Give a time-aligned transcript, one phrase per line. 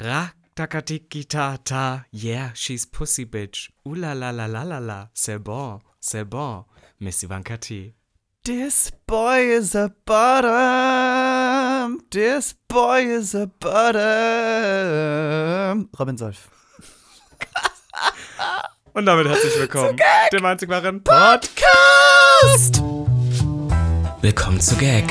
[0.00, 2.04] Raktakatiki-ta-ta.
[2.12, 3.70] Yeah, she's pussy bitch.
[3.86, 5.08] Ooh la la la la la la.
[5.14, 6.64] C'est bon, c'est bon.
[7.00, 7.94] Miss Ivanka T.
[8.44, 12.00] This boy is a bottom.
[12.10, 14.00] This boy is a bottom.
[15.98, 16.48] Robin Solf.
[18.94, 19.96] Und damit herzlich willkommen
[20.32, 22.82] dem einzig wahren Podcast.
[24.20, 25.10] Willkommen zu Gag.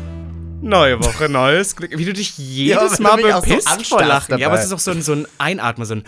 [0.61, 1.97] Neue Woche, neues Glück.
[1.97, 4.37] Wie du dich jedes weil Mal auch so bepisst vor Lachen.
[4.37, 4.59] Ja, aber dabei.
[4.59, 6.03] es ist auch so ein, so ein Einatmen, so ein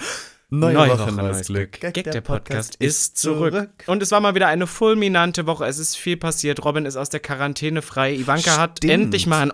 [0.49, 1.79] Neue Woche, neues Glück.
[1.79, 3.71] Gag, der Podcast ist zurück.
[3.87, 5.65] Und es war mal wieder eine fulminante Woche.
[5.65, 6.63] Es ist viel passiert.
[6.63, 8.13] Robin ist aus der Quarantäne frei.
[8.13, 8.93] Ivanka hat Stimmt.
[8.93, 9.53] endlich mal einen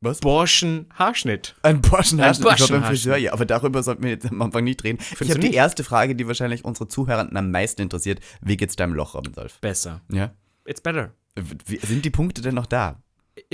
[0.00, 0.18] Was?
[0.18, 1.54] Borschen-Haarschnitt.
[1.62, 2.54] Ein Burschenhaarschnitt.
[2.56, 2.84] Ich war beim.
[2.88, 4.98] Friseur, ja, aber darüber sollten wir jetzt am Anfang nicht reden.
[5.12, 8.18] ich du habe die erste Frage, die wahrscheinlich unsere Zuhörer am meisten interessiert.
[8.40, 9.60] Wie geht's deinem Loch, Robin Solf?
[9.60, 10.00] Besser.
[10.10, 10.32] Ja?
[10.64, 11.12] It's better.
[11.66, 13.00] Wie, sind die Punkte denn noch da?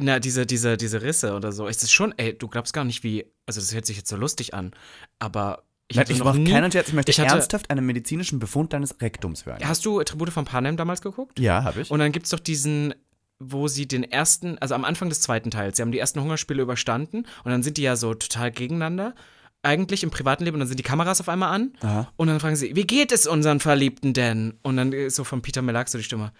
[0.00, 1.66] Na, diese, diese, diese Risse oder so.
[1.68, 3.24] Es ist schon, ey, du glaubst gar nicht, wie.
[3.46, 4.72] Also, das hört sich jetzt so lustig an,
[5.18, 6.50] aber ich Nein, ich noch mache nie.
[6.50, 9.58] keinen Scherz, ich möchte ich hatte- ernsthaft einen medizinischen Befund deines Rektums hören.
[9.64, 11.38] Hast du Tribute von Panem damals geguckt?
[11.38, 11.90] Ja, habe ich.
[11.90, 12.94] Und dann gibt's doch diesen,
[13.38, 16.62] wo sie den ersten, also am Anfang des zweiten Teils, sie haben die ersten Hungerspiele
[16.62, 19.14] überstanden und dann sind die ja so total gegeneinander.
[19.62, 22.12] Eigentlich im privaten Leben und dann sind die Kameras auf einmal an Aha.
[22.16, 24.58] und dann fragen sie, wie geht es unseren Verliebten denn?
[24.62, 26.32] Und dann ist so von Peter Melag so die Stimme,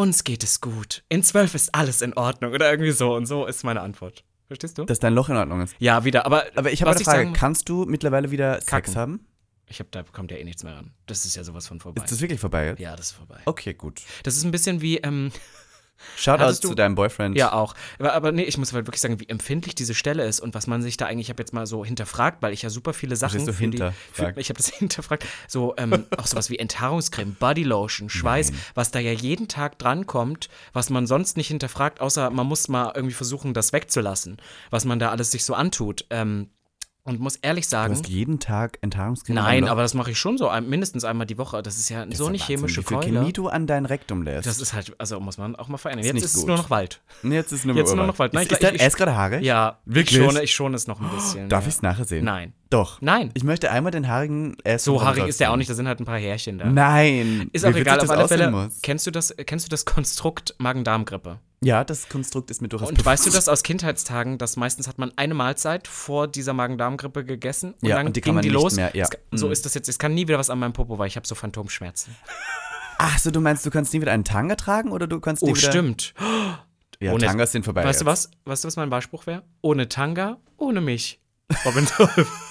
[0.00, 1.02] uns geht es gut.
[1.08, 4.24] In zwölf ist alles in Ordnung oder irgendwie so und so ist meine Antwort.
[4.48, 4.84] Verstehst du?
[4.84, 5.74] Dass dein Loch in Ordnung ist.
[5.78, 7.18] ja, wieder, aber Aber ich habe eine Frage.
[7.18, 8.66] sagen- Kannst du mittlerweile wieder Kacken.
[8.86, 9.26] Sex haben?
[9.66, 10.90] Ich hab, da kommt ja eh nichts mehr ran.
[11.06, 12.02] Das ist ja sowas von vorbei.
[12.02, 12.80] Ist das wirklich vorbei jetzt?
[12.80, 13.38] ja, das ist vorbei.
[13.44, 14.00] Okay, gut.
[14.24, 15.30] Das ist ein bisschen wie, ähm,
[16.16, 17.36] Shoutout Hattest du- zu deinem Boyfriend.
[17.36, 17.74] ja auch.
[17.98, 20.66] Aber, aber nee, ich muss halt wirklich sagen, wie empfindlich diese Stelle ist und was
[20.66, 23.16] man sich da eigentlich, ich habe jetzt mal so hinterfragt, weil ich ja super viele
[23.16, 24.38] Sachen du die, für, hinterfragt?
[24.38, 29.12] ich habe das hinterfragt, so ähm, auch sowas wie Enthaarungscreme, Bodylotion, Schweiß, was da ja
[29.12, 33.72] jeden Tag drankommt, was man sonst nicht hinterfragt, außer man muss mal irgendwie versuchen, das
[33.72, 34.36] wegzulassen,
[34.70, 36.04] was man da alles sich so antut.
[36.10, 36.48] Ähm,
[37.04, 40.36] und muss ehrlich Du sagen, hast jeden Tag Enthaarungscreme Nein, aber das mache ich schon
[40.38, 41.62] so mindestens einmal die Woche.
[41.62, 43.18] Das ist ja Das ist so ja eine Wahnsinn, chemische Wie viel Keule.
[43.20, 44.46] Chemie du an dein Rektum lässt.
[44.46, 46.04] Das ist halt, also muss man auch mal verändern.
[46.06, 46.48] Ist Jetzt ist es gut.
[46.48, 47.00] nur noch Wald.
[47.22, 48.32] Jetzt ist nur, Jetzt nur noch Wald.
[48.34, 49.42] Nein, ist, ich- ist dein ich- Ass gerade haarig?
[49.42, 50.18] Ja, Wirklich?
[50.20, 51.48] Ich schone, ich schone es noch ein bisschen.
[51.48, 51.68] Darf ja.
[51.68, 52.24] ich es nachher sehen?
[52.24, 52.52] Nein.
[52.70, 53.00] Doch.
[53.00, 53.30] Nein.
[53.34, 56.00] Ich möchte einmal den haarigen Ass So haarig ist der auch nicht, da sind halt
[56.00, 56.66] ein paar Härchen da.
[56.66, 57.48] Nein.
[57.52, 58.50] Ist auch egal, auf alle Fälle.
[58.50, 58.80] Muss.
[58.82, 61.38] Kennst du das, kennst du das Konstrukt Magen-Darm-Grippe?
[61.62, 64.96] Ja, das Konstrukt ist mir durchaus Und weißt du das aus Kindheitstagen, dass meistens hat
[64.98, 68.42] man eine Mahlzeit vor dieser Magen-Darm-Grippe gegessen und Ja, dann und die kann ging man
[68.42, 68.76] die nicht los.
[68.76, 69.06] mehr, ja.
[69.06, 69.52] Kann- So Mhm.
[69.52, 69.86] ist das jetzt.
[69.88, 72.16] Es kann nie wieder was an meinem Popo, weil ich habe so Phantomschmerzen.
[72.96, 75.50] Ach so, du meinst, du kannst nie wieder einen Tanga tragen oder du kannst nie
[75.52, 75.68] Oh, wieder...
[75.70, 76.14] stimmt.
[76.98, 78.10] Ja, Ohne- Tangas sind vorbei Weißt du jetzt.
[78.10, 78.30] was?
[78.46, 79.42] Weißt du, was mein Beispiel wäre?
[79.60, 81.20] Ohne Tanga, ohne mich.
[81.66, 82.46] Robin Solf.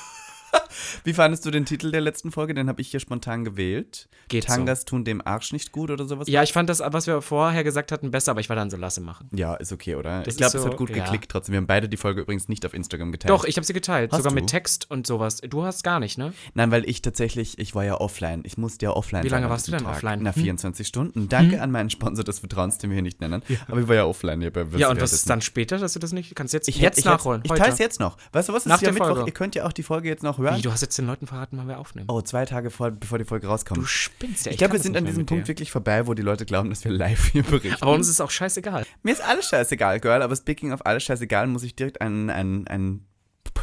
[1.04, 2.54] Wie fandest du den Titel der letzten Folge?
[2.54, 4.10] Den habe ich hier spontan gewählt.
[4.28, 4.54] Geht so.
[4.56, 6.28] Tangas tun dem Arsch nicht gut oder sowas?
[6.28, 8.78] Ja, ich fand das, was wir vorher gesagt hatten, besser, aber ich war dann so
[8.78, 9.30] lasse machen.
[9.34, 10.24] Ja, ist okay, oder?
[10.24, 11.04] Das ich glaube, ist es so- hat gut ja.
[11.04, 11.54] geklickt trotzdem.
[11.54, 13.30] Wir haben beide die Folge übrigens nicht auf Instagram geteilt.
[13.32, 14.36] Doch, ich habe sie geteilt, Hast sogar du?
[14.36, 15.38] mit Text und sowas.
[15.42, 16.34] Du hast gar nicht, ne?
[16.54, 18.42] Nein, weil ich tatsächlich, ich war ja offline.
[18.46, 19.96] Ich musste ja offline Wie lange an warst du denn Tag.
[19.96, 20.20] offline?
[20.22, 20.44] Na, Hm?
[20.44, 21.28] 24 Stunden.
[21.30, 23.42] Danke an meinen Sponsor des Vertrauens, den wir hier nicht nennen.
[23.68, 26.00] Aber ich war ja offline hier bei ja, und was ist dann später, dass du
[26.00, 26.36] das nicht?
[26.36, 27.42] Kannst jetzt, Ich jetzt ich nachholen.
[27.44, 28.18] Ich teile es jetzt noch.
[28.32, 28.64] Weißt du was?
[28.64, 29.26] Es Nach ist ja der Mittwoch.
[29.26, 30.58] Ihr könnt ja auch die Folge jetzt noch hören.
[30.58, 32.08] Wie, du hast jetzt den Leuten verraten, wann wir aufnehmen.
[32.10, 33.80] oh, zwei Tage vor, bevor die Folge rauskommt.
[33.80, 34.52] Du spinnst ja.
[34.52, 35.48] ich glaube, kann wir sind an diesem Punkt dir.
[35.50, 37.82] wirklich vorbei, wo die Leute glauben, dass wir live hier berichten.
[37.82, 38.86] Aber uns ist auch scheißegal.
[39.04, 42.68] Mir ist alles scheißegal, Girl, aber speaking of alles scheißegal, muss ich direkt ein, ein,
[42.68, 43.06] ein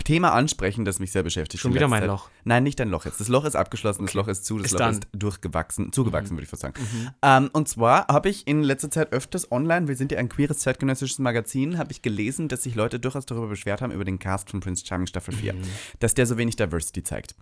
[0.03, 1.61] Thema ansprechen, das mich sehr beschäftigt.
[1.63, 2.09] Schon wieder mein Zeit.
[2.09, 2.29] Loch.
[2.45, 3.21] Nein, nicht dein Loch jetzt.
[3.21, 4.91] Das Loch ist abgeschlossen, das Loch ist zu, das Ist Loch done.
[4.93, 6.39] ist durchgewachsen, zugewachsen, Mhm.
[6.39, 6.75] würde ich fast sagen.
[7.23, 10.59] Ähm, und zwar habe ich in letzter Zeit öfters online, wir sind ja ein queeres
[10.61, 14.51] zeitgenössisches Magazin, habe ich gelesen, dass sich Leute durchaus darüber beschwert haben, über den Cast
[14.51, 15.63] von Prince Charming Staffel 4, Mhm.
[16.01, 17.35] dass der so wenig Diversity zeigt.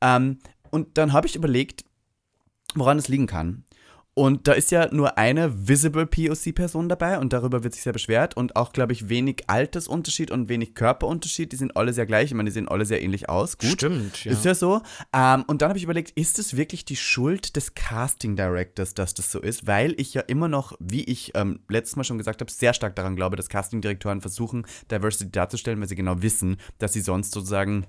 [0.00, 0.38] Ähm,
[0.70, 1.84] und dann habe ich überlegt,
[2.74, 3.64] woran es liegen kann.
[4.14, 8.36] Und da ist ja nur eine visible POC-Person dabei und darüber wird sich sehr beschwert
[8.36, 11.50] und auch, glaube ich, wenig Altersunterschied und wenig Körperunterschied.
[11.50, 12.26] Die sind alle sehr gleich.
[12.26, 13.56] Ich meine, die sehen alle sehr ähnlich aus.
[13.56, 13.70] Gut.
[13.70, 14.32] Stimmt, ja.
[14.32, 14.82] Ist ja so.
[15.14, 19.14] Ähm, und dann habe ich überlegt, ist es wirklich die Schuld des Casting Directors, dass
[19.14, 19.66] das so ist?
[19.66, 22.94] Weil ich ja immer noch, wie ich ähm, letztes Mal schon gesagt habe, sehr stark
[22.96, 27.86] daran glaube, dass Casting-Direktoren versuchen, Diversity darzustellen, weil sie genau wissen, dass sie sonst sozusagen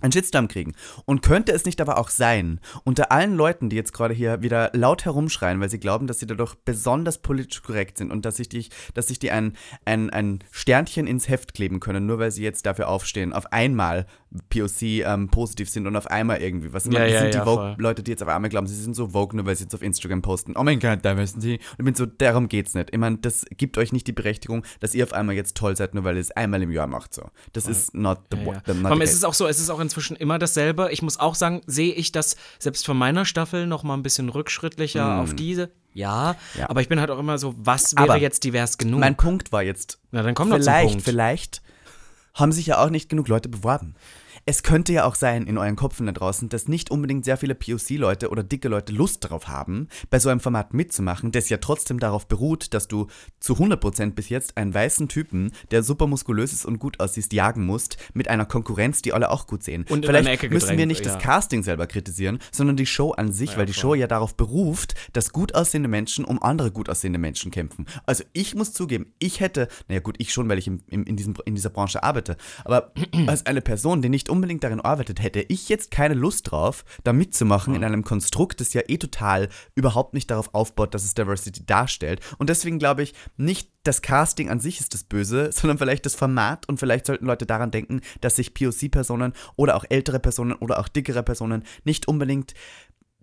[0.00, 0.74] einen Shitstorm kriegen.
[1.04, 4.70] Und könnte es nicht aber auch sein, unter allen Leuten, die jetzt gerade hier wieder
[4.74, 8.48] laut herumschreien, weil sie glauben, dass sie dadurch besonders politisch korrekt sind und dass sich
[8.48, 12.42] die, dass sich die ein, ein, ein Sternchen ins Heft kleben können, nur weil sie
[12.42, 14.06] jetzt dafür aufstehen, auf einmal
[14.50, 17.74] POC ähm, positiv sind und auf einmal irgendwie, was Ja, ja, sind ja, die Vogue.
[17.78, 19.82] Leute, die jetzt auf einmal glauben, sie sind so Vogue, nur weil sie jetzt auf
[19.82, 21.54] Instagram posten, oh mein Gott, da wissen sie.
[21.54, 22.88] Und ich bin so, darum geht's nicht.
[22.92, 25.94] Ich meine, das gibt euch nicht die Berechtigung, dass ihr auf einmal jetzt toll seid,
[25.94, 27.28] nur weil ihr es einmal im Jahr macht, so.
[27.52, 29.80] Das ist not the, Ja, the not the es ist auch so, es ist auch
[29.80, 30.88] inzwischen immer dasselbe.
[30.90, 34.28] Ich muss auch sagen, sehe ich das selbst von meiner Staffel noch mal ein bisschen
[34.28, 35.70] rückschrittlicher auf diese.
[35.92, 36.58] Ja, Mm.
[36.58, 36.70] Ja.
[36.70, 38.98] aber ich bin halt auch immer so, was wäre Aber jetzt divers genug?
[38.98, 41.04] Mein Punkt war jetzt, Na, dann komm doch zum vielleicht, Punkt.
[41.04, 41.62] vielleicht
[42.34, 43.94] haben sich ja auch nicht genug Leute beworben.
[44.46, 47.54] Es könnte ja auch sein in euren Köpfen da draußen, dass nicht unbedingt sehr viele
[47.54, 51.98] POC-Leute oder dicke Leute Lust darauf haben, bei so einem Format mitzumachen, das ja trotzdem
[51.98, 53.06] darauf beruht, dass du
[53.40, 57.64] zu 100% bis jetzt einen weißen Typen, der super muskulös ist und gut aussieht, jagen
[57.64, 59.86] musst, mit einer Konkurrenz, die alle auch gut sehen.
[59.88, 61.12] Und Vielleicht müssen wir nicht ja.
[61.12, 64.94] das Casting selber kritisieren, sondern die Show an sich, weil die Show ja darauf beruft,
[65.14, 67.86] dass gut aussehende Menschen um andere gut aussehende Menschen kämpfen.
[68.04, 71.16] Also ich muss zugeben, ich hätte, naja gut, ich schon, weil ich im, im, in,
[71.16, 72.92] diesem, in dieser Branche arbeite, aber
[73.26, 77.12] als eine Person, die nicht unbedingt darin arbeitet, hätte ich jetzt keine Lust drauf, da
[77.12, 81.64] mitzumachen in einem Konstrukt, das ja eh total überhaupt nicht darauf aufbaut, dass es Diversity
[81.64, 82.20] darstellt.
[82.38, 86.16] Und deswegen glaube ich, nicht das Casting an sich ist das Böse, sondern vielleicht das
[86.16, 90.80] Format und vielleicht sollten Leute daran denken, dass sich POC-Personen oder auch ältere Personen oder
[90.80, 92.54] auch dickere Personen nicht unbedingt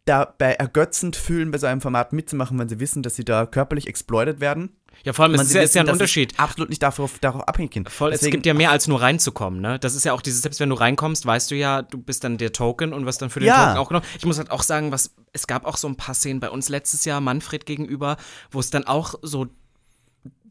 [0.05, 3.87] dabei ergötzend fühlen, bei so einem Format mitzumachen, wenn sie wissen, dass sie da körperlich
[3.87, 4.77] exploited werden.
[5.03, 6.33] Ja, vor allem, es Man ist sie ja, ist ja ein Unterschied.
[6.33, 7.89] Es absolut nicht darauf, darauf abhängig sind.
[7.89, 9.79] Voll, es Deswegen- gibt ja mehr als nur reinzukommen, ne?
[9.79, 12.37] Das ist ja auch dieses, selbst wenn du reinkommst, weißt du ja, du bist dann
[12.37, 13.67] der Token und wirst dann für den Ja.
[13.67, 14.05] Token auch genommen.
[14.17, 16.69] Ich muss halt auch sagen, was, es gab auch so ein paar Szenen bei uns
[16.69, 18.17] letztes Jahr, Manfred gegenüber,
[18.51, 19.47] wo es dann auch so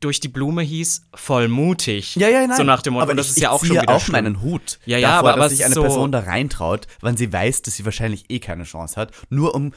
[0.00, 2.16] durch die Blume hieß, voll mutig.
[2.16, 2.56] Ja, ja, nein.
[2.56, 4.12] So nach dem Motto, aber das ich, ist ja auch schon wieder auch schlimm.
[4.12, 6.20] meinen Hut Ja, ja, davor, aber- aber dass es sich ist eine so- Person da
[6.20, 9.72] reintraut, wenn sie weiß, dass sie wahrscheinlich eh keine Chance hat, nur um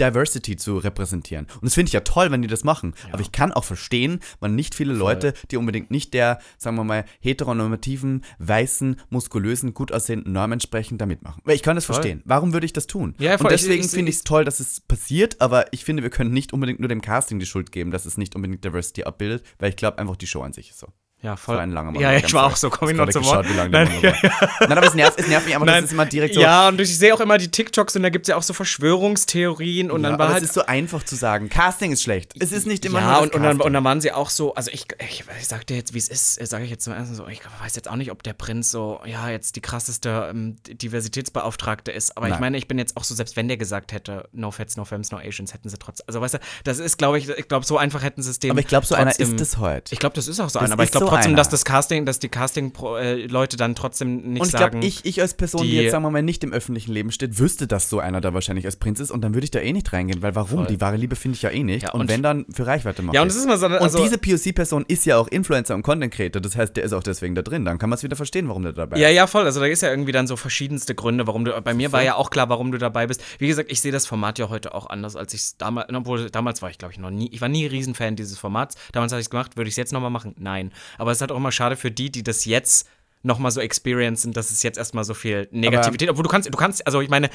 [0.00, 1.46] Diversity zu repräsentieren.
[1.54, 2.94] Und das finde ich ja toll, wenn die das machen.
[3.12, 6.84] Aber ich kann auch verstehen, wenn nicht viele Leute, die unbedingt nicht der, sagen wir
[6.84, 11.42] mal, heteronormativen, weißen, muskulösen, gut aussehenden Norm entsprechen, da mitmachen.
[11.44, 11.94] Weil ich kann das Voll.
[11.94, 12.22] verstehen.
[12.24, 13.14] Warum würde ich das tun?
[13.18, 13.46] Ja, voll.
[13.46, 16.52] Und deswegen finde ich es toll, dass es passiert, aber ich finde, wir können nicht
[16.52, 19.76] unbedingt nur dem Casting die Schuld geben, dass es nicht unbedingt Diversity abbildet, weil ich
[19.76, 20.88] glaube einfach, die Show an sich ist so.
[21.20, 21.56] Ja, Das voll.
[21.56, 23.24] war ein langer Monolog, ja, ja, ich war auch so, komm Ich ich noch zum
[23.24, 23.48] Wort.
[23.48, 24.50] wie lange Nein, Monolog war.
[24.68, 25.76] Nein, aber es nervt, es nervt mich, aber Nein.
[25.82, 26.40] das ist immer direkt so.
[26.40, 28.52] Ja, und ich sehe auch immer die TikToks und da gibt es ja auch so
[28.54, 32.02] Verschwörungstheorien und Ja, dann war aber halt es ist so einfach zu sagen, Casting ist
[32.02, 32.34] schlecht.
[32.38, 34.54] Es ist nicht immer ja, das und, und, dann, und dann waren sie auch so,
[34.54, 37.14] also ich, ich, ich sag dir jetzt, wie es ist, sage ich jetzt zum ersten
[37.14, 40.56] so, ich weiß jetzt auch nicht, ob der Prinz so, ja, jetzt die krasseste ähm,
[40.68, 42.40] Diversitätsbeauftragte ist, aber ich Nein.
[42.40, 45.10] meine, ich bin jetzt auch so, selbst wenn der gesagt hätte, no Fats, no Femmes,
[45.10, 47.76] no Asians, hätten sie trotzdem, also weißt du, das ist, glaube ich, ich glaube, so
[47.78, 49.92] einfach hätten sie es dem aber ich glaube, so einer trotzdem- ist es heute.
[49.92, 51.36] Ich glaube, das ist auch so Das einer, aber ich glaube so trotzdem, einer.
[51.36, 55.20] dass das Casting, dass die Casting-Leute dann trotzdem nicht und ich sagen, glaube, ich, ich
[55.20, 57.88] als Person, die, die- jetzt, sagen wir mal, nicht im öffentlichen Leben steht, wüsste, dass
[57.90, 60.22] so einer da wahrscheinlich als Prinz ist und dann würde ich da eh nicht reingehen,
[60.22, 60.58] weil warum?
[60.58, 60.66] Voll.
[60.66, 61.82] Die wahre Liebe finde ich ja eh nicht.
[61.84, 63.14] Ja, und, und- wenn dann für Reichweite machen.
[63.14, 65.82] ja, und es ist immer so, also, und diese POC-Person ist ja auch Influencer und
[65.82, 67.64] Content Creator, das heißt, der ist auch deswegen da drin.
[67.64, 69.02] Dann kann man es wieder verstehen, warum der dabei ist.
[69.02, 69.44] Ja, ja, voll.
[69.44, 71.58] Also da ist ja irgendwie dann so verschiedenste Gründe, warum du.
[71.62, 73.22] Bei mir war ja auch klar, warum du dabei bist.
[73.38, 75.88] Wie gesagt, ich sehe das Format ja heute auch anders, als ich es damals.
[75.92, 77.28] Obwohl, damals war ich, glaube ich, noch nie.
[77.32, 78.76] Ich war nie Riesenfan dieses Formats.
[78.92, 79.56] Damals habe ich es gemacht.
[79.56, 80.34] Würde ich es jetzt nochmal machen?
[80.38, 80.72] Nein.
[80.98, 82.88] Aber es ist halt auch immer schade für die, die das jetzt
[83.22, 86.08] nochmal so experiencen, dass es jetzt erstmal so viel Negativität.
[86.08, 87.30] obwohl du kannst, du kannst, also ich meine,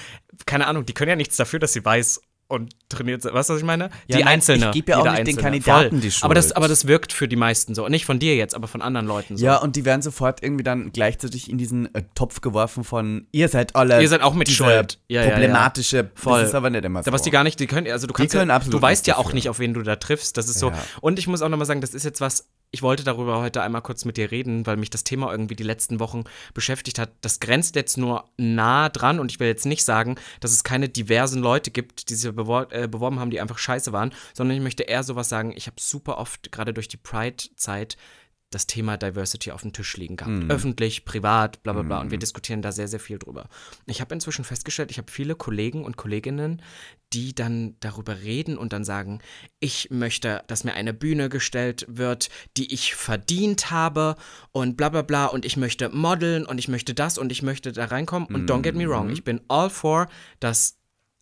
[0.45, 3.33] keine Ahnung, die können ja nichts dafür, dass sie weiß und trainiert sind.
[3.33, 3.85] Weißt du, was ich meine?
[4.07, 4.67] Ja, die nein, Einzelne.
[4.67, 5.41] ich geb ja auch nicht den Einzelne.
[5.41, 5.99] Kandidaten Voll.
[5.99, 6.23] die Schuld.
[6.23, 7.87] Aber das, aber das wirkt für die meisten so.
[7.87, 9.45] Nicht von dir jetzt, aber von anderen Leuten so.
[9.45, 13.49] Ja, und die werden sofort irgendwie dann gleichzeitig in diesen äh, Topf geworfen von ihr
[13.49, 14.99] seid alle Ihr seid auch mit Schuld.
[15.07, 15.33] Ja, ja, ja.
[15.33, 16.41] problematische, Voll.
[16.41, 17.09] das ist aber nicht immer so.
[17.09, 19.07] Da, was die gar nicht, die können, also du kannst können ja, absolut du weißt
[19.07, 20.37] ja auch nicht, auf wen du da triffst.
[20.37, 20.69] Das ist so.
[20.69, 20.77] Ja.
[21.01, 23.83] Und ich muss auch nochmal sagen, das ist jetzt was, ich wollte darüber heute einmal
[23.83, 26.23] kurz mit dir reden, weil mich das Thema irgendwie die letzten Wochen
[26.55, 27.11] beschäftigt hat.
[27.21, 30.89] Das grenzt jetzt nur nah dran und ich will jetzt nicht sagen, dass es keine
[30.89, 34.63] diversen Leute gibt, die sich bewor äh, beworben haben, die einfach scheiße waren, sondern ich
[34.63, 37.95] möchte eher sowas sagen, ich habe super oft, gerade durch die Pride-Zeit,
[38.53, 40.49] das Thema Diversity auf dem Tisch liegen gehabt.
[40.49, 42.01] Öffentlich, privat, bla bla bla.
[42.01, 43.47] Und wir diskutieren da sehr, sehr viel drüber.
[43.85, 46.61] Ich habe inzwischen festgestellt, ich habe viele Kollegen und Kolleginnen,
[47.13, 49.19] die dann darüber reden und dann sagen,
[49.59, 54.15] ich möchte, dass mir eine Bühne gestellt wird, die ich verdient habe
[54.51, 57.71] und bla bla bla und ich möchte modeln und ich möchte das und ich möchte
[57.71, 58.27] da reinkommen.
[58.33, 60.07] Und don't get me wrong, ich bin all for,
[60.39, 60.77] dass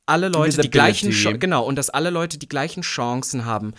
[0.05, 3.73] alle Leute die gleichen genau und dass alle Leute die gleichen Chancen haben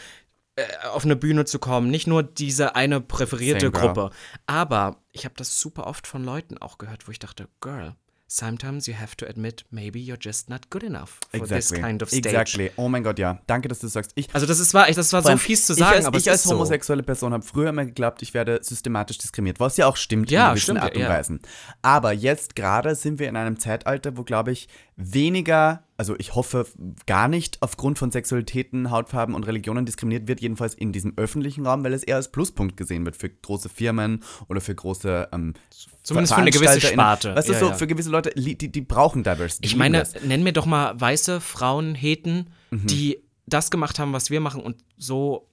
[0.93, 3.87] auf eine Bühne zu kommen, nicht nur diese eine präferierte Same girl.
[3.95, 4.11] Gruppe.
[4.47, 7.95] Aber ich habe das super oft von Leuten auch gehört, wo ich dachte, Girl,
[8.29, 12.09] sometimes you have to admit maybe you're just not good enough for this kind of
[12.09, 12.27] stage.
[12.27, 12.71] Exactly.
[12.77, 13.41] Oh mein Gott, ja.
[13.47, 14.13] Danke, dass du das sagst.
[14.15, 16.31] Ich, Also das ist war, das war so fies zu ich sagen, als, aber ich
[16.31, 16.55] als ist so.
[16.55, 20.49] homosexuelle Person habe früher immer geglaubt, ich werde systematisch diskriminiert, was ja auch stimmt Ja,
[20.49, 21.09] in gewissen stimmt, Art und ja.
[21.09, 21.41] Weisen.
[21.83, 26.67] Aber jetzt gerade sind wir in einem Zeitalter, wo, glaube ich, weniger, also ich hoffe
[27.07, 31.85] gar nicht aufgrund von Sexualitäten, Hautfarben und Religionen diskriminiert wird, jedenfalls in diesem öffentlichen Raum,
[31.85, 35.55] weil es eher als Pluspunkt gesehen wird für große Firmen oder für große ähm,
[36.03, 36.81] Zumindest für eine gewisse.
[36.81, 37.37] Sparte.
[37.37, 37.75] Weißt du, Ja, so ja.
[37.75, 39.65] für gewisse Leute, die, die brauchen Diversity.
[39.65, 42.87] Ich meine, nenn mir doch mal weiße Frauen, Heten, Mhm.
[42.89, 45.49] die das gemacht haben, was wir machen und so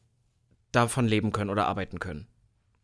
[0.71, 2.25] davon leben können oder arbeiten können.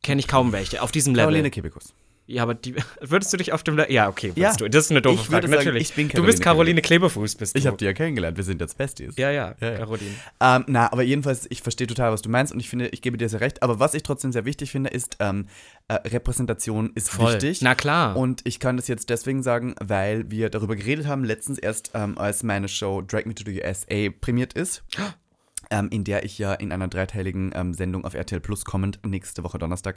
[0.04, 1.26] Kenne ich kaum welche auf diesem Level.
[1.30, 1.96] Caroline Kebekus.
[2.28, 3.80] Ja, aber die, würdest du dich auf dem.
[3.90, 4.54] Ja, okay, Ja.
[4.56, 4.68] du.
[4.68, 5.90] Das ist eine doofe Ich Frage, sagen, natürlich.
[5.90, 7.60] ich bin du bist Caroline Caroline Klebefuß, bist du.
[7.60, 9.16] Ich habe die ja kennengelernt, wir sind jetzt Besties.
[9.18, 9.78] Ja, ja, Ja, ja.
[9.78, 10.12] Caroline.
[10.42, 13.18] Ähm, na, aber jedenfalls, ich verstehe total, was du meinst und ich finde, ich gebe
[13.18, 13.62] dir sehr recht.
[13.62, 15.48] Aber was ich trotzdem sehr wichtig finde, ist, ähm,
[15.88, 17.34] äh, Repräsentation ist Voll.
[17.34, 17.62] wichtig.
[17.62, 18.16] Na klar.
[18.18, 22.18] Und ich kann das jetzt deswegen sagen, weil wir darüber geredet haben, letztens erst, ähm,
[22.18, 24.84] als meine Show Drag Me to the USA prämiert ist.
[25.70, 29.44] Ähm, in der ich ja in einer dreiteiligen ähm, Sendung auf RTL Plus kommend nächste
[29.44, 29.96] Woche Donnerstag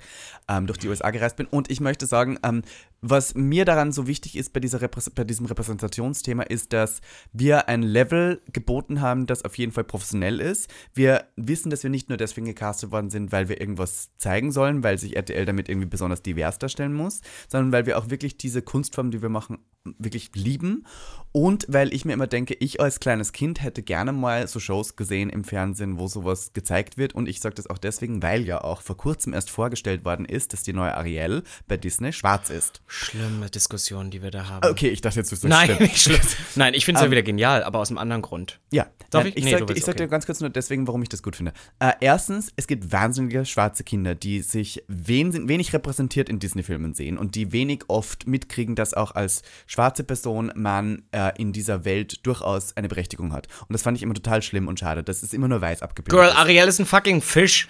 [0.49, 1.47] ähm, durch die USA gereist bin.
[1.47, 2.63] Und ich möchte sagen, ähm,
[3.01, 7.01] was mir daran so wichtig ist bei, dieser Repräs bei diesem Repräsentationsthema, ist, dass
[7.33, 10.69] wir ein Level geboten haben, das auf jeden Fall professionell ist.
[10.95, 14.83] Wir wissen, dass wir nicht nur deswegen gecastet worden sind, weil wir irgendwas zeigen sollen,
[14.83, 18.63] weil sich RTL damit irgendwie besonders divers darstellen muss, sondern weil wir auch wirklich diese
[18.63, 19.59] Kunstform, die wir machen,
[19.99, 20.85] wirklich lieben.
[21.33, 24.97] Und weil ich mir immer denke, ich als kleines Kind hätte gerne mal so Shows
[24.97, 27.15] gesehen im Fernsehen, wo sowas gezeigt wird.
[27.15, 30.53] Und ich sage das auch deswegen, weil ja auch vor kurzem erst vorgestellt worden ist,
[30.53, 32.83] dass die neue Ariel bei Disney schwarz ist.
[32.89, 34.69] Schlimme Diskussion, die wir da haben.
[34.69, 36.21] Okay, ich dachte jetzt, du sagst Nein, nicht schlimm.
[36.57, 38.59] Nein, ich finde es ja Ähm, wieder genial, aber aus einem anderen Grund.
[38.71, 39.39] Ja, Darf Nein, ich?
[39.39, 39.45] ich?
[39.45, 40.05] Nee, sag, ich sag okay.
[40.05, 41.53] dir ganz kurz nur deswegen, warum ich das gut finde.
[41.79, 47.17] Äh, erstens, es gibt wahnsinnige schwarze Kinder, die sich wen, wenig repräsentiert in Disney-Filmen sehen
[47.17, 52.27] und die wenig oft mitkriegen, dass auch als schwarze Person man äh, in dieser Welt
[52.27, 53.49] durchaus eine Berechtigung hat.
[53.63, 55.03] Und das fand ich immer total schlimm und schade.
[55.03, 56.21] Das ist immer nur weiß abgebildet.
[56.21, 56.31] Girl.
[56.37, 57.69] Ariel ist ein fucking Fisch.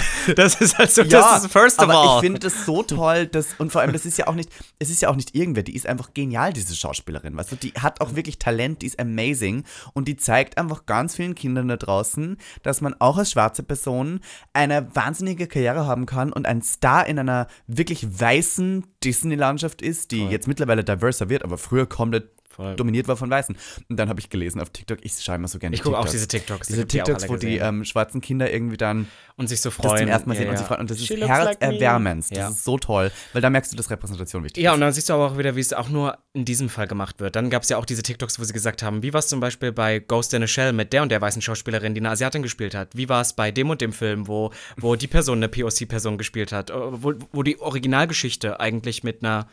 [0.36, 2.16] Das ist also, Ja, das ist first of aber all.
[2.16, 4.90] ich finde das so toll, dass, und vor allem, das ist ja auch nicht, es
[4.90, 8.00] ist ja auch nicht irgendwer, die ist einfach genial, diese Schauspielerin, weißt du, die hat
[8.00, 12.36] auch wirklich Talent, die ist amazing und die zeigt einfach ganz vielen Kindern da draußen,
[12.62, 14.20] dass man auch als schwarze Person
[14.52, 20.26] eine wahnsinnige Karriere haben kann und ein Star in einer wirklich weißen Disney-Landschaft ist, die
[20.26, 22.74] jetzt mittlerweile diverser wird, aber früher komplett Voll.
[22.76, 23.56] dominiert war von Weißen.
[23.88, 26.08] Und dann habe ich gelesen auf TikTok, ich schaue immer so gerne Ich gucke auch
[26.08, 26.68] diese TikToks.
[26.68, 27.66] Diese die TikToks, alle wo die gesehen.
[27.80, 29.98] ähm, schwarzen Kinder irgendwie dann und sich so das freuen.
[30.04, 30.58] zum ersten Mal sehen ja, und ja.
[30.58, 30.80] sich freuen.
[30.80, 31.66] Und das ist She like me.
[31.66, 32.30] herzerwärmend.
[32.30, 32.48] Das Ja.
[32.48, 34.74] ist so toll, weil da merkst du, dass Repräsentation wichtig Ja, ist.
[34.74, 37.20] und dann siehst du aber auch wieder, wie es auch nur in diesem Fall gemacht
[37.20, 37.36] wird.
[37.36, 39.40] Dann gab es ja auch diese TikToks, wo sie gesagt haben, wie war es zum
[39.40, 42.42] Beispiel bei Ghost in a Shell mit der und der weißen Schauspielerin, die eine Asiatin
[42.42, 42.96] gespielt hat?
[42.96, 46.52] Wie war es bei dem und dem Film, wo, wo die Person eine POC-Person gespielt
[46.52, 46.70] hat?
[46.70, 49.46] Äh, Wo, wo die Originalgeschichte eigentlich mit einer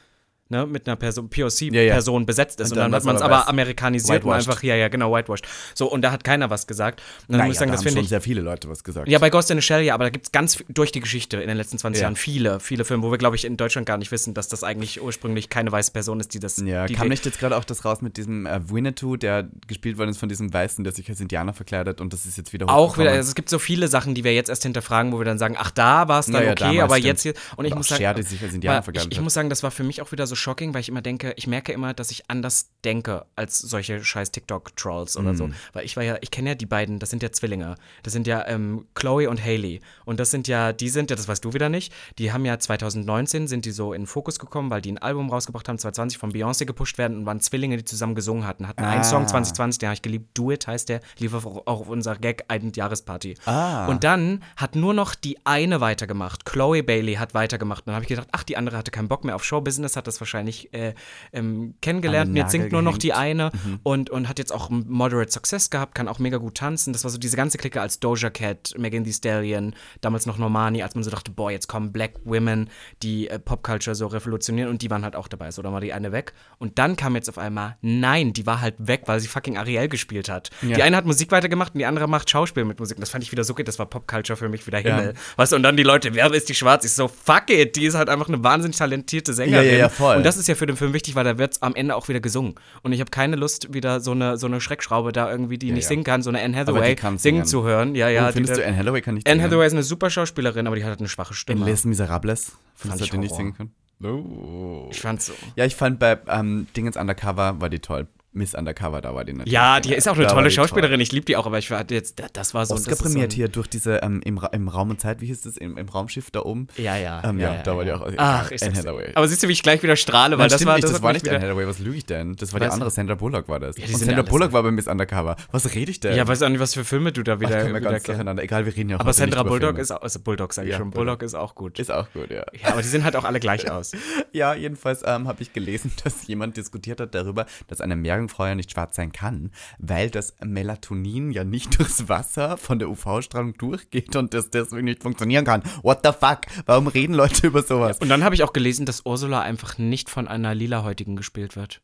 [0.53, 2.25] Ne, mit einer Person, POC-Person ja.
[2.25, 2.67] besetzt ist.
[2.67, 3.47] Und Und, dann dann, hat man es aber weiß.
[3.47, 5.47] amerikanisiert und einfach, ja, ja, genau, whitewashed.
[5.73, 7.01] So, und da hat keiner was gesagt.
[7.27, 8.09] Und dann Naja, muss ich sagen, da das haben finde ich.
[8.09, 9.07] sehr viele Leute was gesagt.
[9.07, 11.37] Ja, bei Ghost in the Shell ja, aber da gibt es ganz durch die Geschichte
[11.37, 12.05] in den letzten 20 Ja.
[12.05, 14.63] Jahren viele, viele Filme, wo wir, glaube ich, in Deutschland gar nicht wissen, dass das
[14.63, 16.57] eigentlich ursprünglich keine weiße Person ist, die das.
[16.57, 19.97] Ja, die kam nicht jetzt gerade auch das raus mit diesem äh, Winnetou, der gespielt
[19.97, 22.69] worden ist von diesem Weißen, der sich als Indianer verkleidet und das ist jetzt wieder
[22.69, 25.25] Auch wieder, also es gibt so viele Sachen, die wir jetzt erst hinterfragen, wo wir
[25.25, 27.05] dann sagen, ach, da war es dann Ja, ja, okay, aber stimmt.
[27.07, 27.33] jetzt hier.
[27.55, 29.49] Und ich muss sagen, Cher, die sich als Indianer weil verkleidet ich, ich muss sagen,
[29.49, 31.93] das war für mich auch wieder so shocking, weil ich immer denke, ich merke immer,
[31.93, 35.35] dass ich anders denke als solche scheiß TikTok-Trolls oder Mhm.
[35.37, 35.49] so.
[35.71, 37.75] Weil ich war ja, ich kenne ja die beiden, das sind ja Zwillinge.
[38.03, 39.81] Das sind ja ähm, Chloe und Haley.
[40.05, 42.59] Und das sind ja, die sind ja, das weißt du wieder nicht, die haben ja
[42.59, 46.17] 2019 sind die so in den Fokus gekommen, weil die ein Album rausgebracht haben, 2020
[46.17, 48.67] von Beyoncé gepusht werden und waren Zwillinge, die zusammen gesungen hatten.
[48.67, 49.03] Hatten einen Ah.
[49.05, 53.35] Song 2020, den habe ich geliebt, Do It heißt der, lief auch auf unserer Gag-Jahresparty.
[53.45, 53.87] Ah.
[53.87, 56.45] Und dann hat nur noch die eine weitergemacht.
[56.45, 57.81] Chloe Bailey hat weitergemacht.
[57.83, 60.07] Und dann habe ich gedacht, ach, die andere hatte keinen Bock mehr auf Showbusiness, hat
[60.07, 60.93] das wahrscheinlich äh,
[61.31, 62.29] ähm, kennengelernt.
[62.29, 63.51] Und jetzt singt nur noch die eine
[63.83, 66.93] und, und hat jetzt auch Moderate Success gehabt, kann auch mega gut tanzen.
[66.93, 70.83] Das war so diese ganze Clique als Doja Cat, Megan Thee Stallion, damals noch Normani,
[70.83, 72.69] als man so dachte, boah, jetzt kommen Black Women,
[73.01, 75.51] die äh, Popculture so revolutionieren und die waren halt auch dabei.
[75.51, 76.33] So, dann war die eine weg.
[76.59, 79.87] Und dann kam jetzt auf einmal, nein, die war halt weg, weil sie fucking Ariel
[79.87, 80.49] gespielt hat.
[80.61, 80.75] Ja.
[80.75, 82.97] Die eine hat Musik weitergemacht und die andere macht Schauspiel mit Musik.
[82.97, 85.13] Und das fand ich wieder so das war Popculture für mich wieder Himmel.
[85.35, 86.85] Weißt du, und dann die Leute, wer ist die schwarz?
[86.85, 89.65] Ich so, fuck it, die ist halt einfach eine wahnsinnig talentierte Sängerin.
[89.65, 90.12] Ja, ja, ja, voll.
[90.17, 92.19] Und das ist ja für den Film wichtig, weil da wird am Ende auch wieder
[92.19, 92.55] gesungen.
[92.81, 95.83] Und ich habe keine Lust, wieder so eine, so eine Schreckschraube da irgendwie, die nicht
[95.83, 95.89] ja.
[95.89, 97.45] singen kann, so eine Anne Hathaway singen singen.
[97.45, 97.95] zu hören.
[97.95, 98.29] Ja, ja.
[98.29, 99.45] oh, findest die, du Anne Hathaway kann nicht Anne singen?
[99.45, 101.65] Hathaway ist eine super Schauspielerin, aber die hat halt eine schwache In Stimme.
[101.65, 102.45] Les Miserables?
[102.45, 103.71] Fand Findest du, ich die nicht singen können?
[104.03, 104.89] Oh.
[104.91, 105.33] Ich fand's so.
[105.55, 108.07] Ja, ich fand bei ähm, Dingens Undercover war die toll.
[108.33, 109.53] Miss Undercover, da war die natürlich.
[109.53, 110.65] Ja, die ist auch eine tolle die toll.
[110.65, 110.99] Schauspielerin.
[110.99, 112.73] Ich liebe die auch, aber ich war jetzt, das war so.
[112.73, 115.21] Oscar das prämiert so ein, hier durch diese ähm, im, Ra im Raum und Zeit,
[115.21, 116.67] wie hieß das, im, im Raumschiff da oben.
[116.77, 117.21] Ja, ja.
[117.23, 118.73] Ähm, ja, da war die auch- Ach, Anne ich dir.
[118.73, 119.11] Hathaway.
[119.15, 121.01] Aber siehst du, wie ich gleich wieder strahle, weil Nein, das war, nicht, das, das,
[121.01, 122.35] war nicht Anne Hathaway, was lüge ich denn?
[122.35, 122.89] Das war die Weiß andere.
[122.91, 123.75] Sandra Bullock war das.
[123.75, 125.35] die und ja Sandra Bullock war bei Miss Undercover.
[125.51, 126.15] Was rede ich denn?
[126.15, 128.43] Ja, weiß auch nicht, was für Filme du da wieder, Ach, wieder ganz durcheinander.
[128.43, 130.79] Egal, wir reden ja Aber heute Sandra Bullock ist auch, also Bulldog sage ich Ja,
[130.79, 131.21] schon, Bullock.
[131.21, 131.79] Ist auch gut.
[131.79, 132.45] Ist auch gut, ja.
[132.61, 133.91] Ja, aber die sehen halt auch alle gleich aus.
[134.31, 138.55] Ja, jedenfalls ähm, habe ich gelesen, dass jemand diskutiert hat darüber, dass eine Meerjungfrau ja
[138.55, 144.15] nicht schwarz sein kann, weil das Melatonin ja nicht durchs Wasser von der UV-Strahlung durchgeht
[144.15, 145.63] und das deswegen nicht funktionieren kann.
[145.81, 146.41] What the fuck?
[146.65, 147.99] Warum reden Leute über sowas?
[147.99, 151.81] Und dann habe ich auch gelesen, dass Ursula einfach nicht von einer Lilahäutigen gespielt wird,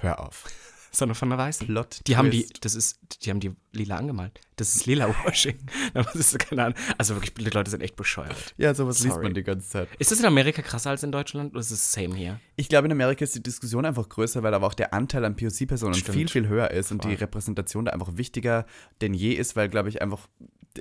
[0.00, 0.44] Hör auf.
[0.90, 1.66] Sondern von einer weißen.
[1.66, 4.40] Plot Die haben die, das ist, die haben die lila angemalt.
[4.56, 5.58] Das ist lila Washing.
[5.94, 6.78] das ist keine Ahnung.
[6.96, 8.54] Also wirklich, die Leute sind echt bescheuert.
[8.56, 9.24] Ja, sowas liest Sorry.
[9.24, 9.88] man die ganze Zeit.
[9.98, 12.40] Ist das in Amerika krasser als in Deutschland oder ist es same hier?
[12.56, 15.36] Ich glaube, in Amerika ist die Diskussion einfach größer, weil aber auch der Anteil an
[15.36, 17.16] POC-Personen viel, viel höher ist und die Voll.
[17.18, 18.66] Repräsentation da einfach wichtiger
[19.00, 20.28] denn je ist, weil, glaube ich, einfach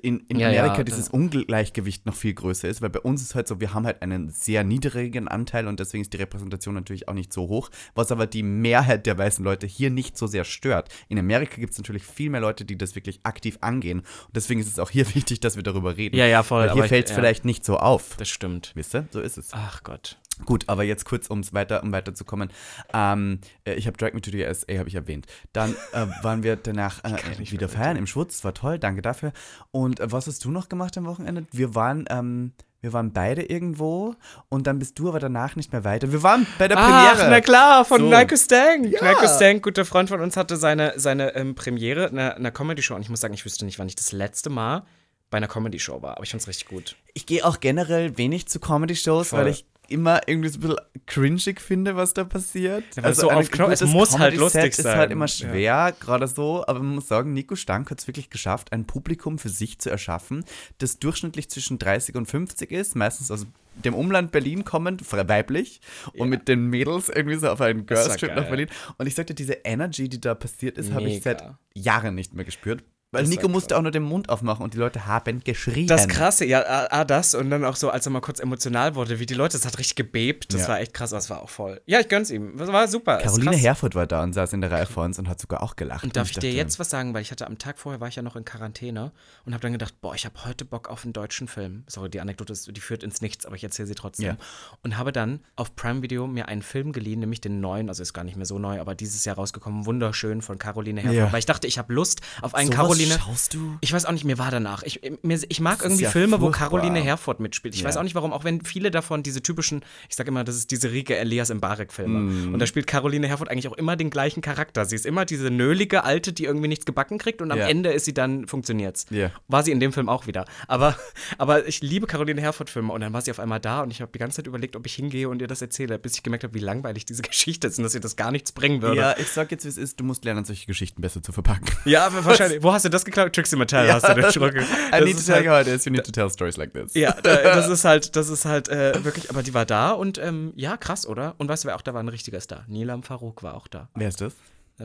[0.01, 3.21] in, in Ja, ja, Amerika da- dieses Ungleichgewicht noch viel größer ist, weil bei uns
[3.21, 6.75] ist halt so, wir haben halt einen sehr niedrigen Anteil und deswegen ist die Repräsentation
[6.75, 10.27] natürlich auch nicht so hoch, was aber die Mehrheit der weißen Leute hier nicht so
[10.27, 10.89] sehr stört.
[11.09, 14.59] In Amerika gibt es natürlich viel mehr Leute, die das wirklich aktiv angehen und deswegen
[14.59, 16.15] ist es auch hier wichtig, dass wir darüber reden.
[16.17, 16.67] Ja, ja, voll.
[16.67, 18.15] Weil hier fällt es ja, vielleicht nicht so auf.
[18.17, 18.71] Das stimmt.
[18.75, 19.07] Wisst ihr?
[19.11, 19.49] So ist es.
[19.53, 20.17] Ach Gott.
[20.45, 22.49] Gut, aber jetzt kurz, um's weiter, um weiterzukommen.
[22.93, 25.25] Ähm, äh, ich habe Drag Me to the USA, habe ich erwähnt.
[25.53, 29.33] Dann äh, waren wir danach äh, wieder feiern im Schwutz, das war toll, danke dafür.
[29.71, 31.45] Und äh, was hast du noch gemacht am Wochenende?
[31.51, 34.15] Wir waren, ähm, wir waren beide irgendwo
[34.49, 36.11] und dann bist du aber danach nicht mehr weiter.
[36.11, 37.29] Wir waren bei der Ach, Premiere.
[37.31, 38.09] na klar, von So.
[38.09, 38.91] Nico Stank.
[38.91, 39.09] Ja.
[39.09, 42.95] Nico Stank, guter Freund von uns, hatte seine, seine ähm, Premiere in einer, einer Comedy-Show.
[42.95, 44.83] Und ich muss sagen, ich wüsste nicht, wann ich das letzte Mal
[45.29, 46.13] bei einer Comedy-Show war.
[46.17, 46.95] Aber ich fand's richtig gut.
[47.13, 51.61] Ich gehe auch generell wenig zu Comedy-Shows, weil ich immer irgendwie so ein bisschen cringig
[51.61, 52.83] finde, was da passiert.
[52.95, 54.97] Ja, es so auf Knopf- es muss halt Comedy-Set lustig ist sein.
[54.97, 55.27] halt immer Ja.
[55.27, 59.37] schwer, gerade so, aber man muss sagen, Nico Stank hat es wirklich geschafft, ein Publikum
[59.39, 60.43] für sich zu erschaffen,
[60.79, 63.45] das durchschnittlich zwischen 30 und 50 ist, meistens aus
[63.83, 65.81] dem Umland Berlin kommend, weiblich,
[66.15, 68.47] und mit den Mädels irgendwie so auf einen Das war Girls-Trip nach.
[68.49, 68.67] Berlin.
[68.97, 71.43] Und ich sagte, diese Energy, die da passiert ist, habe ich seit
[71.75, 72.83] Jahren nicht mehr gespürt.
[73.11, 75.87] Weil Das Nico musste auch nur den Mund aufmachen und die Leute haben geschrien.
[75.87, 78.95] Das Krasse, ja, ah, ah, das und dann auch so, als er mal kurz emotional
[78.95, 80.53] wurde, wie die Leute, das hat richtig gebebt.
[80.53, 80.67] Das Ja.
[80.67, 81.79] war echt krass, aber es war auch voll.
[81.85, 82.57] Ja, ich gönn's ihm.
[82.57, 83.19] Das war super.
[83.19, 83.55] Caroline.
[83.55, 86.03] Herfurth war da und saß in der Reihe vor uns und hat sogar auch gelacht.
[86.03, 88.01] Und darf Und ich dir dachte, jetzt was sagen, weil ich hatte am Tag vorher
[88.01, 89.13] war ich ja noch in Quarantäne
[89.45, 91.85] und habe dann gedacht, boah, ich habe heute Bock auf einen deutschen Film.
[91.87, 94.25] Sorry, die Anekdote ist, die führt ins Nichts, aber ich erzähle sie trotzdem.
[94.25, 94.37] Ja.
[94.83, 98.11] Und habe dann auf Prime Video mir einen Film geliehen, nämlich den neuen, also ist
[98.13, 101.31] gar nicht mehr so neu, aber dieses Jahr rausgekommen, wunderschön von Caroline Herfurth, Ja.
[101.31, 102.96] weil ich dachte, ich habe Lust auf einen Sowas Caroline.
[103.05, 103.77] Schaust du?
[103.81, 104.83] Ich weiß auch nicht, mir war danach.
[104.83, 106.69] Ich, mir, ich mag irgendwie ja Filme, wo furchtbar.
[106.69, 107.75] Caroline Herfurth mitspielt.
[107.75, 107.87] Ich Ja.
[107.87, 110.71] weiß auch nicht warum, auch wenn viele davon diese typischen, ich sage immer, das ist
[110.71, 112.19] diese Rike Elias im Barek-Filme.
[112.19, 112.53] Mhm.
[112.53, 114.85] Und da spielt Caroline Herfurth eigentlich auch immer den gleichen Charakter.
[114.85, 117.67] Sie ist immer diese nölige Alte, die irgendwie nichts gebacken kriegt und am Ja.
[117.67, 119.05] Ende ist sie dann, funktioniert's.
[119.09, 119.31] Ja.
[119.47, 120.45] War sie in dem Film auch wieder.
[120.67, 120.95] Aber,
[121.37, 124.11] aber ich liebe Caroline Herfurth-Filme und dann war sie auf einmal da und ich habe
[124.13, 126.53] die ganze Zeit überlegt, ob ich hingehe und ihr das erzähle, bis ich gemerkt habe,
[126.53, 128.97] wie langweilig diese Geschichte ist und dass ihr das gar nichts bringen würde.
[129.01, 131.65] Ja, ich sag jetzt, wie es ist, du musst lernen, solche Geschichten besser zu verpacken.
[131.85, 132.63] Ja, aber wahrscheinlich.
[132.63, 133.33] Wo hast du das geklaut?
[133.33, 134.61] Trixie Mattel hast du den Schruckel.
[134.61, 136.57] I need to ist tell halt- you how it is, you need to tell stories
[136.57, 136.93] like this.
[136.93, 140.17] Ja, da, das ist halt, das ist halt äh, wirklich, aber die war da und
[140.17, 141.35] ähm, ja, krass, oder?
[141.37, 142.01] Und weißt du, wer auch da war?
[142.01, 142.63] Ein richtiger Star.
[142.67, 143.89] Nilam Farouk war auch da.
[143.95, 144.33] Wer ist das?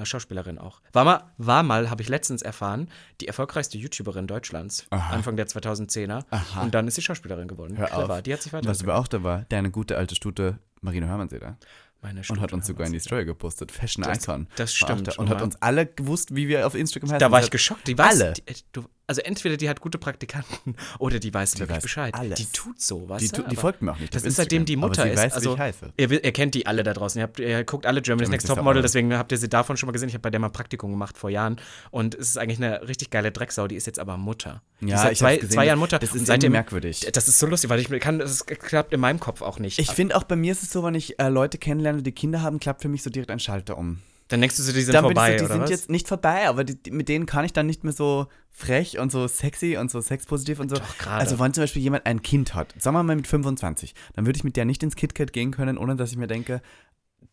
[0.05, 0.81] Schauspielerin auch.
[0.95, 2.89] War mal, war mal habe ich letztens erfahren,
[3.21, 4.87] die erfolgreichste YouTuberin Deutschlands.
[4.89, 5.15] Aha.
[5.15, 6.25] Anfang der 2010er.
[6.31, 6.63] Aha.
[6.63, 7.77] Und dann ist sie Schauspielerin geworden.
[7.77, 8.15] Hör Clever.
[8.15, 8.23] auf.
[8.23, 8.69] Die hat sich weiter.
[8.69, 11.59] Was aber auch da war, deine gute alte Stute Marina Hörmannseder.
[12.03, 13.71] Meine Und hat uns sogar in die Story gepostet.
[13.71, 14.49] Fashion Das- Icon.
[14.57, 15.17] das stimmt.
[15.19, 17.21] Und hat uns alle gewusst, wie wir auf Instagram heißen.
[17.21, 17.87] Da war ich geschockt.
[17.87, 18.33] Die weiß, alle.
[18.33, 22.15] Die, äh, du, also entweder die hat gute Praktikanten oder die weiß wirklich weiß Bescheid.
[22.15, 22.39] alles.
[22.39, 24.15] Die tut so, weißt Die, tu- die folgt mir auch nicht.
[24.15, 25.19] Das ist seitdem die Mutter ist.
[25.19, 25.93] weiß, also, wie ich heiße.
[25.97, 27.19] Ihr, ihr kennt die alle da draußen.
[27.19, 28.83] Ihr, habt, ihr guckt alle Germany's Next Topmodel, Topmodel.
[28.83, 30.09] deswegen habt ihr sie davon schon mal gesehen.
[30.09, 31.61] Ich habe bei der mal Praktikum gemacht vor Jahren.
[31.91, 33.67] Und es ist eigentlich eine richtig geile Drecksau.
[33.69, 34.63] Die ist jetzt aber Mutter.
[34.81, 35.99] die Ja, seit ich zwei, zwei Jahren Mutter.
[35.99, 37.07] Das ist seitdem merkwürdig.
[37.13, 39.79] Das ist so lustig, weil ich kann, das klappt in meinem Kopf auch nicht.
[39.79, 42.43] Ich finde auch bei mir ist es so, wenn ich äh, Leute kennenlerne, die Kinder
[42.43, 43.99] haben, klappt für mich so direkt ein Schalter um.
[44.29, 45.71] dann denkst du so, die sind dann vorbei, ich so, die oder sind was?
[45.71, 48.99] jetzt nicht vorbei, aber die, die, mit denen kann ich dann nicht mehr so frech
[48.99, 50.77] und so sexy und so sexpositiv und so.
[50.77, 51.21] Doch, gerade.
[51.21, 54.37] also wenn zum Beispiel jemand ein Kind hat, sagen wir mal mit 25, dann würde
[54.37, 56.61] ich mit der nicht ins KitKat gehen können, ohne dass ich mir denke,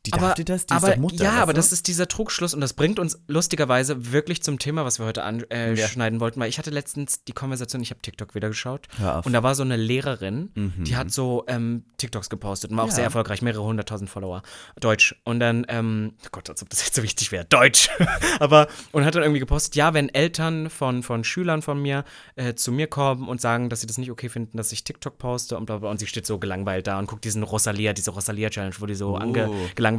[0.05, 1.23] die darf dir das, die aber, ist doch Mutter.
[1.23, 4.85] Ja, weißt aber das ist dieser Trugschluss und das bringt uns lustigerweise wirklich zum Thema,
[4.85, 5.75] was wir heute anschneiden äh,
[6.15, 6.19] Ja.
[6.21, 8.87] wollten, weil ich hatte letztens die Konversation, ich habe TikTok wieder geschaut
[9.25, 10.83] und da war so eine Lehrerin, Mhm.
[10.85, 12.95] die hat so ähm, TikToks gepostet und war auch Ja.
[12.95, 14.41] sehr erfolgreich, mehrere hunderttausend Follower,
[14.79, 17.89] Deutsch und dann, ähm, oh Gott, als ob das jetzt so wichtig wäre, Deutsch,
[18.39, 22.05] aber und hat dann irgendwie gepostet, ja, wenn Eltern von, von Schülern von mir
[22.37, 25.17] äh, zu mir kommen und sagen, dass sie das nicht okay finden, dass ich TikTok
[25.17, 28.11] poste und bla bla, und sie steht so gelangweilt da und guckt diesen Rosalia, diese
[28.11, 29.15] Rosalia-Challenge, wo die so Oh.
[29.17, 29.49] ange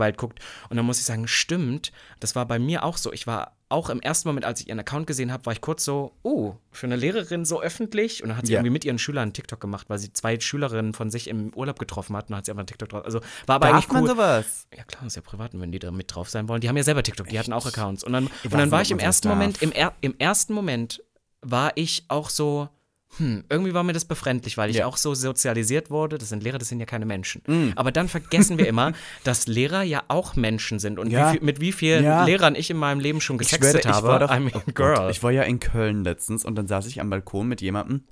[0.01, 0.41] gelangweilt guckt.
[0.69, 3.13] Und dann muss ich sagen, stimmt, das war bei mir auch so.
[3.13, 5.85] Ich war auch im ersten Moment, als ich ihren Account gesehen habe, war ich kurz
[5.85, 8.23] so, oh, für eine Lehrerin so öffentlich.
[8.23, 8.59] Und dann hat sie Ja.
[8.59, 11.79] irgendwie mit ihren Schülern einen TikTok gemacht, weil sie zwei Schülerinnen von sich im Urlaub
[11.79, 12.25] getroffen hat.
[12.25, 13.05] Und dann hat sie einfach einen TikTok drauf.
[13.05, 14.09] Also war aber Darf eigentlich man cool.
[14.09, 14.67] sowas?
[14.77, 16.61] Ja klar, ist ja privat, und wenn die da mit drauf sein wollen.
[16.61, 18.03] Die haben ja selber TikTok, die hatten auch Accounts.
[18.03, 19.37] Und dann, und weiß dann nicht, war ob ich im man ersten darf.
[19.39, 21.05] Moment, im, er, im ersten Moment
[21.43, 22.69] war ich auch so,
[23.17, 24.87] hm, irgendwie war mir das befremdlich, weil ich Ja.
[24.87, 26.17] auch so sozialisiert wurde.
[26.17, 27.73] Das sind Lehrer, das sind ja keine Menschen.
[27.77, 28.93] Aber dann vergessen wir immer,
[29.25, 30.99] dass Lehrer ja auch Menschen sind.
[30.99, 31.29] Und Ja.
[31.29, 32.25] wie viel, mit wie vielen Ja.
[32.25, 34.07] Lehrern ich in meinem Leben schon Ich gesextet schwöre, habe.
[34.09, 36.87] war doch, I mean, oh Gott, ich war ja in Köln letztens und dann saß
[36.87, 38.05] ich am Balkon mit jemandem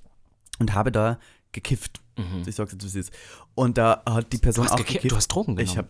[0.59, 1.19] und habe da
[1.53, 2.01] gekifft.
[2.47, 3.13] Ich sag's jetzt, wie es ist.
[3.55, 4.69] Und da hat die Person Mhm.
[4.69, 5.11] Du hast auch gekifft?
[5.13, 5.89] Du hast Drogen Ich genommen?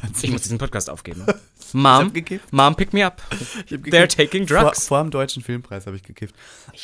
[0.00, 1.26] habe ich muss diesen Podcast aufgeben.
[1.74, 2.10] Mom.
[2.52, 3.20] Mom, pick me up.
[3.66, 4.88] Ich hab They're taking Vor, drugs.
[4.88, 6.34] vor dem Deutschen Filmpreis habe ich gekifft.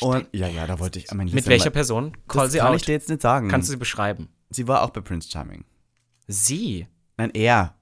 [0.01, 1.11] Und ja, ja, da wollte ich.
[1.11, 2.15] Mit welcher mal- Person?
[2.27, 2.75] Call sie kann out.
[2.75, 3.49] ich dir jetzt nicht sagen.
[3.49, 4.29] Kannst du sie beschreiben?
[4.51, 5.63] sie war auch bei Prince Charming.
[6.27, 6.87] Sie?
[7.17, 7.75] Nein, er.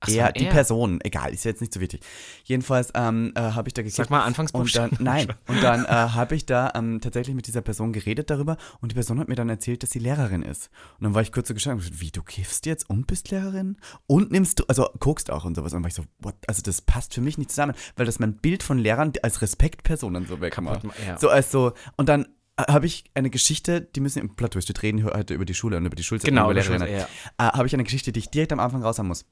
[0.00, 0.52] Ach, er, die er.
[0.52, 1.00] Person.
[1.02, 2.00] Egal, ist ja jetzt nicht so wichtig.
[2.44, 3.96] Jedenfalls ähm, äh, habe ich da gekifft.
[3.96, 4.98] Sag mal Und dann, Anfangsbuchstaben.
[5.00, 8.92] nein, und dann äh, habe ich da ähm, tatsächlich mit dieser Person geredet darüber und
[8.92, 10.70] die Person hat mir dann erzählt, dass sie Lehrerin ist.
[10.98, 13.78] Und dann war ich kurz so geschockt wie, du kiffst jetzt und bist Lehrerin?
[14.06, 15.72] Und nimmst du, also guckst auch und sowas.
[15.72, 16.34] Und dann war ich so, what?
[16.46, 20.26] Also das passt für mich nicht zusammen, weil das mein Bild von Lehrern als Respektpersonen
[20.26, 20.48] so ma-
[21.06, 21.18] ja.
[21.18, 22.26] So als so, und dann
[22.58, 25.76] äh, habe ich eine Geschichte, die müssen im Plateau, wir reden heute über die Schule
[25.78, 26.86] und über die Schulzeit Genau, über Lehrerinnen.
[26.86, 29.24] Schulzeit, Äh, habe ich eine Geschichte, die ich direkt am Anfang raus haben muss.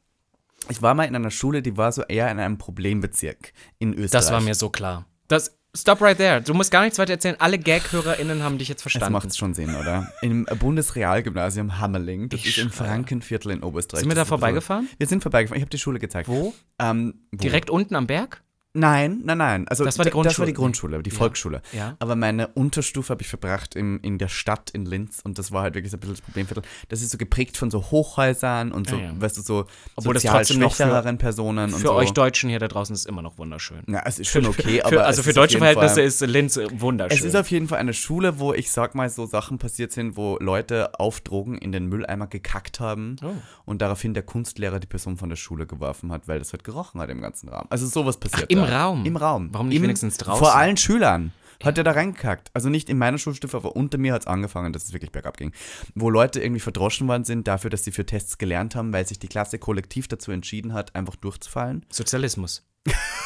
[0.68, 4.10] Ich war mal in einer Schule, die war so eher in einem Problembezirk in Österreich.
[4.10, 5.06] Das war mir so klar.
[5.28, 6.40] Das, stop right there.
[6.42, 7.36] Du musst gar nichts weiter erzählen.
[7.38, 9.12] Alle Gag-HörerInnen haben dich jetzt Das verstanden.
[9.12, 10.10] macht's schon Sinn, oder?
[10.22, 12.70] Im Bundesrealgymnasium Hammerling, das Ich ist im.
[12.70, 14.00] Frankenviertel in Oberösterreich.
[14.00, 14.88] Sind wir Das da vorbeigefahren?
[14.98, 15.58] Wir sind vorbeigefahren.
[15.58, 16.28] Ich habe die Schule gezeigt.
[16.28, 16.54] Wo?
[16.78, 17.38] Ähm, wo?
[17.38, 18.42] Direkt unten am Berg?
[18.76, 19.68] Nein, nein, nein.
[19.68, 20.94] Also Das war die d- Das war die Grundschule.
[20.96, 21.16] Grundschule, die Ja.
[21.16, 21.62] Volksschule.
[21.72, 21.96] Ja.
[22.00, 25.62] Aber meine Unterstufe habe ich verbracht in, in der Stadt in Linz und das war
[25.62, 26.64] halt wirklich so ein bisschen das Problemviertel.
[26.88, 30.22] Das ist so geprägt von so Hochhäusern und so, Ja, weißt du, so Obwohl das
[30.24, 31.94] sozial trotzdem noch für- schwächereren Personen und Für so.
[31.94, 33.82] euch Deutschen hier da draußen ist es immer noch wunderschön.
[33.86, 36.02] Ja, es ist schon okay, aber für, also für ist auf deutsche jeden Fall- Verhältnisse
[36.02, 37.16] ist Linz wunderschön.
[37.18, 40.16] Es ist auf jeden Fall eine Schule, wo ich sag mal so Sachen passiert sind,
[40.16, 43.30] wo Leute auf Drogen in den Mülleimer gekackt haben Oh.
[43.66, 47.00] und daraufhin der Kunstlehrer die Person von der Schule geworfen hat, weil das halt gerochen
[47.00, 47.66] hat im ganzen Raum.
[47.70, 48.50] Also sowas passiert.
[48.66, 48.74] Im.
[48.74, 49.04] Raum?
[49.04, 49.48] Im Raum.
[49.52, 50.38] Warum nicht Im, wenigstens draußen?
[50.38, 51.32] Vor allen Schülern.
[51.62, 52.50] Hat er da reingekackt.
[52.52, 55.36] Also nicht in meiner Schulstufe, aber unter mir hat es angefangen, dass es wirklich bergab
[55.36, 55.52] ging.
[55.94, 59.18] Wo Leute irgendwie verdroschen worden sind dafür, dass sie für Tests gelernt haben, weil sich
[59.18, 61.86] die Klasse kollektiv dazu entschieden hat, einfach durchzufallen.
[61.90, 62.66] Sozialismus.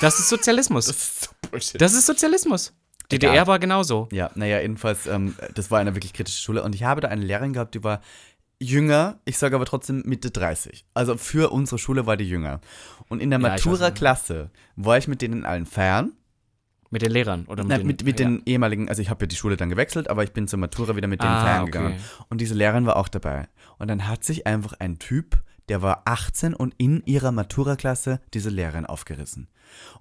[0.00, 0.86] Das ist Sozialismus.
[0.86, 1.82] das, ist so Bullshit.
[1.82, 2.72] ist Sozialismus.
[3.10, 3.46] DDR Egal.
[3.46, 4.08] war genauso.
[4.12, 7.24] Ja, naja, jedenfalls, ähm, das war eine wirklich kritische Schule und ich habe da eine
[7.24, 8.00] Lehrerin gehabt, die war
[8.60, 10.84] jünger, ich sage aber trotzdem Mitte 30.
[10.94, 12.60] Also für unsere Schule war die jünger.
[13.08, 16.12] Und in der Ja, Matura-Klasse war ich mit denen allen feiern.
[16.90, 18.26] Mit den Lehrern oder mit Nein, den, mit, mit ja.
[18.26, 20.96] den ehemaligen, also ich habe ja die Schule dann gewechselt, aber ich bin zur Matura
[20.96, 21.70] wieder mit denen Ah, feiern okay.
[21.70, 22.00] gegangen.
[22.30, 23.48] Und diese Lehrerin war auch dabei.
[23.78, 28.48] Und dann hat sich einfach ein Typ, der war 18 und in ihrer Matura-Klasse diese
[28.48, 29.48] Lehrerin aufgerissen.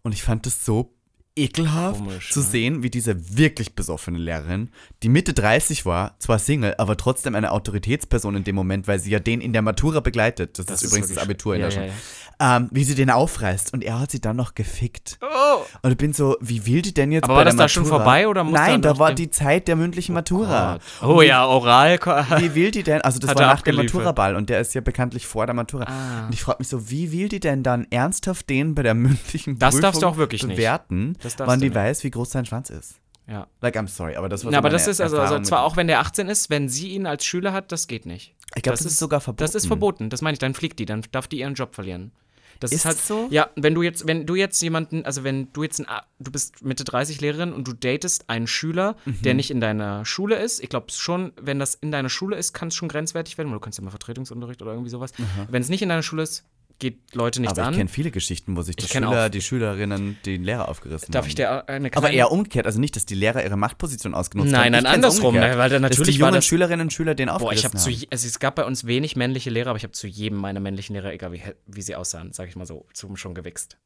[0.01, 0.96] Und ich fand das so
[1.37, 2.45] ekelhaft Komisch, zu ne?
[2.45, 4.69] sehen, wie diese wirklich besoffene Lehrerin,
[5.03, 9.11] die Mitte 30 war, zwar Single, aber trotzdem eine Autoritätsperson in dem Moment, weil sie
[9.11, 10.59] ja den in der Matura begleitet.
[10.59, 11.93] Das, Das ist ist übrigens das Abitur in ja, der ja, Schule.
[12.39, 15.17] Ähm, wie sie den aufreißt und er hat sie dann noch gefickt.
[15.21, 15.61] Oh.
[15.81, 18.27] Und ich bin so, wie will die denn jetzt Aber war das da schon vorbei
[18.27, 20.79] oder muss Nein, da war die Zeit der mündlichen Matura.
[21.01, 21.09] Gott.
[21.09, 21.97] Oh ja, Oral.
[22.37, 23.01] Wie will die denn?
[23.01, 23.77] Also das war nach dem.
[23.77, 25.85] Maturaball und der ist ja bekanntlich vor der Matura.
[25.85, 26.25] Ah.
[26.25, 29.57] Und ich frage mich so, wie will die denn dann ernsthaft den bei der mündlichen
[29.59, 30.55] Das Prüfung darfst du auch wirklich nicht.
[30.57, 31.75] bewerten, Das du die nicht.
[31.75, 32.95] weiß, wie groß sein Schwanz ist?
[33.29, 33.47] Ja.
[33.61, 35.75] Like, I'm sorry, aber das war Na, so aber das ist also, also zwar auch
[35.75, 38.33] wenn der 18 ist, wenn sie ihn als Schüler hat, das geht nicht.
[38.55, 39.43] Ich glaube, das, ist sogar verboten.
[39.43, 42.11] Das ist verboten, das meine ich, dann fliegt die, dann darf die ihren Job verlieren.
[42.59, 43.27] Das ist, Ist halt so?
[43.29, 45.85] Ja, wenn du jetzt, wenn du jetzt jemanden, also wenn du jetzt ein,
[46.19, 49.37] du bist Mitte 30 Lehrerin und du datest einen Schüler, der Mhm.
[49.37, 52.69] nicht in deiner Schule ist, ich glaube schon, wenn das in deiner Schule ist, kann
[52.69, 55.11] es schon grenzwertig werden, weil du kannst ja mal Vertretungsunterricht oder irgendwie sowas.
[55.49, 56.45] Wenn es nicht in deiner Schule ist,
[56.79, 57.75] geht Leute nichts Aber ich an.
[57.75, 61.29] kenne viele Geschichten, wo sich die Schüler, auch- die Schülerinnen, die Lehrer aufgerissen Darf haben.
[61.29, 64.51] ich dir eine aber kleine eher umgekehrt, also nicht, dass die Lehrer ihre Machtposition ausgenutzt
[64.51, 64.71] Nein, haben.
[64.71, 65.57] nein, kenn's andersrum, umgekehrt.
[65.57, 67.65] weil da dass natürlich die war jungen das- Schülerinnen und Schüler den Boah, ich aufgerissen
[67.89, 70.37] habe zu, also es gab bei uns wenig männliche Lehrer, aber ich habe zu jedem
[70.37, 73.77] meiner männlichen Lehrer, egal wie, wie sie aussahen, sag ich mal so, zum schon gewichst.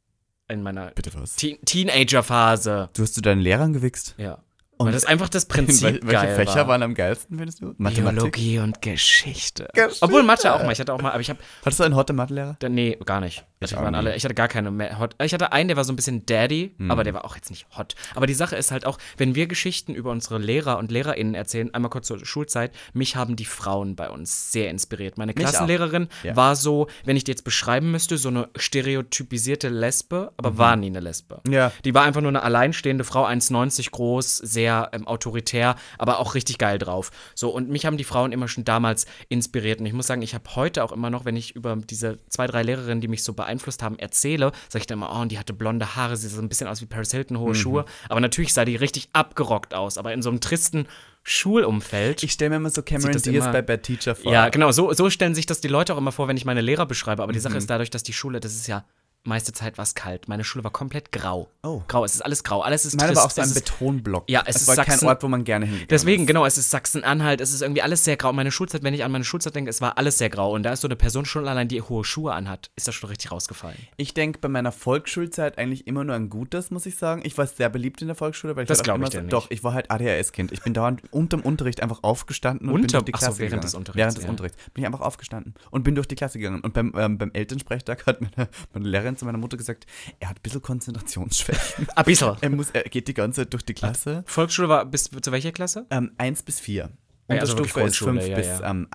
[0.49, 0.91] In meiner?
[1.38, 2.89] Teen Teenager-Phase.
[2.93, 4.15] Du hast zu deinen Lehrern gewichst?
[4.17, 4.43] Ja.
[4.82, 6.67] Und Weil das einfach das Wel Prinzip welche geil Fächer war.
[6.70, 7.74] waren am geilsten, findest du?
[7.78, 8.20] Mathematik?
[8.34, 9.67] Biologie und Geschichte.
[9.74, 10.06] Geschichte.
[10.06, 10.72] Obwohl Mathe auch mal.
[10.72, 12.58] Ich hatte auch mal, aber ich habe Hattest du einen hotte Mathelehrer?
[12.70, 13.46] Nee, gar nicht.
[13.63, 15.15] Ich, waren alle, ich hatte gar keine mehr hot.
[15.21, 16.89] Ich hatte einen, der war so ein bisschen Daddy, Hm.
[16.91, 17.95] aber der war auch jetzt nicht hot.
[18.15, 21.74] Aber die Sache ist halt auch, wenn wir Geschichten über unsere Lehrer und LehrerInnen erzählen,
[21.74, 25.17] einmal kurz zur Schulzeit, mich haben die Frauen bei uns sehr inspiriert.
[25.17, 25.34] Meine.
[25.34, 26.36] Klassenlehrerin Ja.
[26.36, 30.88] war so, wenn ich die jetzt beschreiben müsste, so eine stereotypisierte Lesbe, aber war nie
[30.88, 31.41] eine Lesbe.
[31.45, 31.54] Mhm.
[31.54, 31.71] Ja.
[31.86, 36.58] Die war einfach nur eine alleinstehende Frau, 1,90 groß, sehr ähm, autoritär, aber auch richtig
[36.58, 37.12] geil drauf.
[37.36, 39.80] So, und mich haben die Frauen immer schon damals inspiriert.
[39.80, 42.47] Und ich muss sagen, ich habe heute auch immer noch, wenn ich über diese zwei,
[42.47, 43.50] drei Lehrerinnen, die mich so beeinflusst
[43.81, 46.41] haben, erzähle, sage ich dann immer, oh, und die hatte blonde Haare, sie sah so
[46.41, 47.41] ein bisschen aus wie Paris Hilton, Mhm.
[47.41, 47.85] hohe Schuhe.
[48.09, 50.87] Aber natürlich sah die richtig abgerockt aus, aber in so einem tristen
[51.23, 52.23] Schulumfeld.
[52.23, 54.31] Ich stelle mir immer so Cameron Diaz bei Bad Teacher vor.
[54.31, 56.61] ja, genau, so, so stellen sich das die Leute auch immer vor, wenn ich meine
[56.61, 57.23] Lehrer beschreibe.
[57.23, 57.43] Aber die Mhm.
[57.43, 58.85] Sache ist dadurch, dass die Schule, das ist ja
[59.23, 60.27] meiste Zeit war es kalt.
[60.27, 61.49] Meine Schule war komplett grau.
[61.63, 61.84] Oh.
[61.88, 63.17] Grau, es ist alles grau, alles ist Meine trist.
[63.17, 64.29] war auch so es ein Betonblock.
[64.29, 66.27] Ja, es ist war kein Sachsen- Ort, wo man gerne hingegangen Deswegen, ist.
[66.27, 68.34] genau, es ist Sachsen-Anhalt, es ist irgendwie alles sehr grau.
[68.34, 70.53] Meine Schulzeit, wenn ich an meine Schulzeit denke, es war alles sehr grau.
[70.53, 73.10] Und da ist so eine Person schon allein, die hohe Schuhe anhat, ist das schon
[73.10, 73.77] richtig rausgefallen.
[73.97, 77.21] Ich denke bei meiner Volksschulzeit eigentlich immer nur an Gutes, muss ich sagen.
[77.23, 79.13] Ich war sehr beliebt in der Volksschule, weil ich Das halt auch glaub immer ich
[79.13, 79.34] so, nicht.
[79.34, 80.51] Doch, ich war halt ADHS-Kind.
[80.51, 83.39] Ich bin dauernd unterm Unterricht einfach aufgestanden und Unter- bin durch die ach so, Klasse
[83.39, 83.62] während gegangen.
[83.62, 84.29] des Unterrichts, Während des ja.
[84.31, 86.62] Unterrichts bin ich einfach aufgestanden und bin durch die Klasse gegangen.
[86.62, 89.86] Und beim, ähm, beim Elternsprechtag hat meine, meine Lehrerin zu meiner Mutter gesagt,
[90.19, 91.88] er hat ein bisschen Konzentrationsschwächen.
[91.95, 92.36] Ein bisschen.
[92.41, 94.24] er, muss, er geht die ganze Zeit durch die Klasse.
[94.26, 95.86] Volksschule war bis zu welcher Klasse?
[95.89, 96.89] Ähm, 1 bis 4.
[97.30, 98.69] Ja, also wirklich Unterstufe ist Grundschule, 5 ja, bis ja.
[98.69, 98.88] Ähm,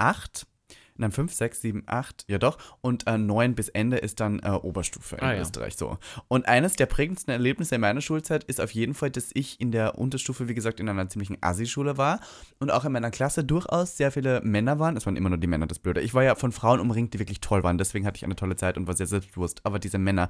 [0.96, 1.00] 8.
[1.00, 2.58] Nein, 5, 6, 7, 8, ja doch.
[2.80, 5.40] Und äh, 9 bis Ende ist dann äh, Oberstufe in Ah, ja.
[5.42, 5.98] Österreich so.
[6.28, 9.70] Und eines der prägendsten Erlebnisse in meiner Schulzeit ist auf jeden Fall, dass ich in
[9.72, 12.20] der Unterstufe, wie gesagt, in einer ziemlichen Assi-Schule war
[12.58, 14.96] und auch in meiner Klasse durchaus sehr viele Männer waren.
[14.96, 16.00] Es waren immer nur die Männer, das Blöde.
[16.00, 18.56] Ich war ja von Frauen umringt, die wirklich toll waren, deswegen hatte ich eine tolle
[18.56, 19.60] Zeit und war sehr selbstbewusst.
[19.64, 20.28] Aber diese Männer,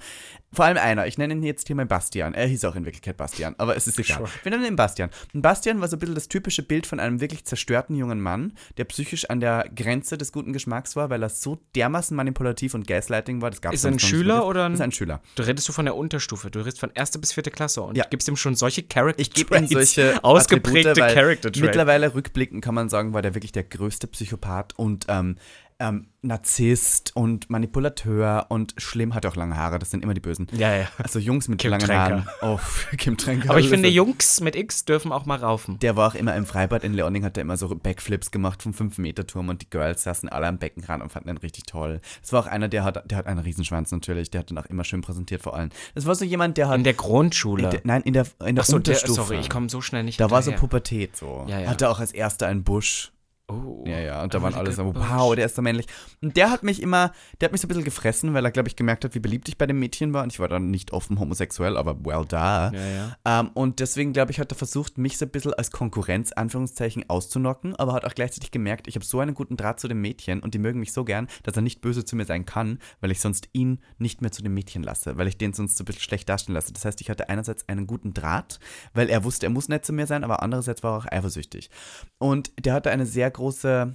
[0.52, 2.34] vor allem einer, ich nenne ihn jetzt hier mal Bastian.
[2.34, 4.18] Er hieß auch in Wirklichkeit Bastian, aber es ist egal.
[4.18, 4.30] Sure.
[4.42, 5.10] Wir nennen ihn Bastian.
[5.34, 8.52] Und Bastian war so ein bisschen das typische Bild von einem wirklich zerstörten jungen Mann,
[8.76, 12.86] der psychisch an der Grenze des guten Geschmacks war, weil er so dermaßen manipulativ und
[12.86, 13.50] Gaslighting war.
[13.50, 15.20] Das gab's Ist er ein Schüler oder ein- Ist ein Schüler.
[15.34, 16.50] Du redest du von der Unterstufe.
[16.50, 18.04] Du redest von erste bis vierte Klasse und Ja.
[18.10, 21.60] gibst ihm schon solche Character Ich gebe ihm solche ausgeprägte Attribute, Character Traits.
[21.60, 25.36] Mittlerweile rückblickend kann man sagen, war der wirklich der größte Psychopath und ähm,
[25.78, 30.48] ähm, Narzisst und Manipulateur und schlimm, hat auch lange Haare, das sind immer die Bösen.
[30.52, 30.88] Ja, ja.
[30.98, 32.26] Also Jungs mit Kim langen Tränker.
[32.26, 32.28] Haaren.
[32.42, 32.58] Oh,
[32.96, 33.50] Kim Tränker.
[33.50, 33.94] Aber ich finde, so.
[33.94, 35.78] Jungs mit X dürfen auch mal raufen.
[35.78, 38.72] Der war auch immer im Freibad in Leoning, hat er immer so Backflips gemacht vom
[38.72, 42.00] 5-Meter-Turm und die Girls saßen alle am Beckenrand und fanden ihn richtig toll.
[42.22, 44.66] Das war auch einer, der hat, der hat einen Riesenschwanz natürlich, der hat dann auch
[44.66, 45.70] immer schön präsentiert vor allem.
[45.94, 46.76] Das war so jemand, der hat.
[46.76, 47.64] In der Grundschule.
[47.64, 49.22] in der, nein, in der, in der Achso, der, Unterstufe.
[49.28, 50.60] sorry, ich komme so schnell nicht Da war so hinterher.
[50.60, 51.44] Pubertät so.
[51.46, 51.68] Ja, ja.
[51.68, 53.12] Hatte auch als erster einen Busch.
[53.48, 53.84] Oh.
[53.86, 55.86] Ja, ja, und da waren alle so, wow, der ist so männlich.
[56.20, 58.68] Und der hat mich immer, der hat mich so ein bisschen gefressen, weil er, glaube
[58.68, 60.24] ich, gemerkt hat, wie beliebt ich bei dem Mädchen war.
[60.24, 62.72] Und ich war dann nicht offen homosexuell, aber well da.
[62.72, 63.16] Ja, ja.
[63.24, 67.08] Ähm, und deswegen, glaube ich, hat er versucht, mich so ein bisschen als Konkurrenz, Anführungszeichen,
[67.08, 70.40] auszunocken, aber hat auch gleichzeitig gemerkt, ich habe so einen guten Draht zu dem Mädchen
[70.40, 73.12] und die mögen mich so gern, dass er nicht böse zu mir sein kann, weil
[73.12, 75.86] ich sonst ihn nicht mehr zu dem Mädchen lasse, weil ich den sonst so ein
[75.86, 76.72] bisschen schlecht dastehen lasse.
[76.72, 78.58] Das heißt, ich hatte einerseits einen guten Draht,
[78.92, 81.70] weil er wusste, er muss nett zu mir sein, aber andererseits war er auch eifersüchtig.
[82.18, 83.94] Und der hatte eine sehr große.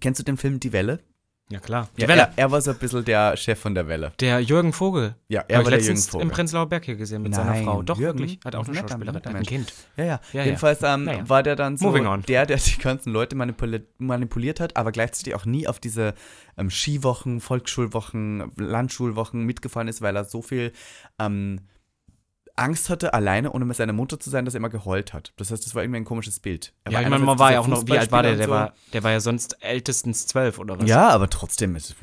[0.00, 1.00] Kennst du den Film Die Welle?
[1.50, 1.88] Ja, klar.
[1.98, 2.22] Die Ja, Welle.
[2.22, 4.12] Er, er war so ein bisschen der Chef von der Welle.
[4.20, 5.16] Der Jürgen Vogel.
[5.28, 6.22] Ja, er Hab war der Jürgen Vogel.
[6.26, 7.82] im Prenzlauer Berg hier gesehen mit seiner Nein, Frau.
[7.82, 8.20] Doch, Jürgen?
[8.20, 8.40] wirklich.
[8.42, 9.42] Hat auch Ein eine Schauspielerin, hat ein.
[9.42, 9.72] Kind.
[9.96, 10.10] Ja, ja.
[10.32, 10.44] Ja, ja.
[10.46, 11.28] Jedenfalls ähm, Naja.
[11.28, 15.44] war der dann so der, der die ganzen Leute manipuli manipuliert hat, aber gleichzeitig auch
[15.44, 16.14] nie auf diese
[16.56, 20.72] ähm, Skiwochen, Volksschulwochen, Landschulwochen mitgefahren ist, weil er so viel
[21.18, 21.60] ähm,
[22.56, 25.32] Angst hatte, alleine, ohne mit seiner Mutter zu sein, dass er immer geheult hat.
[25.36, 26.74] Das heißt, das war irgendwie ein komisches Bild.
[26.84, 28.36] Er Ja, war ich meine, man war ja auch noch, wie alt war der?
[28.36, 30.88] Der Fußballspieler war, der war ja sonst ältestens zwölf oder was?
[30.88, 31.94] Ja, aber trotzdem, was,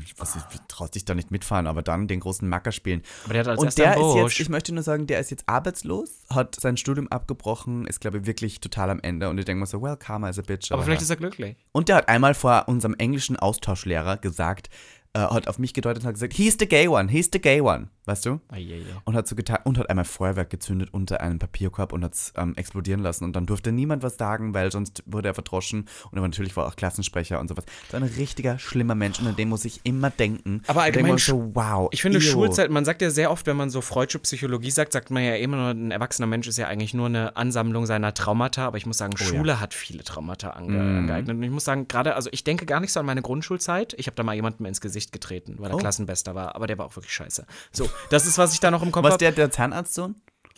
[0.67, 3.03] traut sich da nicht mitfahren, aber dann den großen Macker spielen.
[3.25, 5.47] Aber der hat als Und der ist jetzt, ich möchte nur sagen, der ist jetzt
[5.47, 9.29] arbeitslos, hat sein Studium abgebrochen, ist, glaube ich, wirklich total am Ende.
[9.29, 10.71] Und ich denke mir so, well, Karma is a bitch.
[10.71, 11.05] Aber vielleicht ja.
[11.05, 11.57] ist er glücklich.
[11.71, 14.69] Und der hat einmal vor unserem englischen Austauschlehrer gesagt,
[15.13, 17.61] äh, hat auf mich gedeutet und hat gesagt, he's the gay one, he's the gay
[17.61, 17.87] one.
[18.05, 18.39] Weißt du?
[18.47, 18.81] Eieiei.
[19.05, 22.33] Und hat so getan und hat einmal Feuerwerk gezündet unter einem Papierkorb und hat es
[22.37, 23.23] ähm, explodieren lassen.
[23.23, 25.81] Und dann durfte niemand was sagen, weil sonst wurde er verdroschen.
[25.81, 27.65] Und er war natürlich war auch Klassensprecher und sowas.
[27.91, 30.63] So ein richtiger schlimmer Mensch und an den muss ich immer denken.
[30.65, 31.89] Aber allgemein so, wow.
[31.91, 32.21] Ich finde ew.
[32.21, 35.35] Schulzeit, man sagt ja sehr oft, wenn man so freudsche Psychologie sagt, sagt man ja
[35.35, 38.87] immer nur, ein erwachsener Mensch ist ja eigentlich nur eine Ansammlung seiner Traumata, aber ich
[38.87, 40.97] muss sagen, Schule hat viele Traumata ange Mm.
[40.99, 41.37] angeeignet.
[41.37, 43.93] Und ich muss sagen, gerade, also ich denke gar nicht so an meine Grundschulzeit.
[43.99, 45.77] Ich habe da mal jemandem ins Gesicht getreten, weil er Oh.
[45.77, 47.45] Klassenbester war, aber der war auch wirklich scheiße.
[47.71, 49.19] So, das ist, was ich da noch im Kopf Was habe.
[49.19, 50.15] der, der Zahnarztsohn?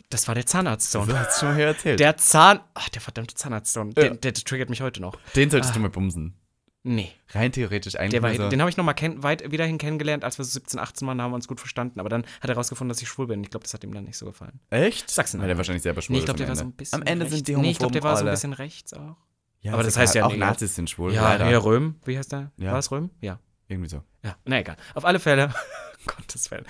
[0.10, 1.08] Das war der Zahnarztsohn.
[1.08, 2.00] Du hast schon mal hier erzählt.
[2.00, 2.60] Der Zahn.
[2.74, 3.90] Ach, der verdammte Zahnarztsohn.
[3.98, 4.04] Ja.
[4.10, 5.16] Der, der, triggert mich heute noch.
[5.36, 6.36] den solltest du mal bumsen.
[6.84, 7.12] Nee.
[7.30, 8.22] Rein theoretisch eigentlich.
[8.24, 8.50] War, so.
[8.50, 11.22] Den habe ich noch mal kenn weit wiederhin kennengelernt, als wir so 17, 18 waren,
[11.22, 12.00] haben wir uns gut verstanden.
[12.00, 13.44] Aber dann hat er herausgefunden, dass ich schwul bin.
[13.44, 14.60] Ich glaube, das hat ihm dann nicht so gefallen.
[14.72, 15.10] Echt?
[15.10, 15.40] Sachsen.
[15.40, 16.74] Weil der wahrscheinlich selber schwul Nee, ich glaube, am der war so Ende.
[16.74, 17.36] ein bisschen Am Ende rechts.
[17.36, 19.16] sind die Nee, ich glaube, der war so ein bisschen rechts auch.
[19.62, 21.14] Ja, aber das heißt ja Auch nicht- Nazis sind schwul.
[21.14, 21.38] Ja.
[21.38, 22.52] Herr Röhm, wie heißt der?
[22.58, 22.72] Ja.
[22.72, 23.12] War es Röhm?
[23.22, 23.40] Ja.
[23.72, 24.04] Irgendwie so.
[24.24, 24.76] Ja, na egal.
[24.96, 25.54] Auf alle Fälle,
[26.06, 26.66] Gottes Willen,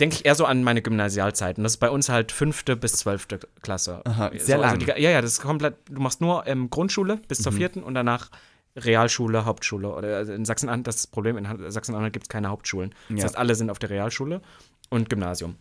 [0.00, 1.62] denke ich eher so an meine Gymnasialzeiten.
[1.62, 4.00] Das ist bei uns halt fünfte bis zwölfte Klasse.
[4.06, 4.70] Aha, sehr so, lang.
[4.72, 7.42] Also die, ja, ja, das ist komplett, du machst nur ähm, Grundschule bis Mhm.
[7.42, 8.30] zur vierten und danach
[8.74, 9.88] Realschule, Hauptschule.
[9.94, 12.94] Oder also in Sachsen-Anhalt, das das Problem, in Sachsen-Anhalt gibt es keine Hauptschulen.
[13.10, 13.24] Das Ja.
[13.24, 14.40] heißt, alle sind auf der Realschule
[14.88, 15.56] und Gymnasium.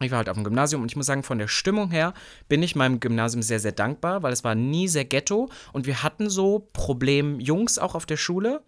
[0.00, 2.14] Ich war halt auf dem Gymnasium und ich muss sagen, von der Stimmung her
[2.48, 6.04] bin ich meinem Gymnasium sehr, sehr dankbar, weil es war nie sehr ghetto und wir
[6.04, 8.62] hatten so Problem-Jungs auch auf der Schule.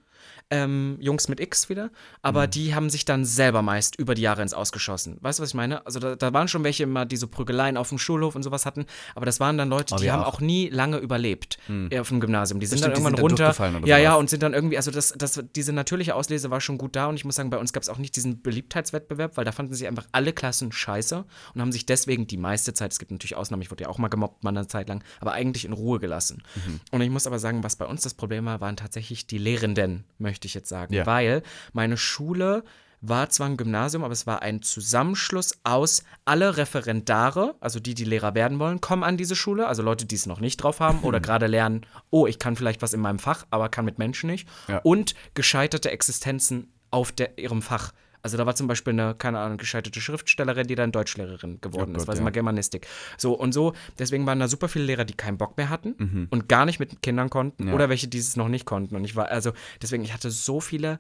[0.51, 1.91] Ähm, Jungs mit X wieder,
[2.23, 2.51] aber Mhm.
[2.51, 5.17] die haben sich dann selber meist über die Jahre ins Ausgeschossen.
[5.21, 5.87] Weißt du, was ich meine?
[5.87, 8.67] Also da, da waren schon welche immer, die so Prügeleien auf dem Schulhof und sowas
[8.67, 10.35] hatten, aber das waren dann Leute, Oh, die haben auch.
[10.35, 12.59] auch nie lange überlebt äh, auf dem Gymnasium.
[12.61, 13.87] Die sind stimmt, dann die irgendwann sind dann runter.
[13.87, 14.21] ja, ja, sowas.
[14.21, 17.15] und sind dann irgendwie, also das, das, diese natürliche Auslese war schon gut da und
[17.17, 19.87] ich muss sagen, bei uns gab es auch nicht diesen Beliebtheitswettbewerb, weil da fanden sich
[19.87, 23.63] einfach alle Klassen scheiße und haben sich deswegen die meiste Zeit, es gibt natürlich Ausnahmen,
[23.63, 26.43] ich wurde ja auch mal gemobbt, mal eine Zeit lang, aber eigentlich in Ruhe gelassen.
[26.55, 26.81] Mhm.
[26.91, 30.05] Und ich muss aber sagen, was bei uns das Problem war, waren tatsächlich die Lehrenden,
[30.19, 31.07] möchte ich jetzt sagen, Ja.
[31.07, 32.65] weil meine Schule
[33.03, 38.05] war zwar ein Gymnasium, aber es war ein Zusammenschluss aus alle Referendare, also die, die
[38.05, 41.01] Lehrer werden wollen, kommen an diese Schule, also Leute, die es noch nicht drauf haben
[41.01, 44.29] oder gerade lernen, oh, ich kann vielleicht was in meinem Fach, aber kann mit Menschen
[44.29, 44.47] nicht.
[44.69, 44.79] Ja.
[44.83, 47.93] Und gescheiterte Existenzen auf der, ihrem Fach.
[48.23, 51.97] Also da war zum Beispiel eine, keine Ahnung, gescheiterte Schriftstellerin, die dann Deutschlehrerin geworden Oh
[51.97, 52.25] ist, Gott, weil sie ja.
[52.25, 52.87] mal Germanistik.
[53.17, 56.27] So und so, deswegen waren da super viele Lehrer, die keinen Bock mehr hatten Mhm.
[56.31, 57.75] und gar nicht mit Kindern konnten Ja.
[57.75, 58.97] oder welche, die es noch nicht konnten.
[58.97, 59.53] Und ich war, also
[59.83, 60.99] deswegen, ich hatte so viele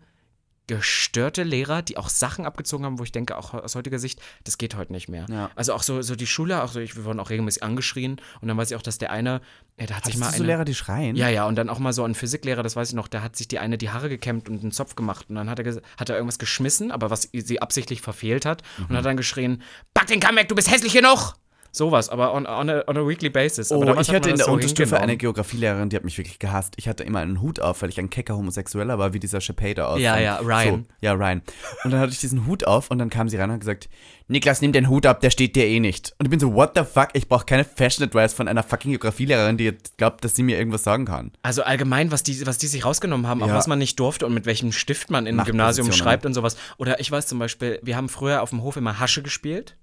[0.70, 4.56] gestörte Lehrer, die auch Sachen abgezogen haben, wo ich denke, auch aus heutiger Sicht, das
[4.56, 5.26] geht heute nicht mehr.
[5.28, 5.50] Ja.
[5.56, 8.46] Also auch so, so die Schule, auch so, ich, wir wurden auch regelmäßig angeschrien und
[8.46, 9.40] dann weiß ich auch, dass der eine,
[9.80, 11.16] ja, da hat sich Hattest mal du so eine, Lehrer, die schreien?
[11.16, 13.34] ja, ja, und dann auch mal so ein Physiklehrer, das weiß ich noch, da hat
[13.34, 16.08] sich die eine die Haare gekämmt und einen Zopf gemacht und dann hat er, hat
[16.08, 20.20] er irgendwas geschmissen, aber was sie absichtlich verfehlt hat und hat dann geschrien, pack den
[20.20, 21.34] Kamm weg, du bist hässlich genug!
[21.72, 23.70] Sowas, aber on, on, a, on a weekly basis.
[23.70, 26.74] aber Oh, ich hatte in der so Unterstufe eine Geografielehrerin, die hat mich wirklich gehasst.
[26.76, 29.88] Ich hatte immer einen Hut auf, weil ich ein kecker Homosexueller war, wie dieser Shapader
[29.88, 30.00] aus.
[30.00, 30.84] Ja, ja, Ryan.
[30.88, 31.42] So, ja, Ryan.
[31.84, 33.88] Und dann hatte ich diesen Hut auf und dann kam sie rein und hat gesagt,
[34.26, 36.14] Niklas, nimm den Hut ab, der steht dir eh nicht.
[36.18, 37.08] Und ich bin so, what the fuck?
[37.14, 40.56] Ich brauche keine Fashion Advice von einer fucking Geografielehrerin, die jetzt glaubt, dass sie mir
[40.58, 41.32] irgendwas sagen kann.
[41.42, 43.54] Also allgemein, was die, was die sich rausgenommen haben, auch Ja.
[43.54, 45.46] was man nicht durfte und mit welchem Stift man Machtpositionen.
[45.50, 46.56] Gymnasium schreibt und sowas.
[46.78, 49.76] Oder ich weiß zum Beispiel, wir haben früher auf dem Hof immer Hasche gespielt.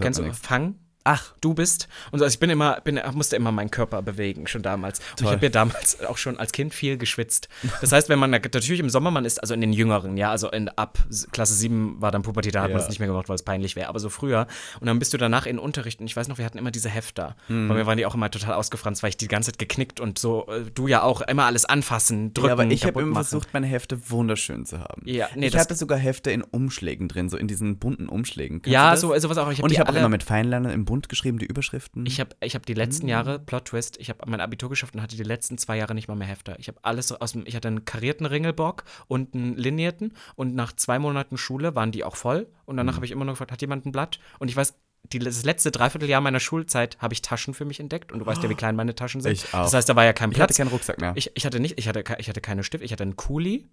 [0.00, 0.32] Kennst du.
[0.32, 0.76] Fang?
[1.04, 1.88] Ach, du bist.
[2.12, 5.00] Und so, also ich bin immer, bin, musste immer meinen Körper bewegen, schon damals.
[5.18, 7.48] Und ich habe ja damals auch schon als Kind viel geschwitzt.
[7.80, 10.50] Das heißt, wenn man natürlich im Sommer, man ist, also in den Jüngeren, ja, also
[10.50, 10.98] in, ab
[11.32, 12.82] Klasse 7 war dann Pubertät, da hat man Ja.
[12.84, 14.46] es nicht mehr gemacht, weil es peinlich wäre, aber so früher.
[14.80, 16.88] Und dann bist du danach in Unterricht und ich weiß noch, wir hatten immer diese
[16.88, 17.36] Hefter.
[17.48, 17.68] Hm.
[17.68, 20.18] Bei mir waren die auch immer total ausgefranst, weil ich die ganze Zeit geknickt und
[20.18, 23.24] so, äh, du ja auch, immer alles anfassen, drücken, ja, aber ich habe immer machen.
[23.24, 25.02] versucht, meine Hefte wunderschön zu haben.
[25.04, 28.62] Ja, nee, ich das- hatte sogar Hefte in Umschlägen drin, so in diesen bunten Umschlägen.
[28.62, 29.50] Kennst Ja, so, sowas auch.
[29.50, 32.04] Ich Und ich habe immer mit Feinliner im Bund geschrieben, die Überschriften.
[32.04, 32.78] Ich habe ich hab die Hm.
[32.78, 35.94] letzten Jahre, Plot Twist, ich habe mein Abitur geschafft und hatte die letzten zwei Jahre
[35.94, 36.58] nicht mal mehr Hefter.
[36.58, 40.72] Ich habe alles aus dem, ich hatte einen karierten Ringelbock und einen linierten und nach
[40.74, 42.76] zwei Monaten Schule waren die auch voll und Hm.
[42.76, 44.20] danach habe ich immer noch gefragt, hat jemand ein Blatt?
[44.38, 44.74] Und ich weiß,
[45.12, 48.42] die, das letzte Dreivierteljahr meiner Schulzeit habe ich Taschen für mich entdeckt und du weißt
[48.42, 49.32] ja, wie klein meine Taschen sind.
[49.32, 49.62] Ich auch.
[49.64, 50.58] Das heißt, da war ja kein ich hatte Platz.
[50.58, 51.12] keinen Rucksack mehr.
[51.16, 53.68] Ich, ich hatte nicht, ich hatte, ich hatte keine Stift, ich hatte einen Kuli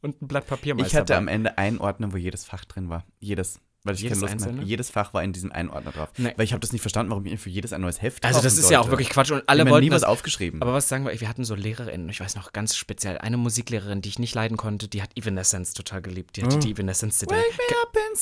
[0.00, 0.74] und ein Blatt Papier.
[0.74, 0.80] Mhm.
[0.80, 1.18] Ich hatte dabei.
[1.18, 3.04] am Ende einen Ordner, wo jedes Fach drin war.
[3.18, 3.60] Jedes.
[3.82, 4.62] Weil ich Jedes keine Lust hatte.
[4.62, 6.10] Jedes Fach war in diesem einen Ordner drauf.
[6.18, 6.34] Nee.
[6.36, 8.58] Weil ich habe das nicht verstanden, warum ich für jedes ein neues Heft Also das
[8.58, 8.92] ist ja auch sollte.
[8.92, 10.60] wirklich Quatsch und Ich alle habe mir wollten nie was das, aufgeschrieben.
[10.60, 14.02] Aber was sagen wir, wir hatten so LehrerInnen, ich weiß noch ganz speziell, eine Musiklehrerin,
[14.02, 16.36] die ich nicht leiden konnte, die hat Evanescence total geliebt.
[16.36, 17.34] Die hatte die Evanescence-CD.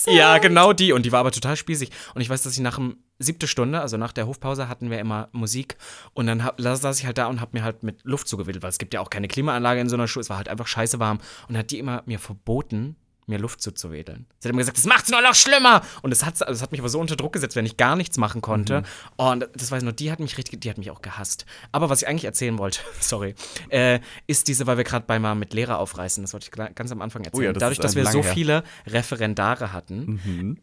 [0.06, 0.92] Ja, genau die.
[0.92, 1.90] Und die war aber total spießig.
[2.14, 5.00] Und ich weiß, dass ich nach dem siebte Stunde, also nach der Hofpause, hatten wir
[5.00, 5.76] immer Musik.
[6.14, 8.70] Und dann hab, saß ich halt da und hab mir halt mit Luft zugewedelt, weil
[8.70, 10.22] es gibt ja auch keine Klimaanlage in so einer Schule.
[10.22, 11.18] Es war halt einfach scheiße warm.
[11.48, 12.94] Und hat die immer mir verboten,
[13.28, 14.26] mir Luft zuzuwedeln.
[14.38, 15.82] Sie hat immer gesagt, das macht's nur noch schlimmer.
[16.02, 17.96] Und das hat, also das hat mich aber so unter Druck gesetzt, wenn ich gar
[17.96, 18.82] nichts machen konnte.
[19.16, 21.46] Oh, und das weiß ich noch, die hat mich richtig, die hat mich auch gehasst.
[21.72, 23.34] Aber was ich eigentlich erzählen wollte, sorry,
[23.68, 26.92] äh, ist diese, weil wir gerade bei mal mit Lehrer aufreißen, das wollte ich ganz
[26.92, 27.42] am Anfang erzählen.
[27.42, 28.32] Oh ja, das Dadurch, dass äh, wir so her.
[28.32, 30.58] viele Referendare hatten,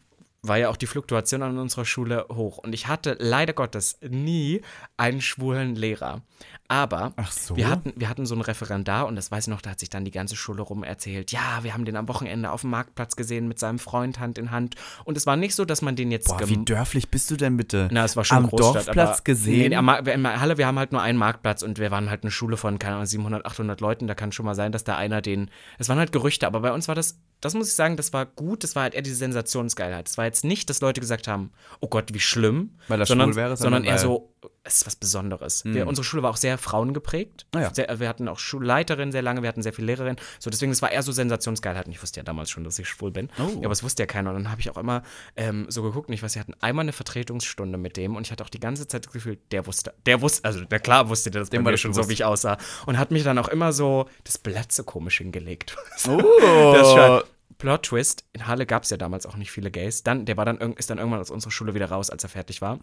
[0.47, 2.57] war ja auch die Fluktuation an unserer Schule hoch.
[2.57, 4.61] Und ich hatte leider Gottes nie
[4.97, 6.21] einen schwulen Lehrer.
[6.67, 7.55] Aber so.
[7.55, 9.89] wir, hatten, wir hatten so einen Referendar und das weiß ich noch, da hat sich
[9.89, 11.31] dann die ganze Schule rum erzählt.
[11.31, 14.49] Ja, wir haben den am Wochenende auf dem Marktplatz gesehen mit seinem Freund Hand in
[14.49, 14.75] Hand.
[15.03, 17.55] Und es war nicht so, dass man den jetzt Boah, wie dörflich bist du denn
[17.55, 17.87] bitte?
[17.91, 19.69] na, es war schon Am Großstadt, Dorfplatz aber, gesehen?
[19.69, 22.23] Nee, am in der Halle, wir haben halt nur einen Marktplatz und wir waren halt
[22.23, 24.07] eine Schule von, keine Ahnung, 700, 800 Leuten.
[24.07, 25.51] Da kann schon mal sein, dass da einer den.
[25.77, 28.25] Es waren halt Gerüchte, aber bei uns war das, das muss ich sagen, das war
[28.25, 28.63] gut.
[28.63, 30.09] Das war halt eher diese Sensationsgeilheit.
[30.09, 32.71] Es war jetzt nicht, dass Leute gesagt haben, oh Gott, wie schlimm.
[32.87, 35.63] Weil er sondern, schwul wäre, sondern eher so, es ist was Besonderes.
[35.63, 37.45] Wir, unsere Schule war auch sehr frauengeprägt.
[37.53, 37.73] Ah ja.
[37.73, 40.17] sehr, wir hatten auch Schulleiterinnen sehr lange, wir hatten sehr viele Lehrerinnen.
[40.39, 41.85] So, deswegen, es war eher so Sensationsgeilheit.
[41.85, 43.29] Und ich wusste ja damals schon, dass ich schwul bin.
[43.37, 43.43] Oh.
[43.59, 44.31] Ja, aber es wusste ja keiner.
[44.31, 45.03] Und dann habe ich auch immer
[45.35, 48.31] ähm, so geguckt und ich weiß, wir hatten einmal eine Vertretungsstunde mit dem und ich
[48.31, 51.29] hatte auch die ganze Zeit das Gefühl, der wusste, der wusste, also na klar wusste
[51.29, 52.57] der das Dem bei war mir das schon so, wie ich aussah.
[52.87, 55.75] Und hat mich dann auch immer so das Blatt so komisch hingelegt.
[56.07, 56.73] Oh.
[56.75, 57.23] Das schon,
[57.57, 60.03] Plot Twist, in Halle gab es ja damals auch nicht viele Gays.
[60.03, 62.61] Dann, der war dann, ist dann irgendwann aus unserer Schule wieder raus, als er fertig
[62.61, 62.79] war.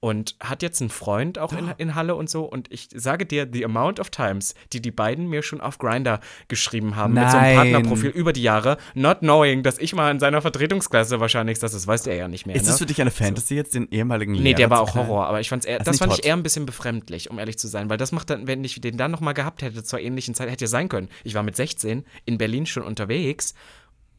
[0.00, 2.44] Und hat jetzt einen Freund auch in, in Halle und so.
[2.44, 6.20] Und ich sage dir, the amount of times, die die beiden mir schon auf Grinder
[6.48, 7.72] geschrieben haben, mit so einem Nein.
[7.72, 11.86] Partnerprofil über die Jahre, not knowing, dass ich mal in seiner Vertretungsklasse wahrscheinlich saß, das
[11.86, 12.54] weiß der ja nicht mehr.
[12.54, 12.72] Ist ne?
[12.72, 14.94] es für dich eine Fantasy, jetzt den ehemaligen Nee, Lehrer der war auch?
[14.94, 16.20] Horror, aber ich fand's eher, Das ist das fand hot.
[16.20, 18.80] ich eher ein bisschen befremdlich, um ehrlich zu sein, weil das macht dann, wenn ich
[18.80, 21.08] den dann nochmal gehabt hätte zur ähnlichen Zeit, hätte ja sein können.
[21.24, 23.54] Ich war mit 16 in Berlin schon unterwegs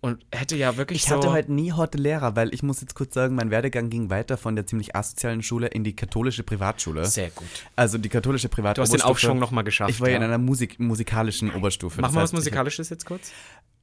[0.04, 1.16] und hätte ja wirklich Ich so.
[1.16, 4.38] hatte halt nie hotte Lehrer, weil ich muss jetzt kurz sagen, mein Werdegang ging weiter
[4.38, 7.06] von der ziemlich asozialen Schule in die katholische Privatschule.
[7.06, 7.48] sehr gut.
[7.76, 8.84] Also die katholische Du Privatschule.
[8.84, 9.90] hast den Aufschwung nochmal geschafft.
[9.92, 12.00] Ich war ja in einer Musik, musikalischen Oberstufe.
[12.02, 13.32] Mach das mal was heißt, ich Musikalisches jetzt kurz.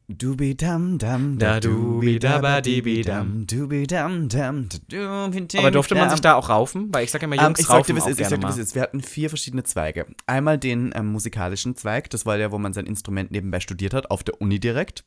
[0.08, 3.46] Dubi dam dam Da dubi da ba dibi dam.
[3.46, 4.68] dubi dam dam
[5.56, 6.88] Aber durfte man sich da auch raufen?
[6.92, 8.40] Weil ich sag immer, Ähm, Jungs ich sag raufen was auch ist, ich gerne sag
[8.40, 8.74] dir, was ist.
[8.74, 10.06] Wir hatten vier verschiedene Zweige.
[10.26, 14.10] Einmal den ähm, musikalischen Zweig, das war der, wo man sein Instrument nebenbei studiert hat,
[14.10, 15.04] auf der Uni direkt.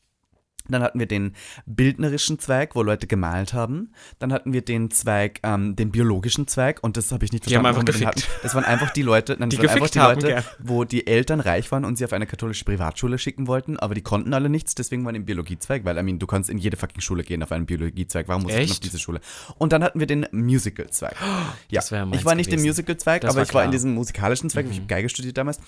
[0.70, 1.34] Dann hatten wir den
[1.66, 3.91] bildnerischen Zweig, wo Leute gemalt haben.
[4.20, 7.55] Dann hatten wir den Zweig, ähm, den biologischen Zweig, und das habe ich nicht Die
[7.57, 7.89] haben verstanden.
[7.89, 8.30] einfach gefickt.
[8.30, 8.39] hatten.
[8.43, 10.43] Das waren einfach die Leute, nein, das Die waren einfach die haben, Leute, gell.
[10.59, 14.01] wo die Eltern reich waren und sie auf eine katholische Privatschule schicken wollten, aber die
[14.01, 17.01] konnten alle nichts, deswegen waren im Biologiezweig, weil, I mean, du kannst in jede fucking
[17.01, 18.28] Schule gehen auf einen Biologiezweig.
[18.28, 18.84] Warum muss ich denn auf Echt?
[18.86, 19.20] diese Schule?
[19.57, 21.16] Und dann hatten wir den Musical-Zweig.
[21.70, 22.68] Ja, das meins ich war nicht im gewesen.
[22.68, 23.70] Musical-Zweig, Das aber war ich war in.
[23.70, 23.72] Mhm.
[23.72, 25.59] diesem musikalischen Zweig, ich habe Geige studiert damals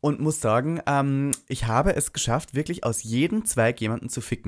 [0.00, 4.41] und muss sagen, ähm, ich habe es geschafft, wirklich aus jedem Zweig jemanden zu ficken.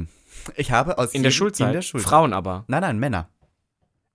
[0.56, 1.68] Ich habe aus In der Schulzeit?
[1.68, 2.08] In der Schulzeit.
[2.08, 2.64] Frauen aber.
[2.68, 3.28] Nein, nein, Männer.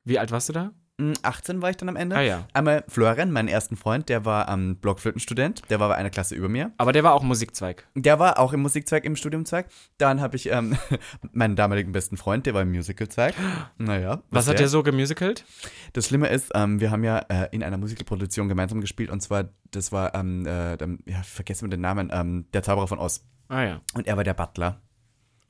[0.03, 0.71] Wie alt warst du da?
[0.99, 2.17] Mm, 18 war ich dann am Ende.
[2.17, 2.47] Ah ja.
[2.53, 6.49] Einmal Florian, meinen ersten Freund, der war ähm, Blockflötenstudent, der war bei einer Klasse über
[6.49, 6.73] mir.
[6.77, 7.87] Aber der war auch Musikzweig.
[7.95, 9.67] Der war auch im Musikzweig, im Studiumzweig.
[9.97, 10.77] Dann habe ich ähm,
[11.31, 13.33] meinen damaligen besten Freund, der war im Musicalzweig.
[13.77, 14.21] Naja.
[14.29, 14.67] Was hat der?
[14.67, 15.45] so gemusicalt?
[15.93, 19.45] Das Schlimme ist, ähm, wir haben ja äh, in einer Musicalproduktion gemeinsam gespielt und zwar,
[19.71, 23.25] das war, ähm, äh, ja, vergessen wir den Namen, ähm, der Zauberer von Oz.
[23.47, 23.81] Ah ja.
[23.93, 24.81] Und er war der Butler.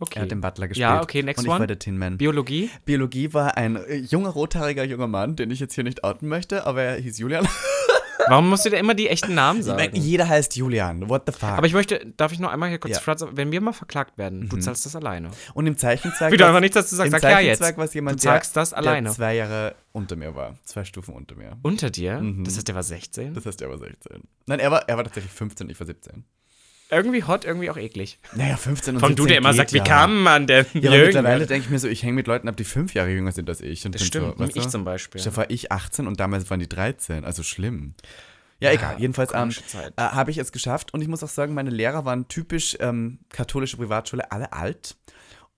[0.02, 0.20] Okay.
[0.20, 0.82] Er hat den Butler gespielt.
[0.82, 1.60] Ja, okay, next Und ich one.
[1.60, 2.18] war der Tin Man.
[2.18, 2.70] Biologie?
[2.86, 6.66] Biologie war ein äh, junger, rothaariger junger Mann, den ich jetzt hier nicht outen möchte,
[6.66, 7.48] aber er hieß Julian.
[8.28, 9.96] Warum musst du dir immer die echten Namen sagen?
[9.96, 11.10] jeder heißt Julian.
[11.10, 11.50] What the fuck?
[11.50, 13.00] Aber ich möchte, darf ich noch einmal hier kurz Ja.
[13.02, 15.32] fragen, wenn wir mal verklagt werden, du zahlst das alleine.
[15.56, 16.32] und im Zeichenzweig.
[16.32, 17.62] Wie du war's- einfach nichts dazu sagst, Im sag ja jetzt.
[17.62, 19.08] Es jemand, Du sagst der, das alleine.
[19.08, 20.58] der zwei Jahre unter mir war.
[20.64, 21.58] Zwei Stufen unter mir.
[21.64, 22.20] Unter dir?
[22.22, 22.44] Mhm.
[22.44, 23.34] Das heißt, der war 16?
[23.34, 24.22] Das heißt, er war 16.
[24.46, 26.24] Nein, er war, er war tatsächlich 15, ich war 17.
[26.90, 28.20] irgendwie hot, irgendwie auch eklig.
[28.34, 29.84] Naja, 15 und du, 17 der immer sagt, wie ja.
[29.84, 30.66] kam man denn?
[30.74, 33.10] Ja, aber mittlerweile denke ich mir so, ich hänge mit Leuten ab, die fünf Jahre
[33.10, 33.86] jünger sind als ich.
[33.86, 34.70] Und Das stimmt, so, ich du?
[34.70, 35.22] zum Beispiel.
[35.22, 37.26] Da war ich 18 und damals waren die 13.
[37.26, 37.94] Also schlimm.
[38.60, 38.96] Ja, egal.
[39.00, 39.52] Jedenfalls ähm,
[39.96, 40.94] äh, habe ich es geschafft.
[40.94, 44.96] Und ich muss auch sagen, meine Lehrer waren typisch ähm, katholische Privatschule, alle alt.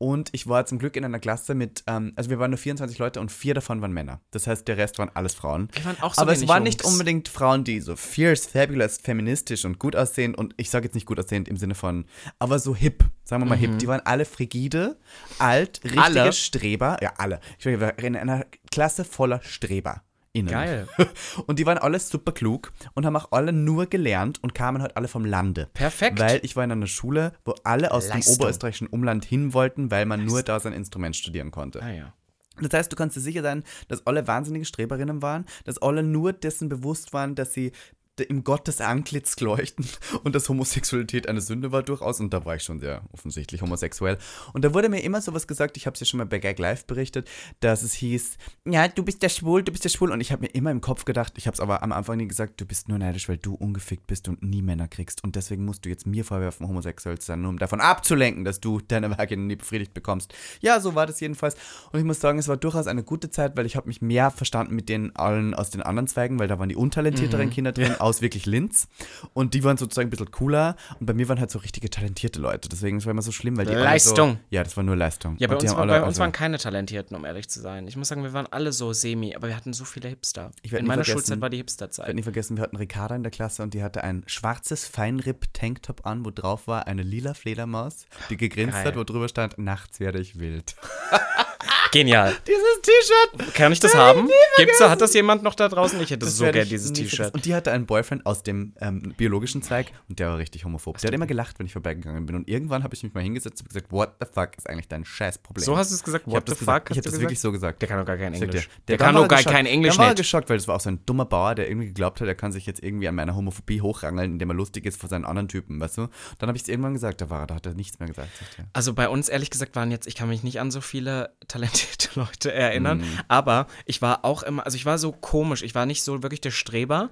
[0.01, 2.97] Und ich war zum Glück in einer Klasse mit, ähm, also wir waren nur 24
[2.97, 4.19] Leute und vier davon waren Männer.
[4.31, 5.69] Das heißt, der Rest waren alles Frauen.
[5.73, 6.91] Wir waren auch so Aber es waren nicht Jungs.
[6.93, 10.33] unbedingt Frauen, die so fierce, fabulous, feministisch und gut aussehen.
[10.33, 12.05] Und ich sage jetzt nicht gut aussehend im Sinne von,
[12.39, 13.77] aber so hip, sagen wir mal hip.
[13.77, 14.97] Die waren alle frigide,
[15.37, 16.03] alt, richtige Mhm.
[16.03, 16.33] Alle?
[16.33, 16.97] Streber.
[16.99, 17.39] Ja, alle.
[17.59, 20.01] Ich war in einer Klasse voller Streber.
[20.33, 20.49] Innen.
[20.49, 20.87] Geil.
[21.47, 24.95] Und die waren alle super klug und haben auch alle nur gelernt und kamen halt
[24.95, 25.69] alle vom Lande.
[25.73, 26.19] Perfekt.
[26.19, 28.35] Weil ich war in einer Schule, wo alle aus Leistung.
[28.35, 31.81] dem oberösterreichischen Umland hin wollten, weil man nur da sein Instrument studieren konnte.
[31.81, 32.13] ah ja.
[32.61, 36.31] Das heißt, du kannst dir sicher sein, dass alle wahnsinnige Streberinnen waren, dass alle nur
[36.33, 37.71] dessen bewusst waren, dass sie
[38.19, 39.85] im Gottes Antlitz leuchten
[40.23, 42.19] und dass Homosexualität eine Sünde war durchaus.
[42.19, 44.17] Und da war ich schon sehr offensichtlich homosexuell.
[44.53, 46.59] Und da wurde mir immer sowas gesagt, ich habe es ja schon mal bei Gag
[46.59, 48.37] Live berichtet, dass es hieß,
[48.67, 50.11] ja, du bist ja schwul, du bist ja schwul.
[50.11, 52.27] Und ich habe mir immer im Kopf gedacht, ich habe es aber am Anfang nie
[52.27, 55.23] gesagt, du bist nur neidisch, weil du ungefickt bist und nie Männer kriegst.
[55.23, 58.59] Und deswegen musst du jetzt mir vorwerfen, homosexuell zu sein, nur um davon abzulenken, dass
[58.59, 60.33] du deine Vagina nie befriedigt bekommst.
[60.59, 61.55] Ja, so war das jedenfalls.
[61.91, 64.31] Und ich muss sagen, es war durchaus eine gute Zeit, weil ich habe mich mehr
[64.31, 67.51] verstanden mit den allen aus den anderen Zweigen, weil da waren die untalentierteren Mhm.
[67.51, 68.87] Kinder drin, aus wirklich Linz.
[69.33, 70.75] Und die waren sozusagen ein bisschen cooler.
[70.99, 72.69] Und bei mir waren halt so richtige talentierte Leute.
[72.69, 74.31] Deswegen es war immer so schlimm, weil die alle Leistung.
[74.33, 75.35] So, ja, das war nur Leistung.
[75.39, 77.87] Ja, bei uns, war, alle, bei uns also- waren keine Talentierten, um ehrlich zu sein.
[77.87, 80.51] Ich muss sagen, wir waren alle so semi, aber wir hatten so viele Hipster.
[80.63, 82.13] In meiner Schulzeit war die Ich werde Hipsterzeit.
[82.15, 86.25] nie vergessen, wir hatten Ricarda in der Klasse und die hatte ein schwarzes Feinripp-Tanktop an,
[86.25, 88.85] wo drauf war eine lila Fledermaus, die gegrinst Geil.
[88.85, 90.75] hat, wo drüber stand, nachts werde ich wild.
[91.91, 92.33] Genial.
[92.47, 93.53] Dieses T-Shirt!
[93.53, 94.29] Kann ich das haben?
[94.57, 95.99] Gibt's da, hat das jemand noch da draußen?
[96.01, 97.33] Ich hätte so werde gern ich dieses T-Shirt.
[97.33, 100.97] Und die hatte einen Boyfriend aus dem ähm, biologischen Zweig und der war richtig homophob.
[100.99, 102.35] Der hat immer gelacht, wenn ich vorbeigegangen bin.
[102.37, 105.03] Und irgendwann habe ich mich mal hingesetzt und gesagt, what the fuck ist eigentlich dein
[105.03, 105.63] Scheißproblem?
[105.65, 106.25] So hast du es gesagt?
[106.27, 106.87] ich What the gesagt.
[106.89, 106.91] fuck?
[106.91, 107.81] Ich hast habe das wirklich so gesagt.
[107.81, 108.67] Der kann doch gar kein Ich Englisch.
[108.67, 109.55] dir, Der, dann kann doch gar geschockt.
[109.55, 111.87] kein Englisch Dann war geschockt, weil das war auch so ein dummer Bauer, der irgendwie
[111.87, 114.99] geglaubt hat, er kann sich jetzt irgendwie an meiner Homophobie hochrangeln, indem er lustig ist
[114.99, 116.07] vor seinen anderen Typen, weißt du?
[116.39, 118.29] Dann habe ich es irgendwann gesagt, da war er, da hat er nichts mehr gesagt.
[118.37, 118.67] Sagt.
[118.73, 122.09] Also bei uns, ehrlich gesagt, waren jetzt, ich kann mich nicht an so viele talentierte
[122.19, 123.19] Leute erinnern, Mhm.
[123.27, 126.41] aber ich war auch immer, also ich war so komisch, ich war nicht so wirklich
[126.41, 127.09] der Streber,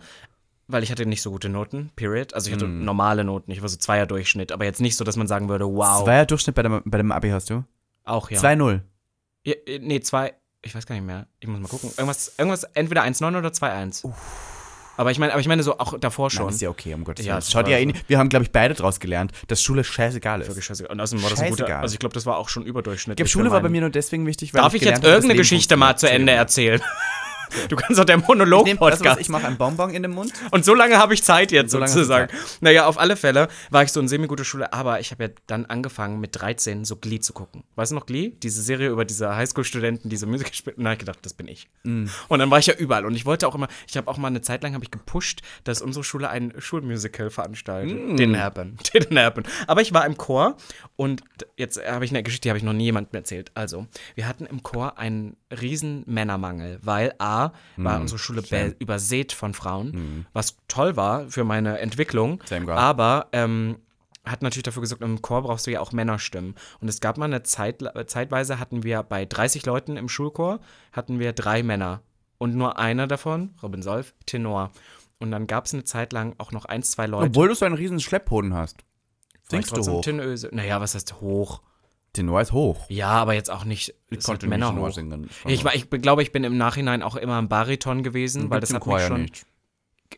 [0.69, 2.33] weil ich hatte nicht so gute Noten, period.
[2.33, 2.85] Also ich hatte Mhm.
[2.85, 6.03] normale Noten, ich war so Zweier-Durchschnitt, aber jetzt nicht so, dass man sagen würde, wow.
[6.05, 7.63] Zweier Durchschnitt bei dem, bei dem Abi hast du?
[8.05, 8.39] Auch, ja.
[8.39, 8.81] 2-0.
[9.43, 10.33] Ja, äh, nee, zwei.
[10.61, 11.27] Ich weiß gar nicht mehr.
[11.39, 11.89] Ich muss mal gucken.
[11.97, 14.09] Irgendwas, irgendwas entweder 1-9 oder 2-1.
[14.97, 16.47] Aber ich meine, aber ich meine so auch davor schon.
[16.47, 17.39] Nein, ist ja okay, um Gottes Ja, Willen.
[17.39, 17.85] es Schaut ja so.
[17.85, 18.09] nicht.
[18.09, 20.47] Wir haben, glaube ich, beide draus gelernt, dass Schule scheißegal ist.
[20.49, 20.91] Wirklich scheißegal.
[20.91, 21.63] Und außerdem war das ein guter.
[21.63, 21.81] Scheißegal.
[21.81, 23.15] Also ich glaube, das war auch schon Ich überdurchschnittlich.
[23.15, 25.37] glaube, für Schule war bei mir nur deswegen wichtig, weil Darf ich gelernt jetzt irgendeine
[25.37, 26.09] Geschichte mal zu.
[26.09, 26.81] Ende erzählen?
[27.69, 29.19] Du kannst doch der Monolog-Podcast.
[29.19, 30.33] ich mache einen Bonbon in den Mund.
[30.51, 32.31] Und so lange habe ich Zeit jetzt So sozusagen.
[32.61, 35.65] Naja, auf alle Fälle war ich so in semi-gute Schule, aber ich habe ja dann
[35.65, 37.63] angefangen mit 13 so Glee zu gucken.
[37.75, 38.33] Weißt du noch Glee?
[38.41, 40.77] Diese Serie über diese Highschool-Studenten, die so Musik spielen.
[40.77, 41.67] Und dann habe ich gedacht, das bin ich.
[41.83, 42.05] Mm.
[42.27, 43.05] Und dann war ich ja überall.
[43.05, 45.41] Und ich wollte auch immer, ich habe auch mal eine Zeit lang habe ich gepusht,
[45.63, 47.97] dass unsere Schule ein Schulmusical veranstaltet.
[47.97, 48.15] Mm.
[48.15, 48.77] Didn't happen.
[48.93, 49.43] Didn't happen.
[49.67, 50.57] Aber ich war im Chor
[50.95, 51.23] und
[51.57, 53.51] jetzt habe ich eine Geschichte, die habe ich noch nie jemandem erzählt.
[53.53, 57.38] Also, wir hatten im Chor einen riesen Männermangel, weil A,
[57.77, 58.01] war Mm.
[58.01, 62.41] unsere Schule be- übersät von Frauen, was toll war für meine Entwicklung.
[62.77, 63.77] Aber ähm,
[64.25, 66.53] hat natürlich dafür gesorgt, im Chor brauchst du ja auch Männerstimmen.
[66.81, 70.59] Und es gab mal eine Zeit, zeitweise hatten wir bei 30 Leuten im Schulchor,
[70.91, 72.01] hatten wir drei Männer.
[72.37, 74.71] Und nur einer davon, Robin Solf, Tenor.
[75.19, 77.27] Und dann gab es eine Zeit lang auch noch ein, zwei Leute.
[77.29, 78.77] Obwohl du so einen riesen Schlepphoden hast.
[78.77, 80.01] War Singst du hoch?
[80.03, 80.49] Tenöse.
[80.53, 81.61] Naja, was heißt hoch?
[82.19, 82.85] Tenor ist hoch.
[82.89, 84.91] Ja, aber jetzt auch nicht es konnte Männer nicht hoch.
[84.93, 85.29] singen.
[85.47, 88.73] Ich, war- ich glaube, ich bin im Nachhinein auch immer im Bariton gewesen, weil das
[88.73, 89.21] hat mich schon.
[89.21, 89.45] nicht.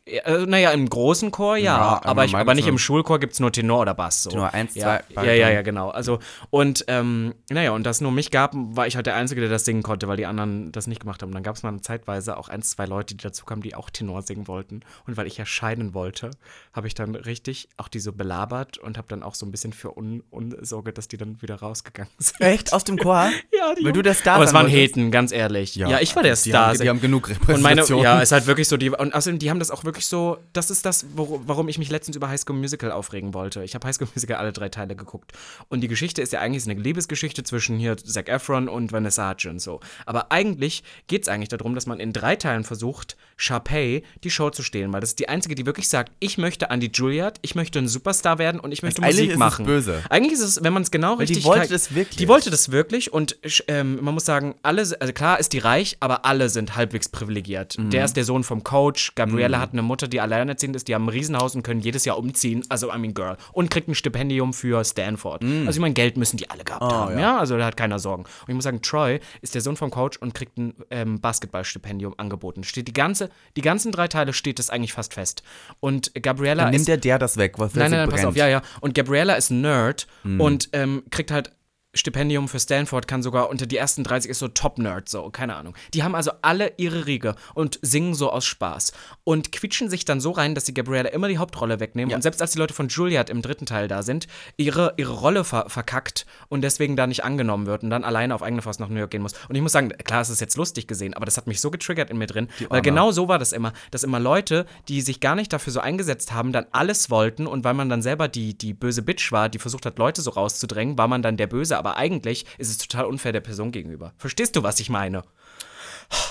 [0.05, 3.39] Äh, naja, im großen Chor ja, Ja, aber, ich, aber nicht im Schulchor gibt es
[3.39, 4.23] nur Tenor oder Bass.
[4.23, 4.31] So.
[4.31, 5.37] Tenor eins, ja, zwei, ja, Bariton.
[5.39, 5.89] ja, ja, genau.
[5.89, 6.17] Also,
[6.49, 9.49] und ähm, naja, und dass es nur mich gab, war ich halt der Einzige, der
[9.51, 11.29] das singen konnte, weil die anderen das nicht gemacht haben.
[11.29, 13.91] Und dann gab es mal zeitweise auch ein, zwei Leute, die dazu kamen, die auch
[13.91, 14.81] Tenor singen wollten.
[15.05, 16.31] Und weil ich erscheinen wollte,
[16.73, 19.71] habe ich dann richtig auch die so belabert und habe dann auch so ein bisschen
[19.71, 22.41] für Un Unsorge, dass die dann wieder rausgegangen sind.
[22.41, 22.73] Echt?
[22.73, 23.29] Aus dem Chor?
[23.53, 24.67] Ja, die Weil du der Star Aber es waren?
[24.67, 25.75] Heten, ganz ehrlich.
[25.75, 26.69] Ja, ich war der die Star.
[26.69, 28.01] Haben, die haben genug Und meine, Repräsentation.
[28.03, 30.69] ja, ist halt wirklich so, die, und außerdem, die haben das auch wirklich so, das
[30.69, 33.63] ist das, wor- warum ich mich letztens über High School Musical aufregen wollte.
[33.63, 35.31] Ich habe High School Musical alle drei Teile geguckt.
[35.69, 39.63] Und die Geschichte ist ja eigentlich eine Liebesgeschichte zwischen hier Zac Efron und Vanessa Hudgens
[39.63, 39.79] so.
[40.05, 44.49] Aber eigentlich geht es eigentlich darum, dass man in drei Teilen versucht, Sharpay die Show
[44.51, 47.55] zu stehlen, weil das ist die einzige, die wirklich sagt, ich möchte Andy Juliet, ich
[47.55, 49.65] möchte ein Superstar werden und ich möchte eigentlich Musik ist es machen.
[49.65, 50.03] böse.
[50.09, 52.17] Eigentlich ist es, wenn man es genau Weil die richtig wollte kalk- das wirklich.
[52.17, 53.37] Die wollte das wirklich und
[53.67, 57.77] ähm, man muss sagen, alle, also klar ist die reich, aber alle sind halbwegs privilegiert.
[57.77, 57.89] Mhm.
[57.89, 61.05] Der ist der Sohn vom Coach, Gabriella hat eine Mutter, die alleinerziehend ist, die haben
[61.05, 64.53] ein Riesenhaus und können jedes Jahr umziehen, also I mean girl, und kriegt ein Stipendium
[64.53, 65.43] für Stanford.
[65.43, 67.13] Also ich meine, Geld müssen die alle gehabt haben.
[67.13, 67.19] Oh, ja.
[67.19, 67.37] ja.
[67.37, 68.23] also da hat keiner Sorgen.
[68.23, 72.15] Und ich muss sagen, Troy ist der Sohn vom Coach und kriegt ein ähm, Basketballstipendium
[72.17, 72.63] angeboten.
[72.63, 75.43] Steht die ganze, die ganzen drei Teile steht das eigentlich fast fest.
[75.79, 78.35] Und Gabriella Dann ist nimmt der der das weg, was Nein, nein, nein, pass auf,
[78.35, 78.61] ja, ja.
[78.81, 80.39] Und Gabriella ist ein Nerd Hm.
[80.39, 81.51] und ähm, kriegt halt
[81.93, 85.75] Stipendium für Stanford, kann sogar unter die ersten 30 ist so Top-Nerd, so, keine Ahnung.
[85.93, 88.93] Die haben also alle ihre Riege und singen so aus Spaß
[89.25, 92.15] und quietschen sich dann so rein, dass sie Gabriella immer die Hauptrolle wegnehmen.
[92.15, 95.43] Und selbst als die Leute von Juliet im dritten Teil da sind, ihre, ihre Rolle
[95.43, 98.87] ver verkackt und deswegen da nicht angenommen wird und dann alleine auf eigene Faust nach
[98.87, 99.33] New York gehen muss.
[99.49, 101.71] Und ich muss sagen, klar, es ist jetzt lustig gesehen, aber das hat mich so
[101.71, 105.19] getriggert in mir drin, weil genau so war das immer, dass immer Leute, die sich
[105.19, 108.57] gar nicht dafür so eingesetzt haben, dann alles wollten und weil man dann selber die,
[108.57, 111.80] die böse Bitch war, die versucht hat, Leute so rauszudrängen, war man dann der Böse,
[111.81, 114.13] aber eigentlich ist es total unfair der Person gegenüber.
[114.19, 115.23] Verstehst du, was ich meine?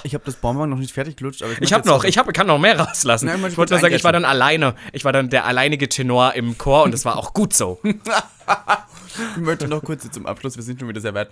[0.04, 2.32] Ich habe das Bonbon noch nicht fertig gelutscht, aber ich, Ich habe noch, ich hab,
[2.32, 3.26] kann noch mehr rauslassen.
[3.26, 4.74] Nein, ich wollte nur sagen, ich war dann alleine.
[4.92, 7.80] Ich war dann der alleinige Tenor im Chor und es war auch gut so.
[9.36, 11.30] Ich möchte noch kurz zum Abschluss, wir sind schon wieder sehr weit,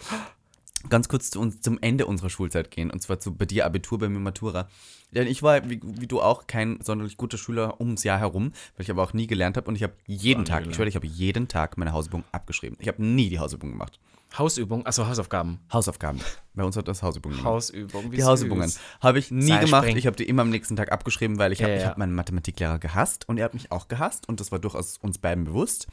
[0.88, 2.90] ganz kurz zu uns, zum Ende unserer Schulzeit gehen.
[2.90, 4.68] Und zwar zu, bei dir Abitur, bei mir Matura.
[5.12, 8.84] Denn ich war, wie, wie du auch, kein sonderlich guter Schüler ums Jahr herum, weil
[8.84, 9.68] ich aber auch nie gelernt habe.
[9.68, 12.76] Und ich habe jeden Tag, ich schwöre, ich habe jeden Tag meine Hausübung abgeschrieben.
[12.80, 13.98] Ich habe nie die Hausübung gemacht.
[14.36, 15.58] Hausübung, achso, Hausaufgaben.
[15.72, 16.20] Hausaufgaben.
[16.54, 17.52] Bei uns hat das Hausübungen gemacht.
[17.54, 18.70] Hausübung, wie Die Hausübungen
[19.00, 19.82] habe ich nie Seilspringen.
[19.82, 19.96] gemacht.
[19.96, 21.86] Ich habe die immer am nächsten Tag abgeschrieben, weil ich habe ja.
[21.86, 25.18] hab meinen Mathematiklehrer gehasst und er hat mich auch gehasst und das war durchaus uns
[25.18, 25.86] beiden bewusst,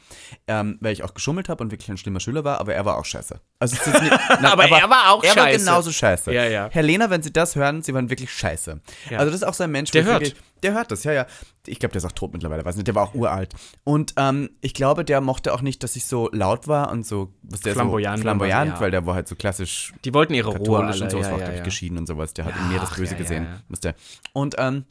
[0.48, 2.98] ähm, weil ich auch geschummelt habe und wirklich ein schlimmer Schüler war, aber er war
[2.98, 3.40] auch scheiße.
[3.58, 5.64] Also nicht, na, Aber er war auch er war scheiße.
[5.64, 6.32] genauso scheiße.
[6.32, 6.68] Ja, ja.
[6.70, 8.80] Herr Lehner, wenn Sie das hören, Sie waren wirklich scheiße.
[9.10, 9.18] Ja.
[9.18, 10.20] Also das ist auch so ein Mensch, Der hört.
[10.20, 11.26] Wirklich, der hört das, ja, ja.
[11.66, 12.86] Ich glaube, der ist auch tot mittlerweile, weiß nicht.
[12.86, 13.54] Der war auch uralt.
[13.84, 17.32] Und ähm, ich glaube, der mochte auch nicht, dass ich so laut war und so,
[17.42, 18.80] was der Flamboyant, so flamboyant, ja.
[18.80, 21.02] weil der war halt so klassisch Die wollten ihre Ruhe alle.
[21.02, 22.34] und sowas, ja, war ja, geschieden und sowas.
[22.34, 23.46] Der hat in mir das Böse gesehen.
[23.82, 23.92] ja.
[24.32, 24.84] Und ähm,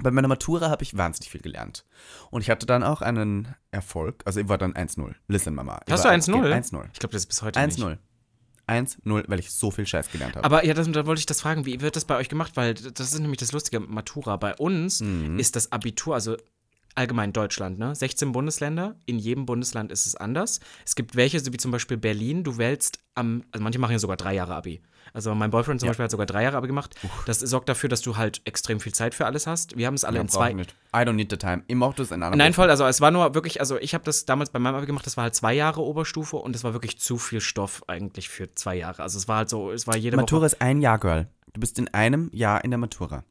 [0.00, 1.84] bei meiner Matura habe ich wahnsinnig viel gelernt.
[2.30, 4.22] Und ich hatte dann auch einen Erfolg.
[4.24, 5.14] Also ich war dann 1-0.
[5.28, 5.80] Listen, Mama.
[5.88, 6.32] Hast du 1-0?
[6.34, 6.84] 1-0.
[6.92, 7.78] Ich glaube, das ist bis heute nicht.
[7.78, 7.98] 1-0.
[8.66, 10.44] 1-0, weil ich so viel Scheiß gelernt habe.
[10.44, 12.52] Aber ja, das, da wollte ich das fragen, wie wird das bei euch gemacht?
[12.56, 14.36] Weil das ist nämlich das lustige Matura.
[14.36, 15.38] Bei uns Mhm.
[15.38, 16.36] ist das Abitur, also
[16.94, 17.94] allgemein Deutschland, ne?
[17.94, 20.60] 16 Bundesländer, in jedem Bundesland ist es anders.
[20.84, 23.98] Es gibt welche, so wie zum Beispiel Berlin, du wählst am, also manche machen ja
[23.98, 24.82] sogar drei Jahre Abi.
[25.12, 25.90] Also mein Boyfriend zum Ja.
[25.90, 26.94] Beispiel hat sogar drei Jahre Abi gemacht.
[27.26, 29.76] Das sorgt dafür, dass du halt extrem viel Zeit für alles hast.
[29.76, 30.50] Wir haben es alle Ja, in zwei.
[30.50, 30.74] ich nicht.
[30.94, 31.62] I don't need the time.
[31.66, 34.04] Ich mach das in einer Nein, voll, also es war nur wirklich, also ich habe
[34.04, 36.72] das damals bei meinem Abi gemacht, das war halt zwei Jahre Oberstufe und es war
[36.72, 39.02] wirklich zu viel Stoff eigentlich für zwei Jahre.
[39.02, 40.46] Also es war halt so, es war jede Matura Woche.
[40.46, 41.28] ist ein Jahr, Girl.
[41.52, 43.24] Du bist in einem Jahr in der Matura.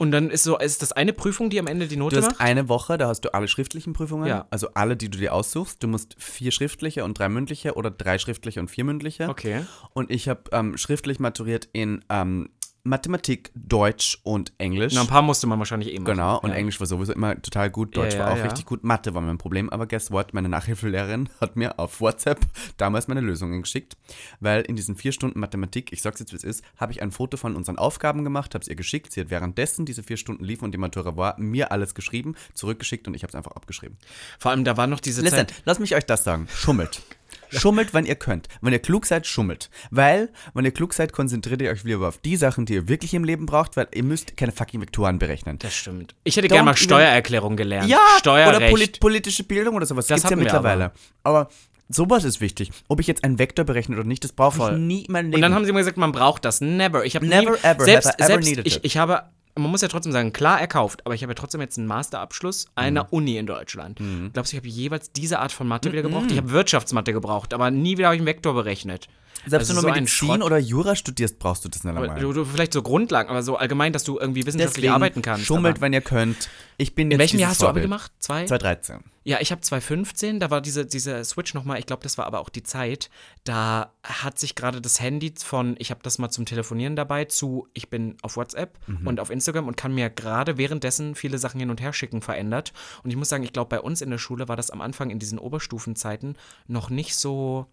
[0.00, 2.30] Und dann ist so, ist das eine Prüfung, die am Ende die Note Du hast
[2.32, 2.40] macht?
[2.40, 4.46] eine Woche, da hast du alle schriftlichen Prüfungen, Ja.
[4.50, 5.82] also alle, die du dir aussuchst.
[5.82, 9.28] Du musst vier schriftliche und drei mündliche oder drei schriftliche und vier mündliche.
[9.28, 9.64] Okay.
[9.94, 12.48] Und ich habe ähm, schriftlich maturiert in ähm,
[12.88, 14.94] Mathematik, Deutsch und Englisch.
[14.94, 16.16] Na, ein paar musste man wahrscheinlich eh machen.
[16.16, 16.56] Genau, und ja.
[16.56, 18.44] Englisch war sowieso immer total gut, Deutsch Ja, war ja, auch ja.
[18.44, 22.40] richtig gut, Mathe war mein Problem, aber guess what, meine Nachhilfelehrerin hat mir auf WhatsApp
[22.76, 23.96] damals meine Lösungen geschickt,
[24.40, 27.10] weil in diesen vier Stunden Mathematik, ich sag's jetzt wie es ist, habe ich ein
[27.10, 30.44] Foto von unseren Aufgaben gemacht, habe es ihr geschickt, sie hat währenddessen diese vier Stunden
[30.44, 33.98] liefen und die Matura war, mir alles geschrieben, zurückgeschickt und ich habe es einfach abgeschrieben.
[34.38, 35.54] Vor allem, da war noch diese Listen, Zeit.
[35.64, 37.02] lass mich euch das sagen, schummelt.
[37.50, 38.48] Schummelt, wenn ihr könnt.
[38.60, 39.70] Wenn ihr klug seid, schummelt.
[39.90, 43.14] Weil, wenn ihr klug seid, konzentriert ihr euch lieber auf die Sachen, die ihr wirklich
[43.14, 45.58] im Leben braucht, weil ihr müsst keine fucking Vektoren berechnen.
[45.58, 46.14] Das stimmt.
[46.24, 47.88] Ich hätte gerne mal Steuererklärung gelernt.
[47.88, 48.56] Ja, Steuerrecht.
[48.56, 50.06] oder polit politische Bildung oder sowas.
[50.06, 50.92] Das gibt's ja mittlerweile.
[51.22, 51.48] Aber.
[51.88, 52.70] sowas ist wichtig.
[52.88, 55.36] Ob ich jetzt einen Vektor berechne oder nicht, das brauche ich nie in meinem Leben.
[55.36, 56.60] Und dann haben sie immer gesagt, man braucht das.
[56.60, 57.04] Never.
[57.04, 58.84] Ich habe Never nie, ever selbst, ever selbst needed ich, it.
[58.84, 59.22] ich habe,
[59.58, 62.66] man muss ja trotzdem sagen, klar erkauft, aber ich habe ja trotzdem jetzt einen Masterabschluss
[62.74, 63.08] einer Mhm.
[63.10, 64.00] Uni in Deutschland.
[64.32, 66.30] Glaubst du, ich habe jeweils diese Art von Mathe wieder gebraucht?
[66.30, 69.08] Ich habe Wirtschaftsmathe gebraucht, aber nie wieder habe ich einen Vektor berechnet.
[69.46, 72.20] Selbst Also wenn du so Medizin oder Jura studierst, brauchst du das nicht einmal.
[72.20, 75.46] Du, du, vielleicht so Grundlagen, aber so allgemein, dass du irgendwie wissenschaftlich arbeiten kannst.
[75.46, 76.48] schummelt, aber wenn ihr könnt.
[76.76, 77.84] Ich bin in welchem Jahr hast du Abi Vorbild.
[77.84, 78.12] gemacht?
[78.20, 78.44] Zwei?
[78.44, 79.00] 2013.
[79.24, 82.40] Ja, ich habe 2015, da war diese, diese Switch nochmal, ich glaube, das war aber
[82.40, 83.10] auch die Zeit,
[83.44, 87.68] da hat sich gerade das Handy von, ich habe das mal zum Telefonieren dabei, zu,
[87.74, 91.68] ich bin auf WhatsApp und auf Instagram und kann mir gerade währenddessen viele Sachen hin
[91.68, 92.72] und her schicken, verändert.
[93.02, 95.10] Und ich muss sagen, ich glaube, bei uns in der Schule war das am Anfang
[95.10, 97.66] in diesen Oberstufenzeiten noch nicht so.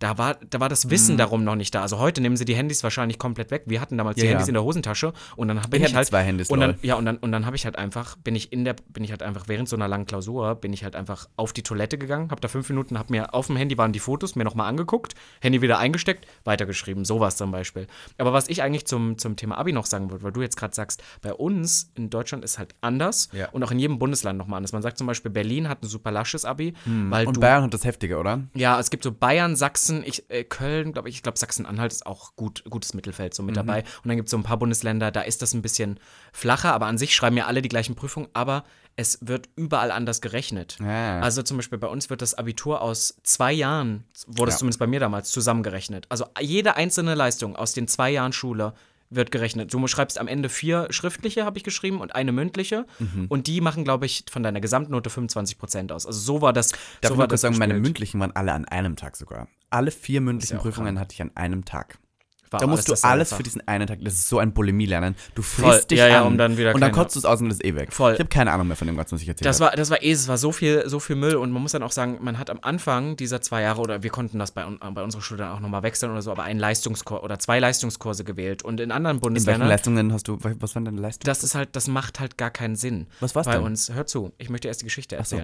[0.00, 1.82] Da war, da war das Wissen darum noch nicht da.
[1.82, 3.62] Also heute nehmen sie die Handys wahrscheinlich komplett weg.
[3.66, 4.30] Wir hatten damals die Ja, ja.
[4.32, 6.94] Handys in der Hosentasche und dann bin Ich ich, halt zwei Handys, und dann, ja
[6.96, 9.22] und dann und dann habe ich halt einfach bin ich in der bin ich halt
[9.22, 12.40] einfach während so einer langen Klausur bin ich halt einfach auf die Toilette gegangen, habe
[12.40, 15.60] da fünf Minuten, habe mir auf dem Handy waren die Fotos mir nochmal angeguckt, Handy
[15.62, 17.86] wieder eingesteckt, weitergeschrieben, sowas zum Beispiel.
[18.16, 20.74] Aber was ich eigentlich zum zum Thema Abi noch sagen wollte, weil du jetzt gerade
[20.74, 23.50] sagst, bei uns in Deutschland ist halt anders Ja.
[23.50, 24.72] und auch in jedem Bundesland nochmal anders.
[24.72, 26.72] Man sagt zum Beispiel Berlin hat ein super lasches Abi,
[27.10, 28.40] weil Und du Bayern hat das heftige, oder?
[28.54, 32.06] ja, es gibt so Bayern, Sachsen, ich, äh, Köln, glaube ich, ich glaube Sachsen-Anhalt ist
[32.06, 33.56] auch gut, gutes Mittelfeld so mit Mhm.
[33.66, 33.78] dabei.
[34.02, 35.98] Und dann gibt es so ein paar Bundesländer, da ist das ein bisschen
[36.32, 38.64] flacher, aber an sich schreiben ja alle die gleichen Prüfungen, aber
[38.96, 40.76] es wird überall anders gerechnet.
[40.80, 41.20] Ja.
[41.20, 44.58] Also zum Beispiel bei uns wird das Abitur aus zwei Jahren, wurde es Ja.
[44.58, 46.06] zumindest bei mir damals, zusammengerechnet.
[46.08, 48.74] Also jede einzelne Leistung aus den zwei Jahren Schule
[49.10, 49.72] wird gerechnet.
[49.74, 52.86] Du schreibst am Ende vier schriftliche, habe ich geschrieben, und eine mündliche.
[52.98, 53.26] Mhm.
[53.28, 56.06] Und die machen, glaube ich, von deiner Gesamtnote 25 Prozent aus.
[56.06, 56.70] Also so war das.
[56.70, 57.82] Darf so ich mal kurz das sagen, meine gespielt.
[57.84, 59.48] mündlichen waren alle an einem Tag sogar.
[59.68, 61.98] Alle vier mündlichen auch Prüfungen hatte ich an einem Tag.
[62.50, 65.14] Da musst du alles für diesen einen Tag, das ist so ein Bulimie-Lernen.
[65.34, 67.24] Du frisst Voll, dich ja, ja, an um dann wieder und dann kotzt du es
[67.24, 67.92] aus und das ist eh weg.
[67.92, 68.14] Voll.
[68.14, 70.02] Ich habe keine Ahnung mehr von dem Ganzen, was ich erzählt Das war, das war
[70.02, 72.38] eh, es war so viel, so viel Müll und man muss dann auch sagen, man
[72.38, 75.52] hat am Anfang dieser zwei Jahre oder wir konnten das bei, bei unserer Schule dann
[75.52, 79.16] auch nochmal wechseln oder so, aber einen Leistungskurs oder zwei Leistungskurse gewählt und in anderen
[79.16, 81.26] In welchen Bundesländern, Leistungen hast du, was waren deine Leistungen?
[81.26, 83.06] das ist halt, das macht halt gar keinen Sinn.
[83.20, 83.62] Was war's bei denn?
[83.62, 83.92] uns?
[83.92, 85.40] Hör zu, ich möchte erst die Geschichte so.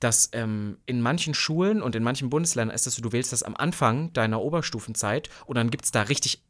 [0.00, 3.42] Dass ähm, in manchen Schulen und in manchen Bundesländern ist es so, du wählst das
[3.42, 6.42] am Anfang deiner Oberstufenzeit und dann gibt es da richtig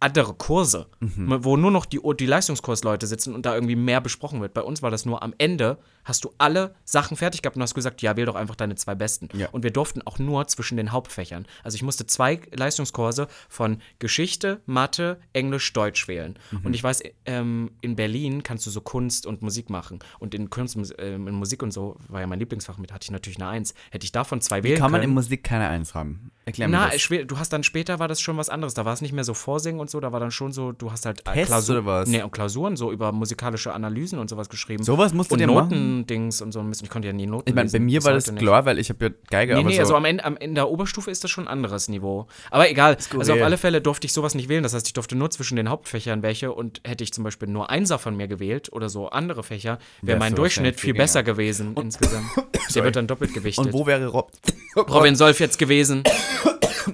[0.00, 1.44] andere Kurse, Mhm.
[1.44, 4.52] wo nur noch die, die Leistungskursleute sitzen und da irgendwie mehr besprochen wird.
[4.52, 7.74] Bei uns war das nur am Ende, hast du alle Sachen fertig gehabt und hast
[7.74, 9.28] gesagt, ja, wähl doch einfach deine zwei besten.
[9.34, 9.48] Ja.
[9.50, 11.46] Und wir durften auch nur zwischen den Hauptfächern.
[11.62, 16.38] Also ich musste zwei Leistungskurse von Geschichte, Mathe, Englisch, Deutsch wählen.
[16.50, 16.60] Mhm.
[16.64, 20.00] Und ich weiß, ähm, in Berlin kannst du so Kunst und Musik machen.
[20.18, 23.04] Und in Kunst, und, ähm, in Musik und so war ja mein Lieblingsfach mit, hatte
[23.04, 23.74] ich natürlich eine Eins.
[23.90, 25.14] Hätte ich davon zwei wählen Kann man in können.
[25.14, 26.32] Musik keine Eins haben?
[26.44, 27.08] Erklär mir Na, das.
[27.26, 28.74] du hast dann später war das schon was anderes.
[28.74, 30.90] Da war es nicht mehr so Vorsingen und so, da war dann schon so, du
[30.90, 32.08] hast halt äh, Tests Klausur- oder was?
[32.08, 34.82] Nee, und Klausuren so über musikalische Analysen und sowas geschrieben.
[34.82, 35.91] Sowas musst du und dir machen?
[35.98, 36.60] Notendings und so.
[36.60, 36.84] ein bisschen.
[36.84, 38.42] Ich konnte ja nie Noten Ich meine, bei mir war das heute nicht.
[38.42, 40.54] klar, weil ich habe ja Geige, Nee, aber nee, so, also am Ende, am, in
[40.54, 42.26] der Oberstufe ist das schon ein anderes Niveau.
[42.50, 44.62] Aber egal, also auf alle Fälle durfte ich sowas nicht wählen.
[44.62, 47.70] Das heißt, ich durfte nur zwischen den Hauptfächern welche und hätte ich zum Beispiel nur
[47.70, 51.74] Einser von mir gewählt oder so andere Fächer, wäre mein du Durchschnitt viel besser gewesen
[51.76, 52.26] insgesamt.
[52.74, 53.66] Der wird dann doppelt gewichtet.
[53.66, 54.30] und wo wäre Rob?
[54.76, 56.02] Robin Solf jetzt gewesen.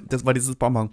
[0.07, 0.91] Das war dieses Bonbon.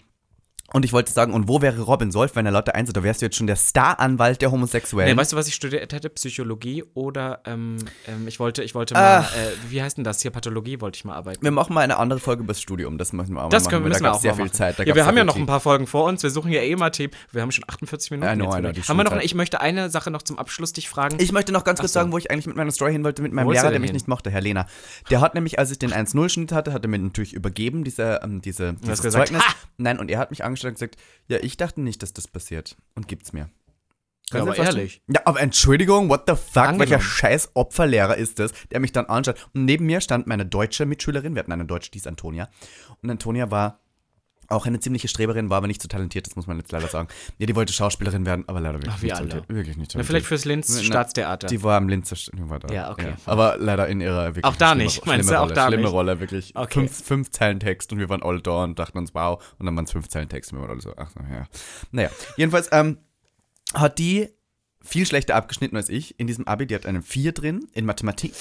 [0.72, 3.22] Und ich wollte sagen, und wo wäre Robin Solf, wenn er lauter eins Da wärst
[3.22, 5.14] du jetzt schon der Staranwalt der Homosexuellen.
[5.14, 6.10] Nee, weißt du, was ich studiert hätte?
[6.10, 7.76] Psychologie oder ähm,
[8.08, 9.24] ähm, ich wollte, ich wollte mal, äh,
[9.70, 10.30] wie heißt denn das hier?
[10.30, 11.42] Pathologie wollte ich mal arbeiten.
[11.42, 12.98] wir machen mal eine andere Folge über das Studium.
[12.98, 13.88] Das müssen wir auch Das mal können, machen.
[13.90, 14.54] müssen da wir gab's auch sehr viel machen.
[14.54, 14.78] Zeit.
[14.86, 16.22] Ja, wir haben ja noch ein paar Folgen vor uns.
[16.22, 17.12] Wir suchen ja eh mal Themen.
[17.32, 18.32] Wir haben schon 48 Minuten.
[18.32, 19.16] I know, I know, haben wir noch?
[19.20, 21.16] Ich möchte eine Sache noch zum Abschluss dich fragen.
[21.20, 22.00] Ich möchte noch ganz kurz so.
[22.00, 23.88] sagen, wo ich eigentlich mit meiner Story hin wollte, mit meinem Wo Lehrer, der mich
[23.90, 23.94] hin?
[23.94, 24.66] nicht mochte, Herr Lehner.
[25.10, 28.40] Der hat nämlich, als ich den 1-0-Schnitt hatte, hat er mir natürlich übergeben, diese, ähm,
[28.40, 29.42] diese, dieses Zeugnis.
[29.78, 30.96] Nein, und er hat mich angestellt und gesagt,
[31.28, 32.76] ja, ich dachte nicht, dass das passiert.
[32.94, 33.50] Und gibt's mir.
[34.32, 35.02] Ja, aber ehrlich.
[35.06, 36.80] Ja, aber Entschuldigung, what the fuck, Angenommen.
[36.80, 39.48] welcher scheiß Opferlehrer ist das, der mich dann anschaut.
[39.54, 42.48] Und neben mir stand meine deutsche Mitschülerin, wir hatten eine Deutsche, die ist Antonia.
[43.02, 43.80] Und Antonia war
[44.48, 47.08] auch eine ziemliche Streberin, war aber nicht so talentiert, das muss man jetzt leider sagen.
[47.38, 49.28] Ja, die wollte Schauspielerin werden, aber leider wirklich Ach, wie nicht alle.
[49.28, 49.56] talentiert.
[49.56, 50.06] Wirklich nicht Na, talentiert.
[50.06, 51.46] vielleicht fürs Linz Na, Staatstheater.
[51.48, 52.16] Die war am Linzer
[52.48, 52.72] war da.
[52.72, 53.14] Ja, okay.
[53.26, 55.36] Aber leider in ihrer wirklich Auch da schlimme- nicht, meinst schlimme du?
[55.38, 55.92] Auch Rolle, da schlimme nicht?
[55.92, 56.52] Rolle, wirklich.
[56.56, 56.72] Okay.
[56.80, 59.42] Fünf, fünf Zeilen Text und wir waren alle da und dachten uns, wow.
[59.58, 61.46] Und dann waren es fünf Zeilen Text und wir waren alle so, ach so, ja.
[61.92, 62.98] Naja, jedenfalls ähm,
[63.74, 64.28] hat die
[64.82, 66.64] viel schlechter abgeschnitten als ich in diesem Abi.
[66.66, 68.32] Die hat eine 4 drin, in Mathematik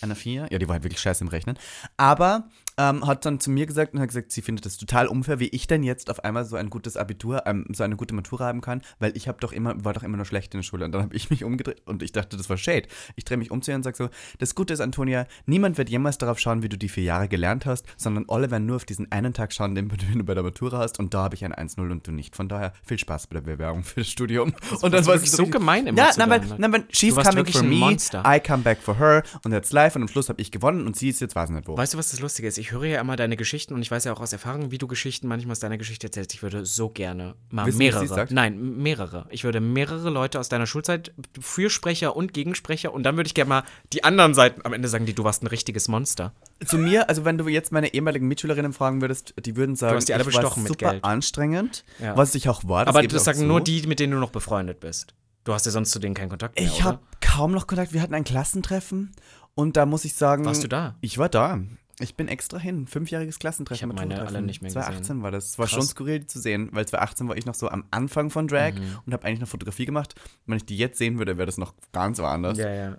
[0.00, 0.48] eine 4.
[0.50, 1.56] Ja, die war halt wirklich scheiße im Rechnen.
[1.96, 2.48] Aber
[2.78, 5.48] ähm, hat dann zu mir gesagt und hat gesagt, sie findet das total unfair, wie
[5.48, 8.60] ich denn jetzt auf einmal so ein gutes Abitur, ähm, so eine gute Matura haben
[8.60, 10.84] kann, weil ich habe doch immer, war doch immer nur schlecht in der Schule.
[10.84, 12.88] Und dann habe ich mich umgedreht und ich dachte, das war Shade.
[13.16, 14.08] Ich drehe mich um zu ihr und sage so,
[14.38, 17.66] das Gute ist, Antonia, niemand wird jemals darauf schauen, wie du die vier Jahre gelernt
[17.66, 20.78] hast, sondern alle werden nur auf diesen einen Tag schauen, den du bei der Matura
[20.78, 22.36] hast und da habe ich ein 1-0 und du nicht.
[22.36, 24.54] Von daher viel Spaß bei der Bewerbung für das Studium.
[24.82, 27.46] und warst war wirklich so gemein immer Ja, nein, weil, deiner- nein, weil she's coming
[27.46, 28.22] for me, Monster.
[28.26, 30.96] I come back for her und jetzt live und am Schluss habe ich gewonnen und
[30.96, 31.76] sie ist jetzt weiß nicht wo.
[31.76, 32.61] Weißt du, was das Lustige ist?
[32.62, 34.86] Ich höre ja immer deine Geschichten und ich weiß ja auch aus Erfahrung, wie du
[34.86, 36.32] Geschichten manchmal aus deiner Geschichte erzählst.
[36.32, 38.28] Ich würde so gerne mal du, dass mehrere.
[38.30, 39.26] Nein, mehrere.
[39.30, 43.48] Ich würde mehrere Leute aus deiner Schulzeit, Fürsprecher und Gegensprecher und dann würde ich gerne
[43.48, 46.34] mal die anderen Seiten am Ende sagen, die du warst ein richtiges Monster.
[46.64, 50.08] Zu mir, also wenn du jetzt meine ehemaligen Mitschülerinnen fragen würdest, die würden sagen, hast
[50.08, 51.02] die alle ich war bestochen mit super Geld.
[51.04, 52.16] anstrengend, Ja.
[52.16, 52.86] was ich auch war.
[52.86, 53.44] Aber gebe ich das sagen zu.
[53.44, 55.14] nur die, mit denen du noch befreundet bist.
[55.42, 57.92] Du hast ja sonst zu denen keinen Kontakt mehr, Ich habe kaum noch Kontakt.
[57.92, 59.10] Wir hatten ein Klassentreffen
[59.56, 60.44] und da muss ich sagen.
[60.44, 60.94] Warst du da?
[61.00, 61.58] Ich war da.
[62.02, 62.86] Ich bin extra hin.
[62.86, 63.90] Fünfjähriges Klassentreffen.
[63.90, 65.22] Ich hab meine alle nicht mehr 2018 gesehen.
[65.22, 65.50] war das.
[65.50, 65.74] Es war Krass.
[65.74, 68.98] schon skurril zu sehen, weil 2018 war ich noch so am Anfang von Drag Mhm.
[69.06, 70.14] und habe eigentlich noch Fotografie gemacht.
[70.46, 72.58] Wenn ich die jetzt sehen würde, wäre das noch ganz woanders.
[72.58, 72.96] Ja, ja.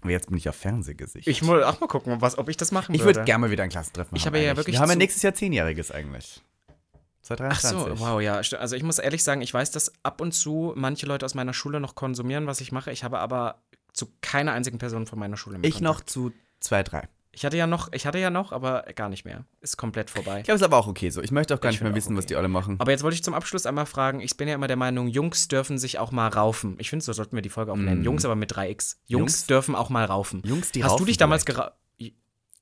[0.00, 1.26] Aber jetzt bin ich auf Fernsehgesicht.
[1.26, 3.16] Ich muss auch mal gucken, was, ob ich das machen Ich würde.
[3.16, 4.34] würde gerne mal wieder ein Klassentreffen Ich haben.
[4.34, 6.40] habe ja wirklich Wir haben ja nächstes Jahr Zehnjähriges eigentlich.
[6.70, 7.98] Ach 2023.
[7.98, 8.36] so, wow, ja.
[8.58, 11.52] Also ich muss ehrlich sagen, ich weiß, dass ab und zu manche Leute aus meiner
[11.52, 12.90] Schule noch konsumieren, was ich mache.
[12.92, 13.60] Ich habe aber
[13.92, 15.98] zu keiner einzigen Person von meiner Schule mehr Ich Kontakt.
[15.98, 17.08] noch zu zwei, drei.
[17.38, 19.44] Ich hatte ja noch, ich hatte ja noch, aber gar nicht mehr.
[19.60, 20.40] Ist komplett vorbei.
[20.40, 21.22] Ich glaube, es ist aber auch okay so.
[21.22, 22.34] Ich möchte auch gar Ich nicht mehr wissen, was okay.
[22.34, 22.74] die alle machen.
[22.80, 25.46] Aber jetzt wollte ich zum Abschluss einmal fragen, ich bin ja immer der Meinung, Jungs
[25.46, 26.74] dürfen sich auch mal raufen.
[26.78, 28.02] Ich finde, so sollten wir die Folge auch nennen.
[28.02, 28.66] Jungs aber mit 3x.
[28.66, 29.12] Jungs, Mm.
[29.20, 29.46] Jungs?
[29.46, 30.42] dürfen auch mal raufen.
[30.44, 31.74] Jungs, die Hast raufen du dich damals gerauft?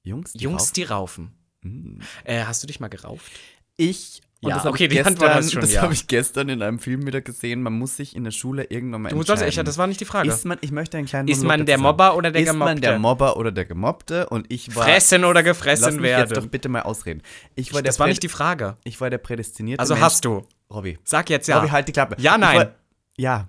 [0.02, 0.74] Jungs, die Jungs, raufen?
[0.74, 1.38] die raufen.
[1.62, 1.98] Mm.
[2.24, 3.32] Äh, hast du dich mal gerauft?
[3.76, 4.20] Ich.
[4.42, 5.82] Und Ja, das okay, die gestern, Antwort hast du schon, Das ja.
[5.82, 7.62] habe ich gestern in einem Film wieder gesehen.
[7.62, 9.42] Man muss sich in der Schule irgendwann mal Du entscheiden.
[9.44, 10.28] echt, das war nicht die Frage.
[10.28, 12.80] ist man, ich möchte einen kleinen Ist Monolog man der Mobber oder der Ist man
[12.80, 12.98] der Gemobbte?
[13.24, 14.28] Mobber oder der Gemobbte?
[14.28, 14.84] Und ich war.
[14.84, 16.28] Fressen oder Lass gefressen mich werden.
[16.28, 17.22] jetzt doch bitte mal ausreden.
[17.54, 18.76] Ich war der, das war nicht die Frage.
[18.84, 20.04] ich war der prädestinierte Also Mensch.
[20.04, 20.44] hast du.
[20.70, 20.98] Robby.
[21.04, 21.56] Sag jetzt ja.
[21.58, 22.16] Robby, halt die Klappe.
[22.18, 22.58] Ja, nein.
[22.58, 22.72] War,
[23.16, 23.48] ja.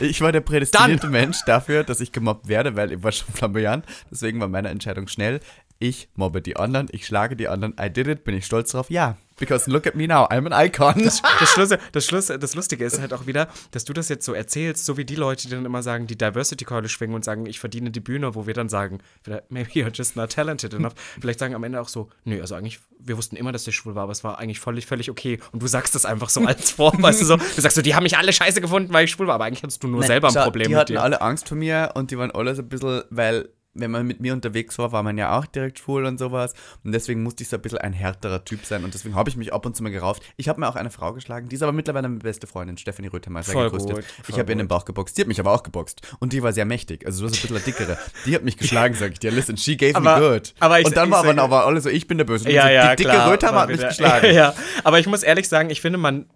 [0.00, 3.84] Ich war der prädestinierte Mensch dafür, dass ich gemobbt werde, weil ich war schon flamboyant.
[4.10, 5.40] Deswegen war meine Entscheidung schnell.
[5.80, 7.74] Ich mobbe die anderen, ich schlage die anderen.
[7.80, 8.90] I did it, bin ich stolz drauf?
[8.90, 9.16] Ja.
[9.38, 11.00] Because look at me now, I'm an icon.
[11.04, 11.22] Das,
[11.52, 14.84] Schluss, das, Schluss, das Lustige ist halt auch wieder, dass du das jetzt so erzählst,
[14.84, 17.92] so wie die Leute, die dann immer sagen, die Diversity-Keule schwingen und sagen, ich verdiene
[17.92, 20.94] die Bühne, wo wir dann sagen, vielleicht, maybe you're just not talented enough.
[21.20, 23.94] Vielleicht sagen am Ende auch so, nö, also eigentlich, wir wussten immer, dass der schwul
[23.94, 25.38] war, aber es war eigentlich völlig, völlig okay.
[25.52, 27.94] Und du sagst das einfach so als Form, weißt du so, du sagst so, die
[27.94, 30.26] haben mich alle scheiße gefunden, weil ich schwul war, aber eigentlich hattest du nur selber
[30.28, 31.02] ein Schau, Problem Die mit hatten dir.
[31.02, 33.50] alle Angst vor mir und die waren alle so ein bisschen, weil
[33.80, 36.54] wenn man mit mir unterwegs war, war man ja auch direkt schwul und sowas.
[36.84, 38.84] Und deswegen musste ich so ein bisschen ein härterer Typ sein.
[38.84, 40.22] Und deswegen habe ich mich ab und zu mal gerauft.
[40.36, 43.08] Ich habe mir auch eine Frau geschlagen, die ist aber mittlerweile meine beste Freundin, Stephanie
[43.10, 43.88] Voll gegrüßt
[44.28, 45.16] Ich habe ihr in den Bauch geboxt.
[45.16, 46.00] Die hat mich aber auch geboxt.
[46.18, 47.04] Und die war sehr mächtig.
[47.06, 47.98] Also du hast ein bisschen eine dickere.
[48.26, 49.30] Die hat mich geschlagen, sag ich dir.
[49.30, 50.54] Listen, she gave Aber- me good.
[50.60, 52.50] aber ich- und dann ich war aber, sage- aber alle so, ich bin der Böse.
[52.50, 54.26] Ja, so, ja, die dicke klar, war hat mich geschlagen.
[54.34, 54.54] Ja,
[54.84, 56.26] aber ich muss ehrlich sagen, ich finde, man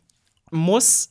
[0.51, 1.11] muss.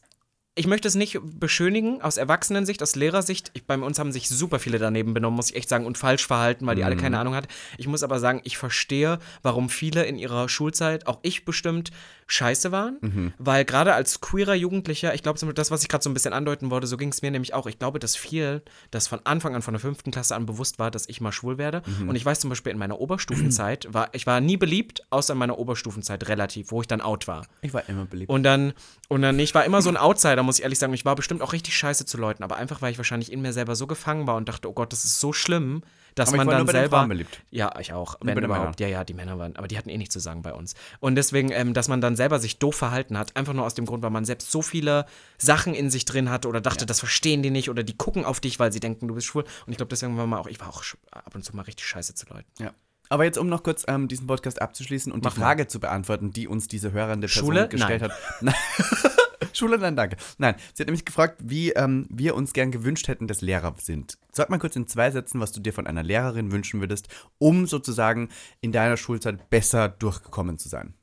[0.54, 3.52] Ich möchte es nicht beschönigen aus Erwachsenensicht, aus Lehrersicht.
[3.54, 6.28] Ich, bei uns haben sich super viele daneben benommen, muss ich echt sagen, und falsch
[6.28, 7.47] verhalten, weil die alle keine Ahnung hatten.
[7.78, 11.91] Ich muss aber sagen, ich verstehe, warum viele in ihrer Schulzeit, auch ich bestimmt,
[12.32, 13.34] scheiße waren.
[13.38, 16.71] Weil gerade als queerer Jugendlicher, ich glaube, das, was ich gerade so ein bisschen andeuten
[16.71, 17.67] wollte, so ging es mir nämlich auch.
[17.67, 20.91] Ich glaube, dass viel, das von Anfang an, von der fünften Klasse an bewusst war,
[20.91, 21.82] dass ich mal schwul werde.
[22.07, 25.39] Und ich weiß zum Beispiel in meiner Oberstufenzeit, war, ich war nie beliebt, außer in
[25.39, 27.45] meiner Oberstufenzeit relativ, wo ich dann out war.
[27.61, 28.29] Ich war immer beliebt.
[28.29, 28.73] Und dann,
[29.09, 30.93] und dann, ich war immer so ein Outsider, muss ich ehrlich sagen.
[30.93, 33.53] Ich war bestimmt auch richtig scheiße zu Leuten, aber einfach, weil ich wahrscheinlich in mir
[33.53, 35.84] selber so gefangen war und dachte, oh Gott, das ist so schlimm,
[36.16, 37.07] dass Aber man dann selber.
[37.07, 37.41] Beliebt.
[37.51, 38.16] Ja, ich auch.
[38.16, 38.80] bei Wenn überhaupt.
[38.80, 39.55] Ja, ja, die Männer waren.
[39.55, 40.76] Aber die hatten eh nichts zu sagen bei uns.
[40.99, 43.86] Und deswegen, ähm, dass man dann selber sich doof verhalten hat, einfach nur aus dem
[43.86, 45.05] Grund, weil man selbst so viele
[45.38, 48.39] Sachen in sich drin hatte oder dachte, das verstehen die nicht oder die gucken auf
[48.39, 49.43] dich, weil sie denken, du bist schwul.
[49.43, 51.86] Und ich glaube, deswegen war man auch, ich war auch ab und zu mal richtig
[51.88, 52.49] scheiße zu Leuten.
[52.59, 52.72] Ja.
[53.09, 55.45] Aber jetzt, um noch kurz ähm, diesen Podcast abzuschließen und Mach die mal.
[55.47, 57.68] Frage zu beantworten, die uns diese hörende Person Schule?
[57.68, 58.03] gestellt
[58.41, 58.53] Nein.
[58.53, 59.12] hat.
[59.58, 60.18] Schule, nein, danke.
[60.38, 64.18] Nein, sie hat nämlich gefragt, wie ähm, wir uns gern gewünscht hätten, dass Lehrer sind.
[64.32, 67.68] Sag mal kurz in zwei Sätzen, was du dir von einer Lehrerin wünschen würdest, um
[67.68, 68.30] sozusagen
[68.62, 70.93] in deiner Schulzeit besser durchgekommen zu sein.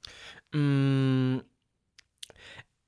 [0.53, 1.41] Mm,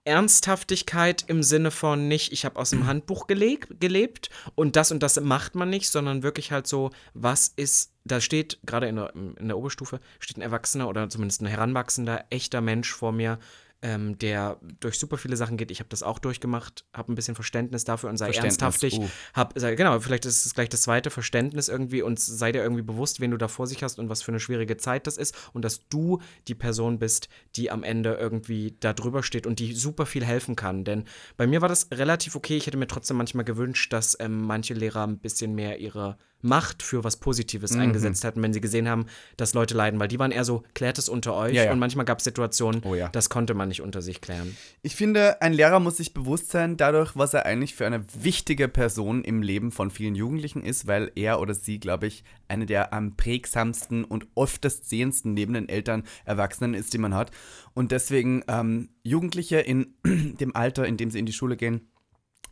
[0.05, 5.03] Ernsthaftigkeit im Sinne von nicht, ich habe aus dem Handbuch geleg, gelebt und das und
[5.03, 9.15] das macht man nicht, sondern wirklich halt so, was ist, da steht gerade in der,
[9.15, 13.39] in der Oberstufe, steht ein Erwachsener oder zumindest ein heranwachsender, echter Mensch vor mir,
[13.83, 15.70] ähm, der durch super viele Sachen geht.
[15.70, 18.99] Ich habe das auch durchgemacht, habe ein bisschen Verständnis dafür und sei ernsthaftig.
[18.99, 19.09] uh.
[19.35, 22.83] Hab, sei, genau, vielleicht ist es gleich das zweite Verständnis irgendwie und sei dir irgendwie
[22.83, 25.35] bewusst, wen du da vor sich hast und was für eine schwierige Zeit das ist
[25.53, 29.72] und dass du die Person bist, die am Ende irgendwie da drüber steht und die
[29.74, 30.85] super viel helfen kann.
[30.85, 31.05] Denn
[31.37, 32.57] bei mir war das relativ okay.
[32.57, 36.82] Ich hätte mir trotzdem manchmal gewünscht, dass ähm, manche Lehrer ein bisschen mehr ihre Macht
[36.82, 37.80] für was Positives Mhm.
[37.80, 40.99] eingesetzt hätten, wenn sie gesehen haben, dass Leute leiden, weil die waren eher so, klärt
[40.99, 41.72] es unter euch Ja, ja.
[41.72, 43.09] und manchmal gab es Situationen, Oh ja.
[43.11, 44.57] das konnte man nicht unter sich klären.
[44.82, 48.68] Ich finde, ein Lehrer muss sich bewusst sein, dadurch, was er eigentlich für eine wichtige
[48.68, 52.93] Person im Leben von vielen Jugendlichen ist, weil er oder sie, glaube ich, eine der
[52.93, 57.30] am prägsamsten und öftest sehendsten neben den Eltern Erwachsenen ist, die man hat.
[57.74, 61.88] Und deswegen ähm, Jugendliche in dem Alter, in dem sie in die Schule gehen,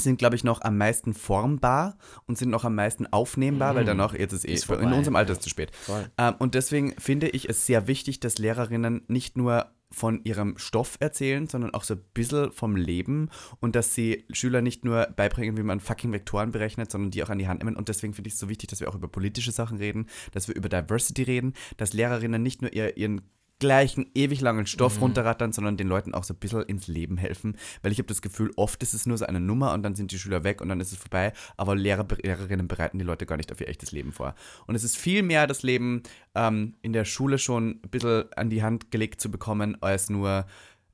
[0.01, 4.15] sind, glaube ich, noch am meisten formbar und sind noch am meisten aufnehmbar, weil danach,
[4.15, 5.73] jetzt ist eh, Ist in unserem Alter ist es zu spät.
[6.17, 10.97] Ähm, und deswegen finde ich es sehr wichtig, dass Lehrerinnen nicht nur von ihrem Stoff
[11.01, 13.31] erzählen, sondern auch so ein bisschen vom Leben
[13.61, 17.31] und dass sie Schüler nicht nur beibringen, wie man fucking Vektoren berechnet, sondern die auch
[17.31, 17.77] an die Hand nehmen.
[17.77, 20.47] Und deswegen finde ich es so wichtig, dass wir auch über politische Sachen reden, dass
[20.47, 23.23] wir über Diversity reden, dass Lehrerinnen nicht nur ihr, ihren
[23.59, 27.57] gleichen ewig langen Stoff runterrattern, sondern den Leuten auch so ein bisschen ins Leben helfen.
[27.83, 30.13] Weil ich habe das Gefühl, oft ist es nur so eine Nummer und dann sind
[30.13, 31.33] die Schüler weg und dann ist es vorbei.
[31.57, 34.35] Aber Lehrer, Lehrerinnen bereiten die Leute gar nicht auf ihr echtes Leben vor.
[34.67, 36.03] Und es ist viel mehr das Leben
[36.35, 40.47] ähm, in der Schule schon ein bisschen an die Hand gelegt zu bekommen, als nur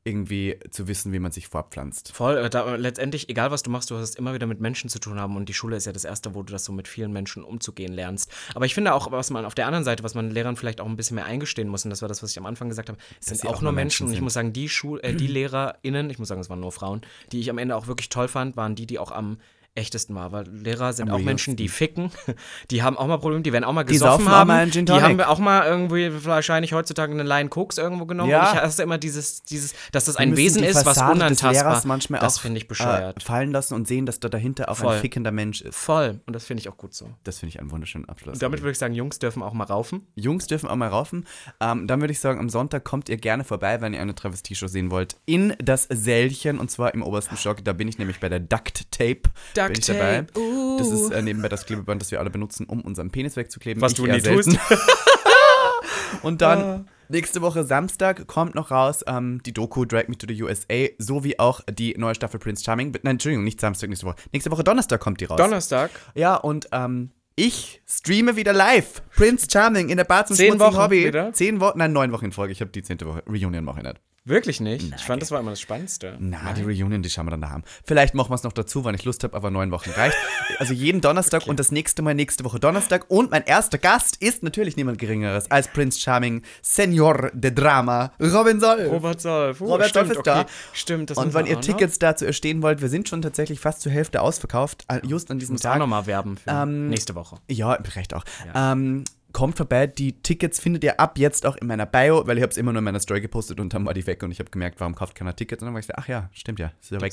[0.05, 2.13] irgendwie zu wissen, wie man sich fortpflanzt.
[2.13, 5.19] Voll, da, letztendlich, egal was du machst, du hast immer wieder mit Menschen zu tun
[5.19, 7.43] haben und die Schule ist ja das Erste, wo du das so mit vielen Menschen
[7.43, 8.31] umzugehen lernst.
[8.55, 10.87] Aber ich finde auch, was man auf der anderen Seite, was man Lehrern vielleicht auch
[10.87, 12.99] ein bisschen mehr eingestehen muss, und das war das, was ich am Anfang gesagt habe,
[13.19, 15.27] es sind auch, auch nur Menschen Menschen und ich muss sagen, die, Schul äh, die
[15.27, 17.03] LehrerInnen, ich muss sagen, es waren nur Frauen,
[17.33, 19.39] die ich am Ende auch wirklich toll fand, waren die, die auch am
[19.77, 22.11] echtesten war, weil Lehrer sind Am auch Menschen, die ficken,
[22.71, 25.21] die haben auch mal Probleme, die werden auch mal gesoffen haben, mal einen die haben
[25.21, 28.51] auch mal irgendwie wahrscheinlich heutzutage eine Line Koks irgendwo genommen Ja.
[28.51, 32.39] und ich hasse immer dieses, dieses, dass das ein Wesen ist, was unantastbar, manchmal das
[32.39, 33.19] finde ich bescheuert.
[33.19, 34.95] Äh, fallen lassen und sehen, dass da dahinter auch Voll.
[34.95, 35.77] ein fickender Mensch ist.
[35.77, 36.21] Voll.
[36.27, 37.11] Und das finde ich auch gut so.
[37.25, 38.35] Das finde ich einen wunderschönen Abschluss.
[38.35, 40.07] Und damit würde ich sagen, Jungs dürfen auch mal raufen.
[40.15, 41.27] Jungs dürfen auch mal raufen.
[41.61, 44.69] Ähm, dann würde ich sagen, am Sonntag kommt ihr gerne vorbei, wenn ihr eine Travestie-Show
[44.69, 47.65] sehen wollt, in das Sälchen und zwar im obersten Stock.
[47.65, 49.23] Da bin ich nämlich bei der Duct Tape.
[49.69, 50.27] Bin ich dabei.
[50.37, 50.79] Uh.
[50.79, 53.81] Das ist äh, nebenbei das Klebeband, das wir alle benutzen, um unseren Penis wegzukleben.
[53.81, 54.59] Was Ich du nie tust.
[56.23, 60.43] Und dann nächste Woche Samstag kommt noch raus ähm, die Doku Drag Me to the
[60.43, 62.93] USA, sowie auch die neue Staffel Prince Charming.
[63.03, 64.17] Nein, Entschuldigung, nicht Samstag nächste Woche.
[64.33, 65.39] Nächste Woche Donnerstag kommt die raus.
[65.39, 65.91] Donnerstag.
[66.15, 69.03] Ja, und ähm, ich streame wieder live.
[69.17, 71.07] Prince Charming in der Bar zum Zehn Wochen Hobby.
[71.07, 71.33] wieder?
[71.33, 72.53] Zehn Wochen, nein, neun Wochen in Folge.
[72.53, 73.23] Ich habe die zehnte Woche.
[73.29, 73.81] Reunion mache
[74.25, 74.35] ich nicht.
[74.35, 74.95] Wirklich nicht?
[74.97, 76.17] Ich fand, das war immer das Spannendste.
[76.19, 77.63] Na, die Reunion, die schauen wir dann daheim.
[77.85, 80.17] Vielleicht machen wir es noch dazu, wann ich Lust habe, aber neun Wochen reicht.
[80.61, 83.07] Also jeden Donnerstag und das nächste Mal nächste Woche Donnerstag.
[83.09, 88.61] Und mein erster Gast ist natürlich niemand Geringeres als Prince Charming, Senor de Drama, Robin
[88.61, 88.87] Soll.
[88.87, 89.61] Robert Solf.
[89.61, 90.45] Uh, Robert stimmt, Solf ist okay.
[90.45, 90.47] da.
[90.73, 93.81] Stimmt, das und wenn ihr auch Tickets dazu erstehen wollt, wir sind schon tatsächlich fast
[93.81, 95.55] zur Hälfte ausverkauft, äh, just an diesem.
[95.55, 95.81] Muss auch Tag.
[95.81, 97.39] nochmal werben für Ähm, nächste Woche.
[97.51, 98.25] Ja, recht auch.
[98.55, 99.03] Ähm,
[99.35, 102.51] kommt vorbei, die Tickets findet ihr ab jetzt auch in meiner Bio, weil ich habe
[102.53, 104.49] es immer nur in meiner Story gepostet und dann war die weg und ich habe
[104.51, 105.61] gemerkt, warum kauft keiner Tickets?
[105.63, 107.13] Und dann war ich so, ach ja, stimmt ja, ist ja weg.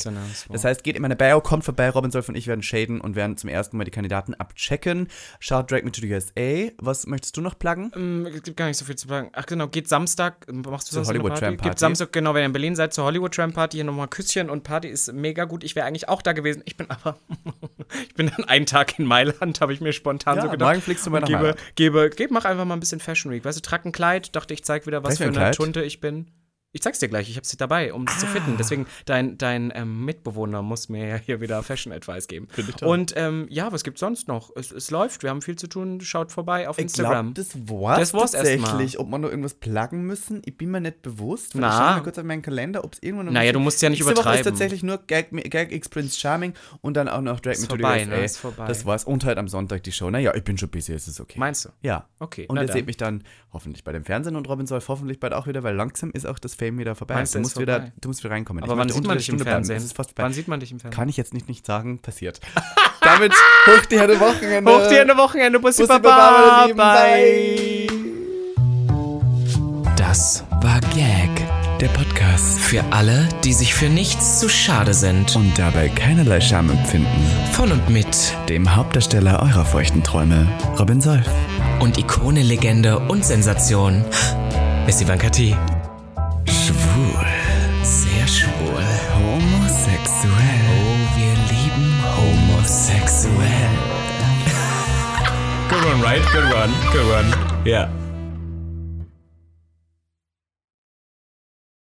[0.49, 3.15] Das heißt, geht in meine Bio, kommt vorbei, Robin Solf und ich werden shaden und
[3.17, 5.07] werden zum ersten Mal die Kandidaten abchecken.
[5.39, 6.71] Schaut Drag Me to the USA.
[6.77, 7.91] Was möchtest du noch pluggen?
[7.95, 9.29] Ähm, es gibt gar nicht so viel zu sagen.
[9.33, 11.69] Ach genau, geht Samstag, ähm, machst du Zur Hollywood Tram Party?
[11.69, 14.49] Gibt Samstag, genau, wenn ihr in Berlin seid, zur Hollywood Tram Party, hier nochmal Küsschen
[14.51, 15.63] und Party ist mega gut.
[15.63, 16.61] Ich wäre eigentlich auch da gewesen.
[16.65, 17.17] Ich bin aber,
[18.07, 20.69] ich bin dann einen Tag in Mailand, habe ich mir spontan Ja, so gedacht.
[20.69, 21.59] morgen fliegst du mal nach gebe, Mailand.
[21.75, 23.43] gebe, gebe, mach einfach mal ein bisschen Fashion Week.
[23.45, 25.55] Weißt du, trag ein Kleid, dachte ich, zeig wieder, was Gleich für ein eine Kleid?
[25.55, 26.27] Tunte ich bin.
[26.73, 28.29] Ich zeig's dir gleich, ich habe sie dabei, um es zu Ah.
[28.29, 28.55] fitten.
[28.57, 32.47] Deswegen, dein, dein ähm, Mitbewohner muss mir ja hier wieder Fashion Advice geben.
[32.49, 32.87] Finde ich toll.
[32.87, 34.51] Und ähm, ja, was gibt's sonst noch?
[34.55, 35.99] Es, es läuft, wir haben viel zu tun.
[36.01, 37.33] Schaut vorbei auf Ich Instagram.
[37.33, 38.99] glaube, das war's, Das war's tatsächlich.
[38.99, 41.55] Ob man noch irgendwas pluggen müssen, ich bin mir nicht bewusst.
[41.55, 41.67] Na.
[41.67, 43.89] Ich schau mal kurz auf meinen Kalender, ob es irgendwann noch Naja, du musst ja
[43.89, 44.43] nicht Nächste Woche ist übertreiben.
[44.51, 47.75] tatsächlich nur Gag, Gag X Prince Charming und dann auch noch Drag Ist Me to
[47.75, 48.23] the ne?
[48.23, 48.65] Ist vorbei.
[48.67, 49.03] Das war's.
[49.03, 50.09] Und halt am Sonntag die Show.
[50.09, 51.37] Naja, ich bin schon busy, es ist okay.
[51.37, 51.69] Meinst du?
[51.81, 52.07] ja.
[52.19, 55.33] Okay, Und ihr seht mich dann hoffentlich bei dem Fernsehen und Robin Solf hoffentlich bald
[55.33, 57.15] auch wieder, weil langsam ist auch das Fame wieder vorbei.
[57.15, 57.91] Meinst du, musst wieder, vorbei?
[57.99, 58.63] du musst wieder reinkommen.
[58.63, 59.39] Aber Ich wann sieht man dich im.
[59.39, 59.83] Fernsehen?
[60.15, 60.95] Wann sieht man dich im Fernsehen?
[60.95, 62.39] Kann ich jetzt nicht, nicht sagen, passiert.
[63.01, 63.33] Damit
[63.65, 64.71] hoch die Hände Wochenende.
[64.71, 67.87] Hoch dir eine Wochenende, Bussi, Bussi, Baba, Baba, bye.
[69.97, 71.29] Das war Gag.
[71.79, 72.59] Der Podcast.
[72.59, 75.35] Für alle, die sich für nichts zu schade sind.
[75.35, 77.27] Und dabei keinerlei Scham empfinden.
[77.53, 80.47] Von und mit Dem Hauptdarsteller eurer feuchten Träume,
[80.77, 81.25] Robin Solf.
[81.79, 84.05] und Ikone, Legende und Sensation
[84.87, 85.55] ist Ivanka T.
[86.47, 87.25] Schwul.
[87.83, 88.83] Sehr schwul.
[89.13, 90.61] Homosexuell.
[90.69, 93.77] Oh, wir lieben homosexuell.
[95.69, 96.21] Good one, right?
[96.33, 96.73] Good one.
[96.91, 97.65] Good one.
[97.65, 98.00] Yeah.